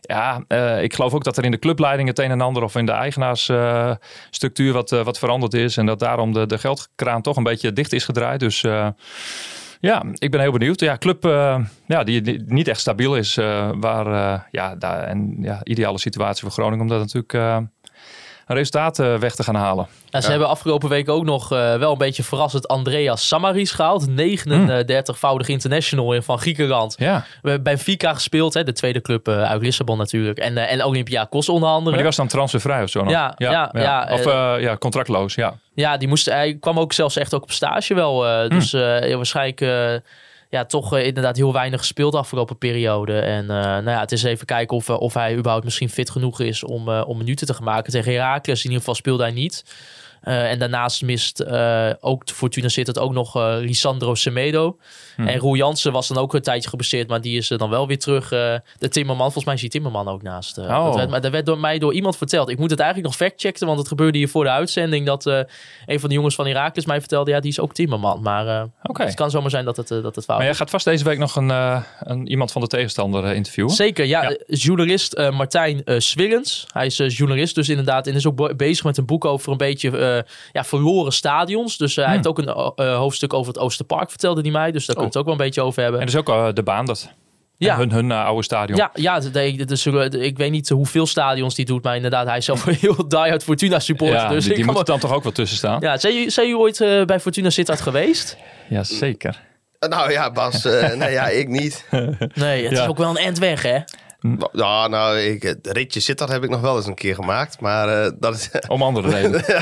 [0.06, 2.74] Ja, eh, ik geloof ook dat er in de clubleiding het een en ander of
[2.74, 5.76] in de eigenaarsstructuur wat, eh, wat veranderd is.
[5.76, 8.40] En dat daarom de, de geldkraan toch een beetje dicht is gedraaid.
[8.40, 8.88] Dus eh,
[9.80, 10.80] ja, ik ben heel benieuwd.
[10.80, 11.22] Ja, club
[11.86, 13.36] ja, die, niet echt stabiel is.
[13.36, 17.70] eh, waar, ja, daar, en ja, ideale situatie voor Groningen om dat natuurlijk een
[18.46, 19.86] resultaat weg te gaan halen.
[20.08, 24.06] Ja, ze hebben afgelopen week ook nog eh, wel een beetje verrassend Andreas Samaris gehaald.
[24.08, 26.94] 39-voudig international van Griekenland.
[26.98, 30.38] Ja, We hebben bij Benfica gespeeld, hè, de tweede club eh, uit Lissabon natuurlijk.
[30.38, 31.84] En, eh, en Olympiakos onder andere.
[31.88, 33.10] maar die was dan transfervrij of zo nog?
[33.10, 35.54] Ja, ja, ja, Of eh, ja, contractloos, ja.
[35.74, 38.26] Ja, die moest, hij kwam ook zelfs echt ook op stage wel.
[38.26, 39.94] eh, Dus eh, heel waarschijnlijk eh,
[40.54, 43.18] ja, toch eh, inderdaad heel weinig gespeeld afgelopen periode.
[43.18, 46.10] En eh, nou ja, het is even kijken of, eh, of hij überhaupt misschien fit
[46.10, 47.92] genoeg is om, om minuten te gaan maken.
[47.92, 49.64] Tegen Heracles in ieder geval speelde hij niet.
[50.24, 54.76] Eh, en daarnaast mist eh, ook de Fortuna zit het ook nog eh Lisandro Semedo.
[55.16, 57.86] En Roel Jansen was dan ook een tijdje geblesseerd, maar die is er dan wel
[57.86, 58.28] weer terug.
[58.28, 60.58] de Timmerman, volgens mij is die Timmerman ook naast.
[60.58, 60.84] Oh.
[60.84, 62.48] dat werd, maar dat werd door mij door iemand verteld.
[62.48, 66.00] Ik moet het eigenlijk nog factchecken, want het gebeurde hier voor de uitzending dat een
[66.00, 68.22] van de jongens van Heracles mij vertelde, ja, die is ook Timmerman.
[68.22, 69.02] Maar Oké.
[69.02, 71.18] het kan zomaar zijn dat het, dat het fout Maar jij gaat vast deze week
[71.18, 71.48] nog een,
[71.98, 73.72] een, iemand van de tegenstander interviewen.
[73.72, 74.22] Zeker, ja.
[74.22, 74.36] Ja.
[74.46, 76.66] Journalist Martijn Swillens.
[76.72, 80.13] Hij is journalist dus inderdaad en is ook bezig met een boek over een beetje
[80.52, 81.76] ja, verloren stadions.
[81.76, 84.70] Dus eh, hij heeft ook een eh, hoofdstuk over het Oosterpark, vertelde hij mij.
[84.72, 86.00] Dus daar kunnen we het ook wel een beetje over hebben.
[86.00, 87.10] En dus ook eh, de baan, dat
[87.56, 87.76] Ja.
[87.76, 88.76] hun, hun eh, oude stadion.
[88.78, 92.44] Ja, ja is, eh, ik weet niet hoeveel stadions die doet, maar inderdaad, hij is
[92.44, 94.16] zelf een heel die-hard Fortuna supporter.
[94.16, 95.80] Ja, dus die, ik die kan moet er dan toch ook wel tussen staan?
[95.80, 98.36] ja, zijn jullie, zijn jullie ooit eh, bij Fortuna Sittard geweest?
[98.68, 99.40] Ja, zeker.
[99.88, 100.64] Nou ja, Bas.
[100.64, 101.86] eh, nee, ja, ik niet.
[102.34, 102.82] Nee, het Ja.
[102.82, 103.78] is ook wel een end weg, hè?
[104.52, 107.60] Ja, nou, ik, het ritje zit dat heb ik nog wel eens een keer gemaakt.
[107.60, 108.50] Maar eh, dat is...
[108.68, 109.42] Om andere redenen.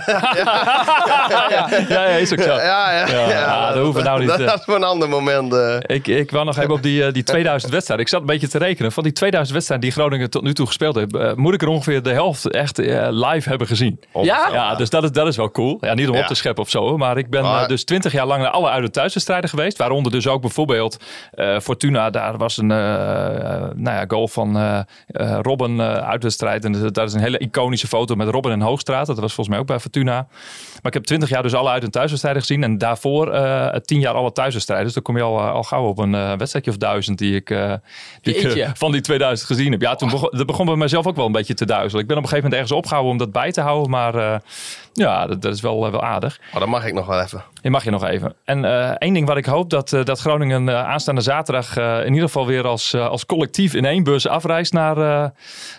[1.49, 2.53] ja, ja, is ook zo.
[2.53, 4.47] ja, ja, Ja, ja, dat hoeven we nou niet, Dat, eh.
[4.47, 5.53] dat is voor een ander moment.
[5.55, 5.77] eh.
[5.97, 8.07] Ik, ik wou nog even op die, eh, die 2000 wedstrijden.
[8.07, 8.93] Ik zat een beetje te rekenen.
[8.93, 11.69] Van die 2000 wedstrijden die Groningen tot nu toe gespeeld heeft, eh, moet ik er
[11.69, 14.01] ongeveer de helft echt eh, live hebben gezien.
[14.21, 14.49] Ja?
[14.53, 15.77] Ja, dus dat is, dat is wel cool.
[15.81, 16.27] Ja, niet om op Ja.
[16.27, 18.69] te scheppen of zo, maar ik ben Maar- eh, dus 20 jaar lang naar alle
[18.69, 19.79] uit- en thuiswedstrijden geweest.
[19.79, 20.97] Waaronder dus ook bijvoorbeeld
[21.31, 22.11] eh, Fortuna.
[22.11, 22.95] Daar was een eh,
[23.55, 26.65] eh, nou ja, goal van eh, eh, Robben eh, uitwedstrijd.
[26.65, 29.07] En dat is een hele iconische foto met Robben en Hoogstraat.
[29.07, 30.27] Dat was volgens mij ook bij Fortuna.
[30.83, 32.63] Maar ik heb 20 jaar dus alle uit- en thuiswedstrijden gezien.
[32.63, 34.87] En daarvoor eh 10 jaar alle thuiswedstrijden.
[34.87, 37.35] Dus dan kom je al, eh, al gauw op een eh, wedstrijdje of duizend die
[37.35, 37.73] ik, eh,
[38.21, 39.81] die ik van die 2000 gezien heb.
[39.81, 42.03] Ja, toen begon, dat begon bij mezelf ook wel een beetje te duizelen.
[42.03, 43.91] Ik ben op een gegeven moment ergens opgehouden om dat bij te houden.
[43.91, 44.39] Maar eh,
[44.93, 46.41] ja, dat, dat is wel, wel aardig.
[46.55, 47.43] Oh, dat mag ik nog wel even.
[47.63, 48.35] Die mag je nog even.
[48.45, 52.27] En eh, één ding wat ik hoop, dat, dat Groningen aanstaande zaterdag eh, in ieder
[52.27, 55.31] geval weer als, als collectief in één bus afreist naar, eh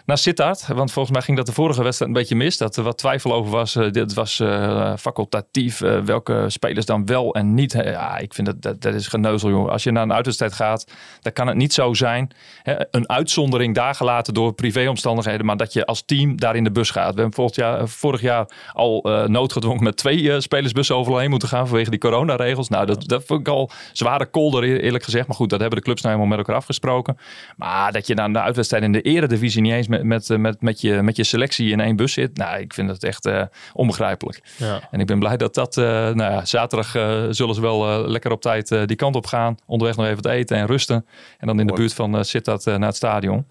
[0.05, 0.67] naar Sittard.
[0.67, 2.57] Want volgens mij ging dat de vorige wedstrijd een beetje mis.
[2.57, 3.73] Dat er wat twijfel over was.
[3.73, 5.81] Dit was eh, facultatief.
[5.81, 7.73] eh, welke spelers dan wel en niet.
[7.73, 9.71] Eh, Ja, ik vind dat, dat, is geneuzel, jongen.
[9.71, 10.91] Als je naar een uitwedstrijd gaat,
[11.21, 12.31] dan kan het niet zo zijn.
[12.63, 15.45] Hè, een uitzondering daar gelaten door privéomstandigheden.
[15.45, 17.13] Maar dat je als team daar in de bus gaat.
[17.15, 21.29] We hebben vorig jaar, vorig jaar al eh, noodgedwongen met twee eh, spelersbussen overal heen
[21.29, 22.69] moeten gaan vanwege die coronaregels.
[22.69, 25.27] Nou, dat, dat vond ik al zware kolder eer- eerlijk gezegd.
[25.27, 27.17] Maar goed, dat hebben de clubs nou helemaal met elkaar afgesproken.
[27.57, 30.61] Maar dat je dan de uitwedstrijd in de eredivisie niet eens met, met, eh, met,
[30.61, 32.37] met, je, met je selectie in één bus zit.
[32.37, 33.41] Nou, ik vind dat echt eh,
[33.73, 34.41] onbegrijpelijk.
[34.57, 34.82] Ja.
[34.91, 38.07] En ik ben blij dat dat, eh, nou ja, zaterdag eh, zullen ze wel eh,
[38.09, 39.55] lekker op tijd eh, die kant op gaan.
[39.65, 41.05] Onderweg nog even wat eten en rusten.
[41.38, 43.45] En dan in de buurt van uh, Sittard eh, naar het stadion.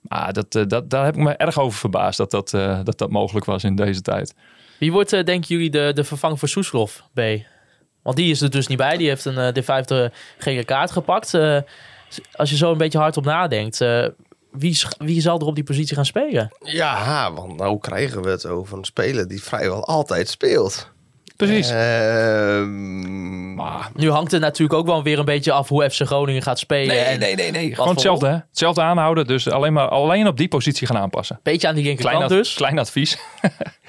[0.00, 2.98] Maar dat, eh, dat, daar heb ik me erg over verbaasd dat dat, eh, dat
[2.98, 4.34] dat mogelijk was in deze tijd.
[4.78, 7.20] Wie wordt, eh, denken jullie, de, de vervanger voor Soeslof, B?
[8.02, 8.96] Want die is er dus niet bij.
[8.96, 11.34] Die heeft een, de vijfde gele kaart gepakt.
[11.34, 11.58] Eh,
[12.32, 14.06] als je zo een beetje hardop nadenkt, eh,
[14.50, 16.56] wie, wie zal er op die positie gaan spelen?
[16.60, 20.90] Ja, want nou krijgen we het over een speler die vrijwel altijd speelt.
[21.36, 21.70] Precies.
[21.70, 26.42] Ehm, maar, Nu hangt het natuurlijk ook wel weer een beetje af hoe FC Groningen
[26.42, 27.06] gaat spelen.
[27.06, 27.68] en nee, nee.
[27.68, 28.36] wat Gewoon hetzelfde, hè?
[28.48, 29.26] Hetzelfde aanhouden.
[29.26, 31.40] Dus alleen, maar, alleen op die positie gaan aanpassen.
[31.42, 32.54] Beetje aan die Klein, linkerkant ad- dus.
[32.54, 33.18] klein advies.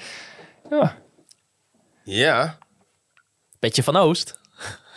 [0.70, 0.96] ja.
[2.04, 2.58] ja.
[3.58, 4.39] Beetje van Oost.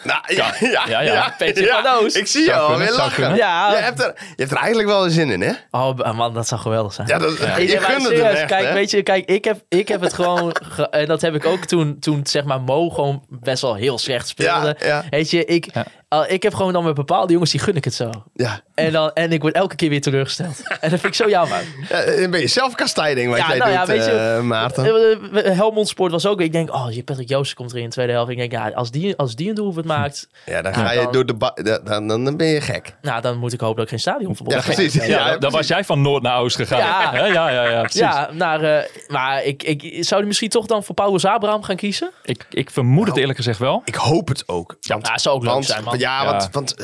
[0.04, 1.36] Nou, ja, ja, ja, ja.
[1.82, 2.16] Van Oost.
[2.16, 3.36] Ik zie je alweer zou lachen.
[3.36, 3.72] Ja.
[3.72, 5.52] Je, hebt er, je hebt er eigenlijk wel zin in, hè?
[5.72, 7.08] Oh man, dat zou geweldig zijn.
[7.08, 8.74] Ja, dat, Ik- je gunt het echt, kijk, hè?
[8.74, 11.66] weet je, kijk, ik heb, ik heb het gewoon, ge- en dat heb ik ook
[11.66, 14.76] toen, toen zeg maar Mo gewoon best wel heel slecht speelde.
[14.80, 15.04] Ja, ja.
[15.10, 15.86] Weet je, ik, Ja.
[16.08, 18.10] al- ik heb gewoon dan met bepaalde jongens, die gun ik het zo.
[18.34, 18.62] Ja.
[18.76, 20.62] En, dan, en ik word elke keer weer teleurgesteld.
[20.82, 21.62] En dat vind ik zo jammer.
[21.90, 24.86] Ja, een beetje zelfkastijding wat Ja, jij nou ja, weet je, eh, Maarten.
[24.86, 27.84] Eh, eh, Helmond Sport was ook, ik denk, oh, je Patrick Joosten komt er in
[27.84, 28.32] de tweede helft.
[28.32, 31.02] Ik denk, ja, als die, als die een doelpunt maakt, Ja, dan Ja, ga je
[31.04, 31.82] dan- door de...
[31.84, 32.96] dan, dan, dan ben je gek.
[33.02, 34.76] nou, dan moet ik hopen dat ik geen stadionverbod Ja, krijg.
[34.76, 35.06] precies.
[35.06, 36.78] Ja, Ja, dan- was jij van Noord naar Oost gegaan.
[36.80, 37.12] Ja.
[37.12, 37.26] Hè?
[37.26, 38.00] ja, ja, ja, precies.
[38.00, 41.76] Ja, naar, eh, maar ik, ik zou die misschien toch dan voor Paulus Abraham gaan
[41.76, 42.12] kiezen?
[42.24, 43.82] Ik, ik vermoed het eerlijk gezegd wel.
[43.86, 44.78] Ik hoop het ook.
[44.88, 45.98] Want, Ja, zou ook leuk want, zijn, man.
[46.00, 46.30] Ja, Ja.
[46.32, 46.50] want...
[46.52, 46.76] want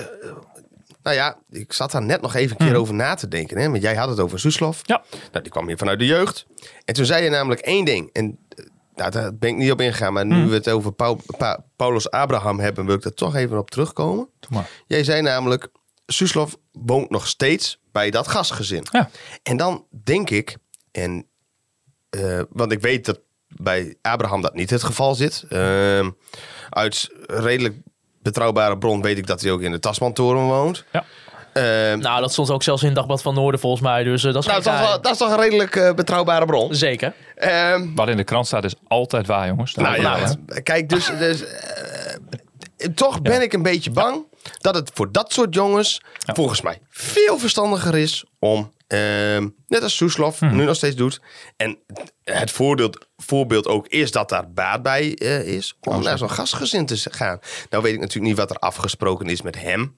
[1.10, 3.58] Nou ja, ik zat daar net nog even een keer over na te denken.
[3.58, 3.70] Hè?
[3.70, 4.82] Want jij had het over Soeslof.
[4.84, 5.04] Ja.
[5.32, 6.46] Nou, die kwam hier vanuit de jeugd.
[6.86, 8.10] En toen zei je namelijk één ding.
[8.14, 10.14] En eh, nou, daar ben ik niet op ingegaan.
[10.14, 13.58] Maar nu we het over Pau- Pa- Paulus Abraham hebben, wil ik er toch even
[13.58, 14.30] op terugkomen.
[14.50, 14.70] maar.
[14.88, 15.68] Jij zei namelijk,
[16.06, 18.84] Soeslof woont nog steeds bij dat gastgezin.
[18.92, 19.10] Ja.
[19.44, 20.58] En dan denk ik,
[20.92, 21.26] en,
[22.10, 25.46] eh, want ik weet dat bij Abraham dat niet het geval zit.
[25.50, 26.10] Ehm,
[26.70, 27.76] uit redelijk
[28.22, 30.86] betrouwbare bron weet ik dat hij ook in de Tasmantoren woont.
[30.92, 31.04] Ja.
[31.54, 34.04] Ehm, Nou, dat stond ook zelfs in het Dagblad van Noorden volgens mij.
[34.04, 36.76] Dus eh, dat is nou, dat, wel- dat is toch een redelijk eh, betrouwbare bron.
[36.76, 37.14] Zeker.
[37.36, 39.74] Ehm, Wat in de krant staat is altijd waar, jongens.
[39.76, 44.26] nou ja, kijk, dus, dus eh, toch ben ik een beetje bang
[44.58, 49.96] dat het voor dat soort jongens volgens mij veel verstandiger is om, ehm, net als
[49.96, 51.22] Soeslof nu nog steeds doet,
[51.58, 51.78] en
[52.24, 56.86] het voorbeeld, voorbeeld ook is dat daar baat bij eh, is, om naar zo'n gastgezin
[56.86, 57.40] te gaan.
[57.70, 59.96] Nou weet ik natuurlijk niet wat er afgesproken is met hem.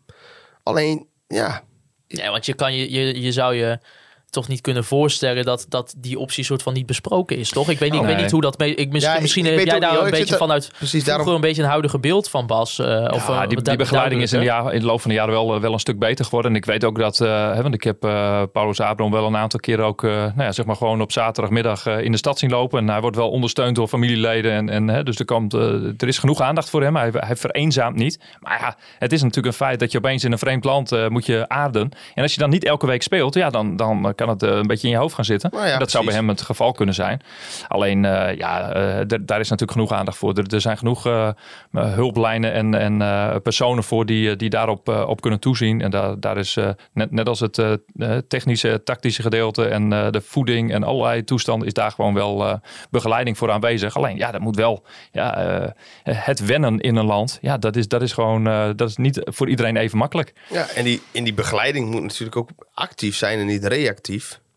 [0.64, 1.64] Alleen, ja,
[2.08, 3.80] Ja, want je, kan je, je, je zou je
[4.32, 7.70] toch niet kunnen voorstellen dat, dat die optie soort van niet besproken is, toch?
[7.70, 8.58] Ik weet niet, ik weet niet hoe dat...
[8.58, 11.04] mee- Ik, misschien Ja, ik- misschien ik heb weet jij daar een beetje vanuit precies
[11.04, 12.80] daarom- een beetje een huidige beeld van Bas.
[12.80, 15.02] eh, of, Ja, eh, die, die du- begeleiding is in de, jaar, in de loop
[15.02, 16.52] van de jaren wel, wel een stuk beter geworden.
[16.52, 19.36] En ik weet ook dat, eh, hè, want ik heb eh, Paulus Abram wel een
[19.38, 22.40] aantal keren ook, eh, nou ja, zeg maar gewoon op zaterdagmiddag eh, in de stad
[22.40, 22.80] zien lopen.
[22.80, 24.52] En hij wordt wel ondersteund door familieleden.
[24.52, 25.62] En, en, hè, dus er, komt, eh,
[25.98, 26.96] er is genoeg aandacht voor hem.
[26.96, 28.20] Hij, hij vereenzaamt niet.
[28.40, 31.08] Maar ja, het is natuurlijk een feit dat je opeens in een vreemd land eh,
[31.08, 31.90] moet je aarden.
[32.14, 34.68] En als je dan niet elke week speelt, ja, dan, dan kan het eh, een
[34.68, 35.50] beetje in je hoofd gaan zitten.
[35.54, 37.22] Nou ja, dat zou bij hem het geval kunnen zijn.
[37.68, 40.38] Alleen, eh, ja, eh, daar is natuurlijk genoeg aandacht voor.
[40.38, 41.04] Er, er zijn genoeg
[41.72, 45.82] hulplijnen en, en personen voor die, die daarop op kunnen toezien.
[45.82, 46.58] En daar, daar is
[46.94, 47.62] net, net als het
[48.28, 52.60] technische, tactische gedeelte en de voeding en allerlei toestanden, is daar gewoon wel
[52.90, 53.98] begeleiding voor aanwezig.
[53.98, 57.38] Alleen, ja, dat moet wel ja, het wennen in een land.
[57.42, 58.44] Ja, dat is, dat is gewoon,
[58.76, 60.34] dat is niet voor iedereen even makkelijk.
[60.50, 64.11] ja en die, in die begeleiding moet natuurlijk ook actief zijn en niet reactief.
[64.12, 64.51] Ja,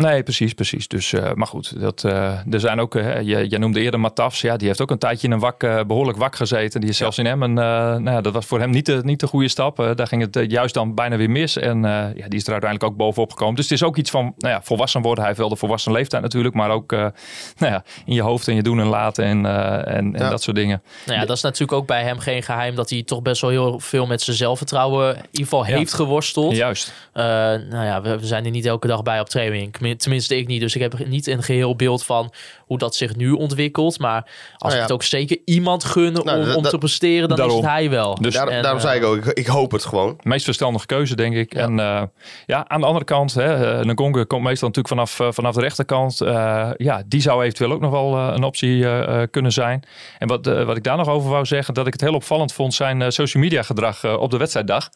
[0.00, 0.88] nee, precies, precies.
[0.88, 4.40] Dus, eh, maar goed, dat, eh, er zijn ook, eh, je, je noemde eerder Matafs,
[4.40, 6.80] ja, die heeft ook een tijdje in een wak, eh, behoorlijk wak gezeten.
[6.80, 9.20] Die is zelfs in Emmen, eh nou ja, dat was voor hem niet de, niet
[9.20, 9.76] de goede stap.
[9.76, 12.96] Daar ging het juist dan bijna weer mis en ja, die is er uiteindelijk ook
[12.96, 13.54] bovenop gekomen.
[13.54, 15.18] Dus het is ook iets van, nou ja, volwassen worden.
[15.18, 17.12] Hij heeft wel de volwassen leeftijd natuurlijk, maar ook, nou
[17.58, 19.46] ja, in je hoofd en je doen en laten en,
[19.86, 20.82] en, en dat soort dingen.
[21.06, 23.50] Nou ja, dat is natuurlijk ook bij hem geen geheim dat hij toch best wel
[23.50, 26.56] heel veel met zijn zelfvertrouwen in ieder geval heeft geworsteld.
[26.56, 26.92] Juist.
[27.12, 29.72] Nou ja, we, we zijn er niet elke dag bij op training.
[29.98, 30.60] Tenmin- Tenminste, ik niet.
[30.60, 33.98] Dus ik heb niet een geheel beeld van hoe dat zich nu ontwikkelt.
[33.98, 34.76] Maar als ja.
[34.78, 37.56] ik het ook zeker iemand gun Nou, om, om te presteren, dan Daarom.
[37.56, 38.14] is het hij wel.
[38.14, 40.18] Dus- Daar- En, daarom eh, zei ik ook, ik, ik hoop het gewoon.
[40.22, 41.54] meest verstandige keuze, denk ik.
[41.54, 42.02] En eh,
[42.46, 46.20] ja, aan de andere kant, hè, eh, Ngonge komt meestal natuurlijk vanaf, vanaf de rechterkant.
[46.20, 49.82] Eh, ja, die zou eventueel ook nog wel een optie eh, eh, kunnen zijn.
[50.18, 52.74] En wat, wat ik daar nog over wou zeggen, dat ik het heel opvallend vond,
[52.74, 54.90] zijn eh, social media gedrag op de wedstrijddag.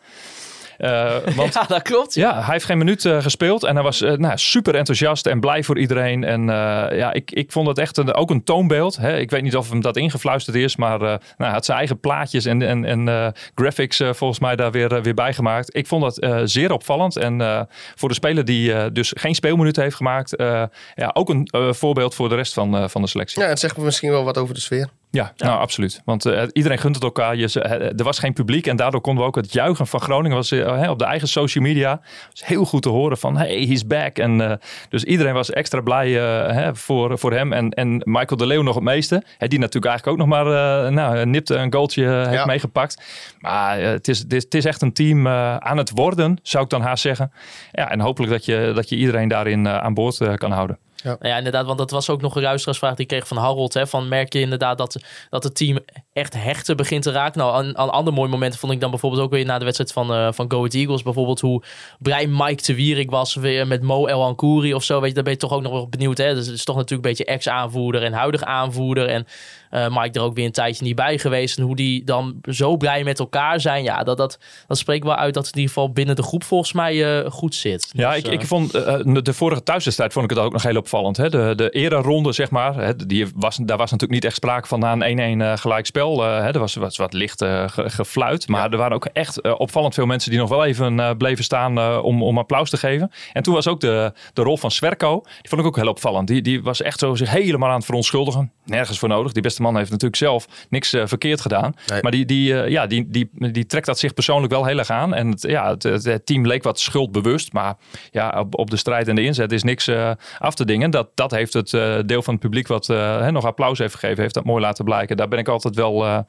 [0.78, 2.14] Eh, want Ja, dat klopt.
[2.14, 5.40] ja, hij heeft geen minuut eh, gespeeld en hij was eh, nou, super enthousiast en
[5.40, 6.24] blij voor iedereen.
[6.24, 8.96] En eh, ja, ik, ik vond het echt een, ook een toonbeeld.
[8.96, 9.18] Hè.
[9.18, 12.00] Ik weet niet of hem dat ingefluisterd is, maar eh, nou, hij had zijn eigen
[12.00, 15.76] plaatjes en, en, en eh, graphics volgens mij daar weer, weer bij gemaakt.
[15.76, 17.16] Ik vond dat eh, zeer opvallend.
[17.16, 17.60] En eh,
[17.94, 20.62] voor de speler die eh, dus geen speelminuten heeft gemaakt, eh,
[20.94, 23.42] ja, ook een eh, voorbeeld voor de rest van, eh, van de selectie.
[23.42, 24.88] Ja, het zegt misschien wel wat over de sfeer.
[25.14, 26.02] Ja, nou absoluut.
[26.04, 27.36] Want eh, iedereen gunt het elkaar.
[27.36, 30.00] Je, ze- eh, er was geen publiek en daardoor konden we ook het juichen van
[30.00, 32.00] Groningen was, eh, op de eigen social media.
[32.30, 34.18] was heel goed te horen van hey, he's back.
[34.18, 34.56] En, eh,
[34.88, 37.52] dus iedereen was extra blij eh, voor, voor hem.
[37.52, 39.22] En, en Michael de Leeuw nog het meeste.
[39.38, 42.44] Die natuurlijk eigenlijk ook nog maar nou, nipt een goaltje eh, heeft Ja.
[42.46, 43.02] meegepakt.
[43.38, 46.70] Maar eh, het, is, het, is, echt een team eh, aan het worden, zou ik
[46.70, 47.32] dan haast zeggen.
[47.72, 50.78] Ja, en hopelijk dat je, dat je iedereen daarin eh, aan boord eh, kan houden.
[51.04, 53.74] Nou ja, inderdaad, want dat was ook nog een luisteraarsvraag die ik kreeg van Harold.
[53.74, 54.96] Hè, van merk je inderdaad dat,
[55.30, 55.78] dat het team
[56.12, 57.40] echt hechter begint te raken?
[57.40, 59.92] Nou, een, een ander mooi moment vond ik dan bijvoorbeeld ook weer na de wedstrijd
[59.92, 61.02] van, eh van Go Ahead Eagles.
[61.02, 61.62] Bijvoorbeeld hoe
[61.98, 65.00] blij Mike te Wierik was weer met Mo El Ankouri of zo.
[65.00, 66.18] Weet je, daar ben je toch ook nog wel benieuwd.
[66.18, 66.34] Hè?
[66.34, 69.08] Dus het is toch natuurlijk een beetje ex-aanvoerder en huidig aanvoerder.
[69.08, 69.26] En
[69.74, 71.58] Mike er ook weer een tijdje niet bij geweest.
[71.58, 73.82] En hoe die dan zo blij met elkaar zijn.
[73.84, 76.44] Ja, dat, dat, dat spreekt wel uit dat het in ieder geval binnen de groep
[76.44, 77.88] volgens mij eh, goed zit.
[77.92, 80.62] Ja, Dus, ik, eh, ik vond eh, de vorige thuiswedstrijd vond ik het ook nog
[80.62, 81.16] heel opvallend.
[81.16, 81.30] Hè?
[81.30, 82.74] De, de ereronde, zeg maar.
[82.74, 82.96] Hè?
[83.06, 86.24] Die was, daar was natuurlijk niet echt sprake van na een 1-1 eh, gelijkspel.
[86.24, 86.46] eh, hè?
[86.52, 88.48] Er was, was wat licht eh, ge- gefluit.
[88.48, 91.44] Maar er waren ook echt eh, opvallend veel mensen die nog wel even eh, bleven
[91.44, 93.10] staan eh, om, om applaus te geven.
[93.32, 95.20] En toen was ook de, de rol van Swerko.
[95.24, 96.28] Die vond ik ook heel opvallend.
[96.28, 98.52] Die, die was echt zo zich helemaal aan het verontschuldigen.
[98.64, 99.32] Nergens voor nodig.
[99.32, 101.74] Die beste man heeft natuurlijk zelf niks eh, verkeerd gedaan.
[101.86, 102.02] Nee.
[102.02, 104.90] Maar die, die, eh, ja, die, die, die trekt dat zich persoonlijk wel heel erg
[104.90, 105.14] aan.
[105.14, 107.52] En het, ja, het, team leek wat schuldbewust.
[107.52, 107.76] Maar
[108.10, 110.84] ja, op, op de strijd en de inzet is niks eh, af te dingen.
[110.84, 111.70] En dat, dat heeft het
[112.06, 115.16] deel van het publiek wat hè, nog applaus heeft gegeven, heeft dat mooi laten blijken.
[115.16, 116.24] Daar ben ik altijd wel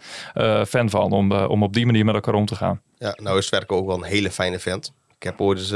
[0.66, 2.82] fan van, om, om op die manier met elkaar om te gaan.
[2.98, 4.94] Ja, nou is Zwerko ook wel een hele fijne vent.
[5.18, 5.72] Ik heb ooit eens,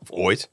[0.00, 0.50] of ooit,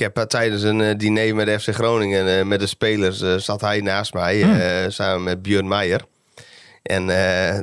[0.00, 3.60] heb eh, tijdens een eh, diner met de FC Groningen, eh, met de spelers, zat
[3.60, 6.00] hij naast mij, eh, samen met Björn Meijer.
[6.82, 7.04] En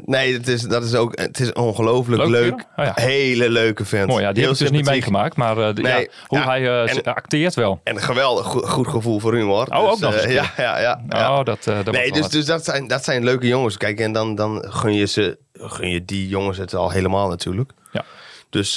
[0.06, 2.54] nee, het is, dat is ook, het is ongelooflijk Leuk?
[2.76, 2.92] Oh ja.
[2.96, 4.08] hele leuke vent.
[4.08, 5.36] Mooi, ja, die ik dus niet meegemaakt.
[5.36, 7.80] Maar de- Nee, ja, hoe ja, hij en- acteert wel.
[7.84, 9.68] En een geweldig goed, goed gevoel voor humor.
[9.70, 11.38] Oh, ook nog eens eh, een ja, ja, ja.
[11.40, 13.78] Oh, dat, dat Nee, dus, dus dat, zijn, dat zijn leuke jongens.
[13.78, 17.72] Kijk, en dan, dan gun, je ze, gun je die jongens het al helemaal natuurlijk.
[17.92, 18.04] Ja.
[18.50, 18.76] Dus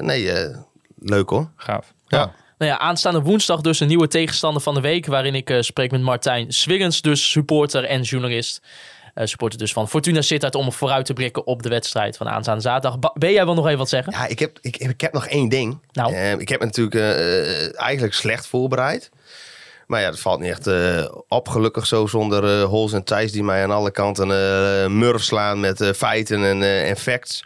[0.00, 0.30] nee,
[0.98, 1.48] leuk hoor.
[1.56, 1.92] Gaaf.
[2.06, 2.32] Ja.
[2.60, 5.06] Nou ja, aanstaande woensdag dus een nieuwe tegenstander van de week.
[5.06, 8.60] Waarin ik eh, spreek met Martijn Swiggens, dus supporter en journalist.
[9.14, 12.60] Eh, supporter dus van Fortuna Sittard om vooruit te blikken op de wedstrijd van aanstaande
[12.62, 12.98] zaterdag.
[12.98, 14.12] Ba- ben jij wel nog even wat zeggen?
[14.12, 15.78] Ja, ik heb, ik, ik heb nog één ding.
[15.92, 16.14] Nou.
[16.14, 19.10] Eh, ik heb me natuurlijk eigenlijk slecht voorbereid.
[19.86, 21.48] Maar ja, dat valt niet echt eh, op.
[21.48, 25.90] Gelukkig zo zonder Hols en Thijs die mij aan alle kanten eh murf slaan met
[25.96, 27.44] feiten en, en facts.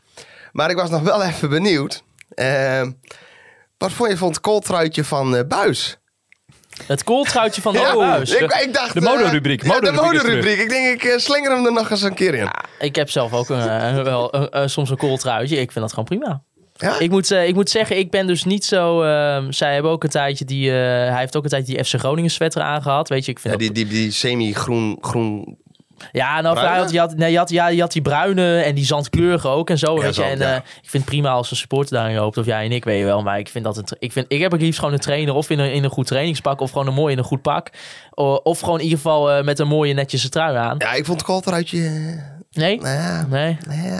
[0.52, 2.02] Maar ik was nog wel even benieuwd.
[3.84, 5.98] Wat vond je van het kooltruitje van eh, Buis?
[6.86, 8.34] Het kooltruitje van de Ja, Buis.
[8.34, 9.62] ik, ik dacht, de eh, moderubriek.
[9.62, 10.58] ja, de Moderubriek moderubriek.
[10.58, 12.48] Ik denk, ik eh, slinger hem er nog eens een keer in.
[12.78, 15.56] Ik heb zelf ook een, wel, soms een kooltruitje.
[15.56, 16.42] Ik vind dat gewoon prima.
[16.72, 16.98] Ja?
[16.98, 19.02] Ik moet, ik moet zeggen, ik ben dus niet zo...
[19.02, 20.70] ehm, zij hebben ook een tijdje die...
[20.70, 23.08] hij heeft ook een tijdje die FC Groningen sweater aangehad.
[23.08, 25.58] Weet je, ik vind Ja, die, die, die semi-groen groen
[26.12, 26.92] Ja, nou, Bruine?
[26.92, 29.78] je, had, nee, je, had, ja, je had die bruine en die zandkleurige ook en
[29.78, 29.94] zo.
[29.94, 30.22] Ja, weet je.
[30.22, 30.50] zand, En ja.
[30.50, 32.36] eh, ik vind het prima als een supporter daarin loopt.
[32.38, 33.22] Of jij en ik, weet je wel.
[33.22, 35.50] Maar ik vind dat een, ik, vind, ik heb het liefst gewoon een trainer of
[35.50, 36.60] in een, in een goed trainingspak.
[36.60, 37.70] Of gewoon een mooi in een goed pak.
[38.42, 40.74] Of gewoon in ieder geval eh, met een mooie netjes trui aan.
[40.78, 41.78] Ja, ik vond het kooltruitje...
[41.84, 42.80] eh, Nee?
[42.80, 43.56] nou ja, Nee?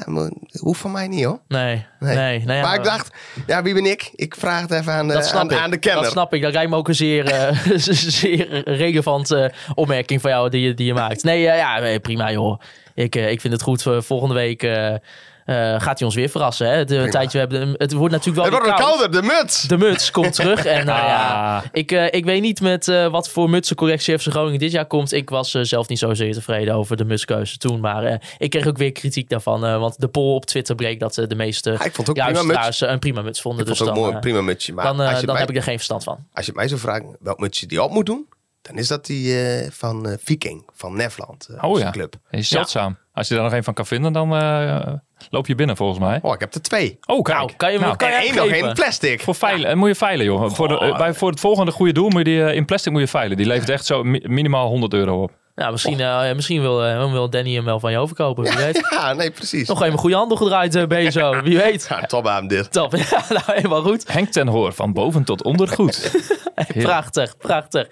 [0.07, 1.41] nou hoeft van mij niet hoor.
[1.49, 1.87] Nee.
[2.01, 2.17] Nee.
[2.17, 2.45] Nee.
[2.45, 3.11] nee ja, maar ik dacht,
[3.47, 4.11] ja, wie ben ik?
[4.15, 5.59] Ik vraag het even aan de, dat snap aan, ik.
[5.59, 6.03] aan de kenner.
[6.03, 6.43] Dat snap ik.
[6.43, 7.59] Dat lijkt me ook een zeer, eh,
[8.21, 11.23] zeer relevante opmerking van jou die je, die je maakt.
[11.23, 12.61] Nee, eh, ja, nee, prima joh.
[12.95, 13.83] Ik, eh, ik vind het goed.
[13.83, 15.01] voor volgende week eh, eh,
[15.47, 16.67] gaat hij ons weer verrassen.
[16.67, 16.73] Hè?
[16.77, 19.63] Het, eh, tijdje, we hebben, het wordt natuurlijk het wel wordt kouder, de muts.
[19.63, 20.65] De muts komt terug.
[20.65, 21.65] En nou ja, Ah.
[21.73, 25.13] ik, eh, ik weet niet met eh, wat voor mutsencorrectie FC Groningen dit jaar komt.
[25.13, 27.81] Ik was eh, zelf niet zozeer tevreden over de mutskeuze toen.
[27.81, 29.65] Maar eh, ik kreeg ook weer kritiek daarvan.
[29.65, 32.09] eh, want de poll op Twitter bleek dat eh, de meeste Ja, ik vond het
[32.09, 32.45] ook prima muts.
[32.45, 33.61] luisteraars eh, een prima muts vonden.
[33.61, 34.73] Ik vond dus ook dan, mooi, eh, prima mutsje.
[34.73, 36.19] Maar dan, eh, als, je dan mij, heb ik er geen verstand van.
[36.33, 38.29] als je mij zou vragen welk mutsje die op moet doen,
[38.63, 41.49] dan is dat die eh, van eh, Viking, van Nefland.
[41.49, 41.91] eh, Oh ja.
[41.91, 42.15] club.
[42.31, 42.97] Is zeldzaam.
[43.15, 44.93] Als je daar nog een van kan vinden, dan eh,
[45.31, 46.19] loop je binnen volgens mij.
[46.23, 46.99] Oh, ik heb er twee.
[47.07, 47.37] Oh, kijk.
[47.39, 49.21] Nou, kan je Nou, kan je één nog plastic.
[49.21, 50.51] Voor veilen, en moet je veilen, joh.
[50.51, 53.01] Voor, de, bij, voor het volgende goede doel moet je die eh, in plastic moet
[53.01, 53.37] je veilen.
[53.37, 55.31] Die levert echt zo mi- minimaal 100 euro op.
[55.55, 58.45] Nou, misschien, eh, misschien wil, eh, wil Danny hem wel van je overkopen.
[58.45, 58.83] Wie weet.
[58.95, 59.69] Ja, nee, precies.
[59.69, 61.43] Nog even een goede handel gedraaid, ben je zo.
[61.43, 61.87] Wie weet.
[61.89, 62.73] Ja, top aan dit.
[62.73, 62.97] Top.
[63.11, 64.13] Ja, nou, helemaal goed.
[64.13, 66.11] Henk ten Hoor, van boven tot onder goed.
[66.73, 67.89] Prachtig, prachtig.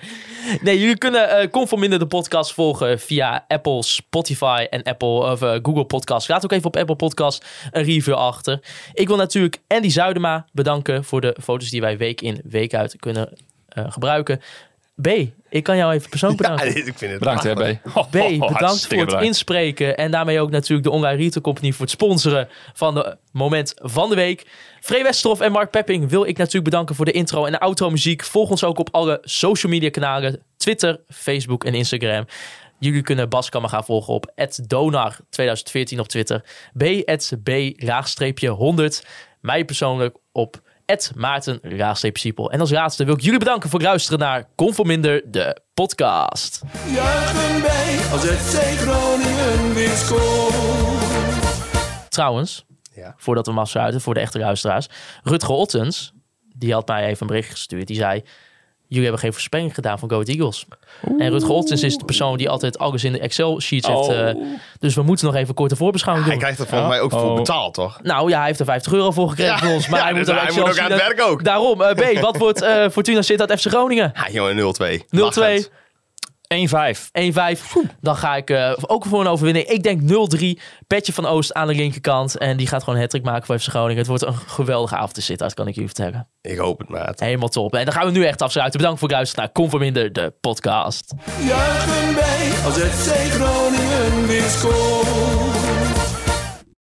[0.60, 5.58] Nee, jullie kunnen eh Conforminder de podcast volgen via Apple, Spotify en Apple of eh,
[5.62, 6.28] Google Podcast.
[6.28, 8.60] Laat ook even op Apple Podcast een review achter.
[8.92, 12.96] Ik wil natuurlijk Andy Zuidema bedanken voor de foto's die wij week in, week uit
[12.96, 14.40] kunnen eh, gebruiken.
[15.02, 15.06] B,
[15.48, 16.66] ik kan jou even persoonlijk bedanken.
[16.74, 17.54] dit- ik vind het Bedankt, hè.
[17.54, 17.78] B.
[18.10, 19.96] B, bedankt voor het inspreken.
[19.96, 24.08] En daarmee ook natuurlijk de Online Retail Company voor het sponsoren van de moment van
[24.08, 24.46] de week.
[24.80, 27.90] Free Westerhof en Mark Pepping wil ik natuurlijk bedanken voor de intro en de outro
[27.90, 28.24] muziek.
[28.24, 30.42] Volg ons ook op alle social media kanalen.
[30.56, 32.26] Twitter, Facebook en Instagram.
[32.78, 34.32] Jullie kunnen Bas Kammer gaan volgen op
[34.74, 36.44] donar2014 op Twitter.
[36.76, 39.06] b-b-100.
[39.40, 40.61] Mij persoonlijk op
[41.14, 41.60] Maarten
[42.12, 42.50] Siepel.
[42.52, 46.62] En als laatste wil ik jullie bedanken voor het luisteren naar Conforminder, de podcast.
[46.92, 50.54] Juichen wij als FC Groningen weer scoort.
[52.08, 52.64] Trouwens,
[52.94, 53.14] Ja.
[53.16, 54.86] voordat we hem afsluiten, voor de echte luisteraars.
[55.22, 56.12] Rutger Ottens,
[56.56, 57.86] die had mij even een bericht gestuurd.
[57.86, 58.22] Die zei,
[58.92, 60.66] jullie hebben geen voorspelling gedaan van Go Ahead Eagles.
[61.18, 63.98] En Rutger Ottens is de persoon die altijd alles in de Excel-sheets heeft.
[63.98, 64.28] Oh.
[64.28, 64.36] eh,
[64.78, 66.44] dus we moeten nog even een korte voorbeschouwing Hij doen.
[66.44, 67.36] krijgt er volgens mij ook voor Oh.
[67.36, 67.98] betaald, toch?
[68.02, 69.88] Nou ja, hij heeft er 50 euro voor gekregen Ja, van ons.
[69.88, 71.44] Maar ja, hij dus moet, er hij moet ook aan het werk ook.
[71.44, 74.12] Daarom, eh, B, wat wordt eh, Fortuna Sittard FC Groningen?
[74.14, 75.04] Ja, jongen, 0-2.
[75.10, 75.68] 0-2.
[76.70, 77.10] Lachend.
[77.10, 77.10] 1-5.
[77.12, 78.00] 1-5.
[78.00, 79.66] Dan ga ik eh, ook voor een overwinning.
[79.66, 80.62] Ik denk 0-3.
[80.86, 82.38] Petje van Oost aan de linkerkant.
[82.38, 83.96] En die gaat gewoon een hat maken voor FC Groningen.
[83.96, 86.28] Het wordt een geweldige avond te zitten, dat kan ik jullie vertellen.
[86.40, 87.20] Ik hoop het, maat.
[87.20, 87.74] Helemaal top.
[87.74, 88.78] En dan gaan we nu echt afsluiten.
[88.78, 91.14] Bedankt voor het luisteren naar Conforminder, de podcast.
[91.46, 95.51] Juichen wij als FC Groningen weer scoort.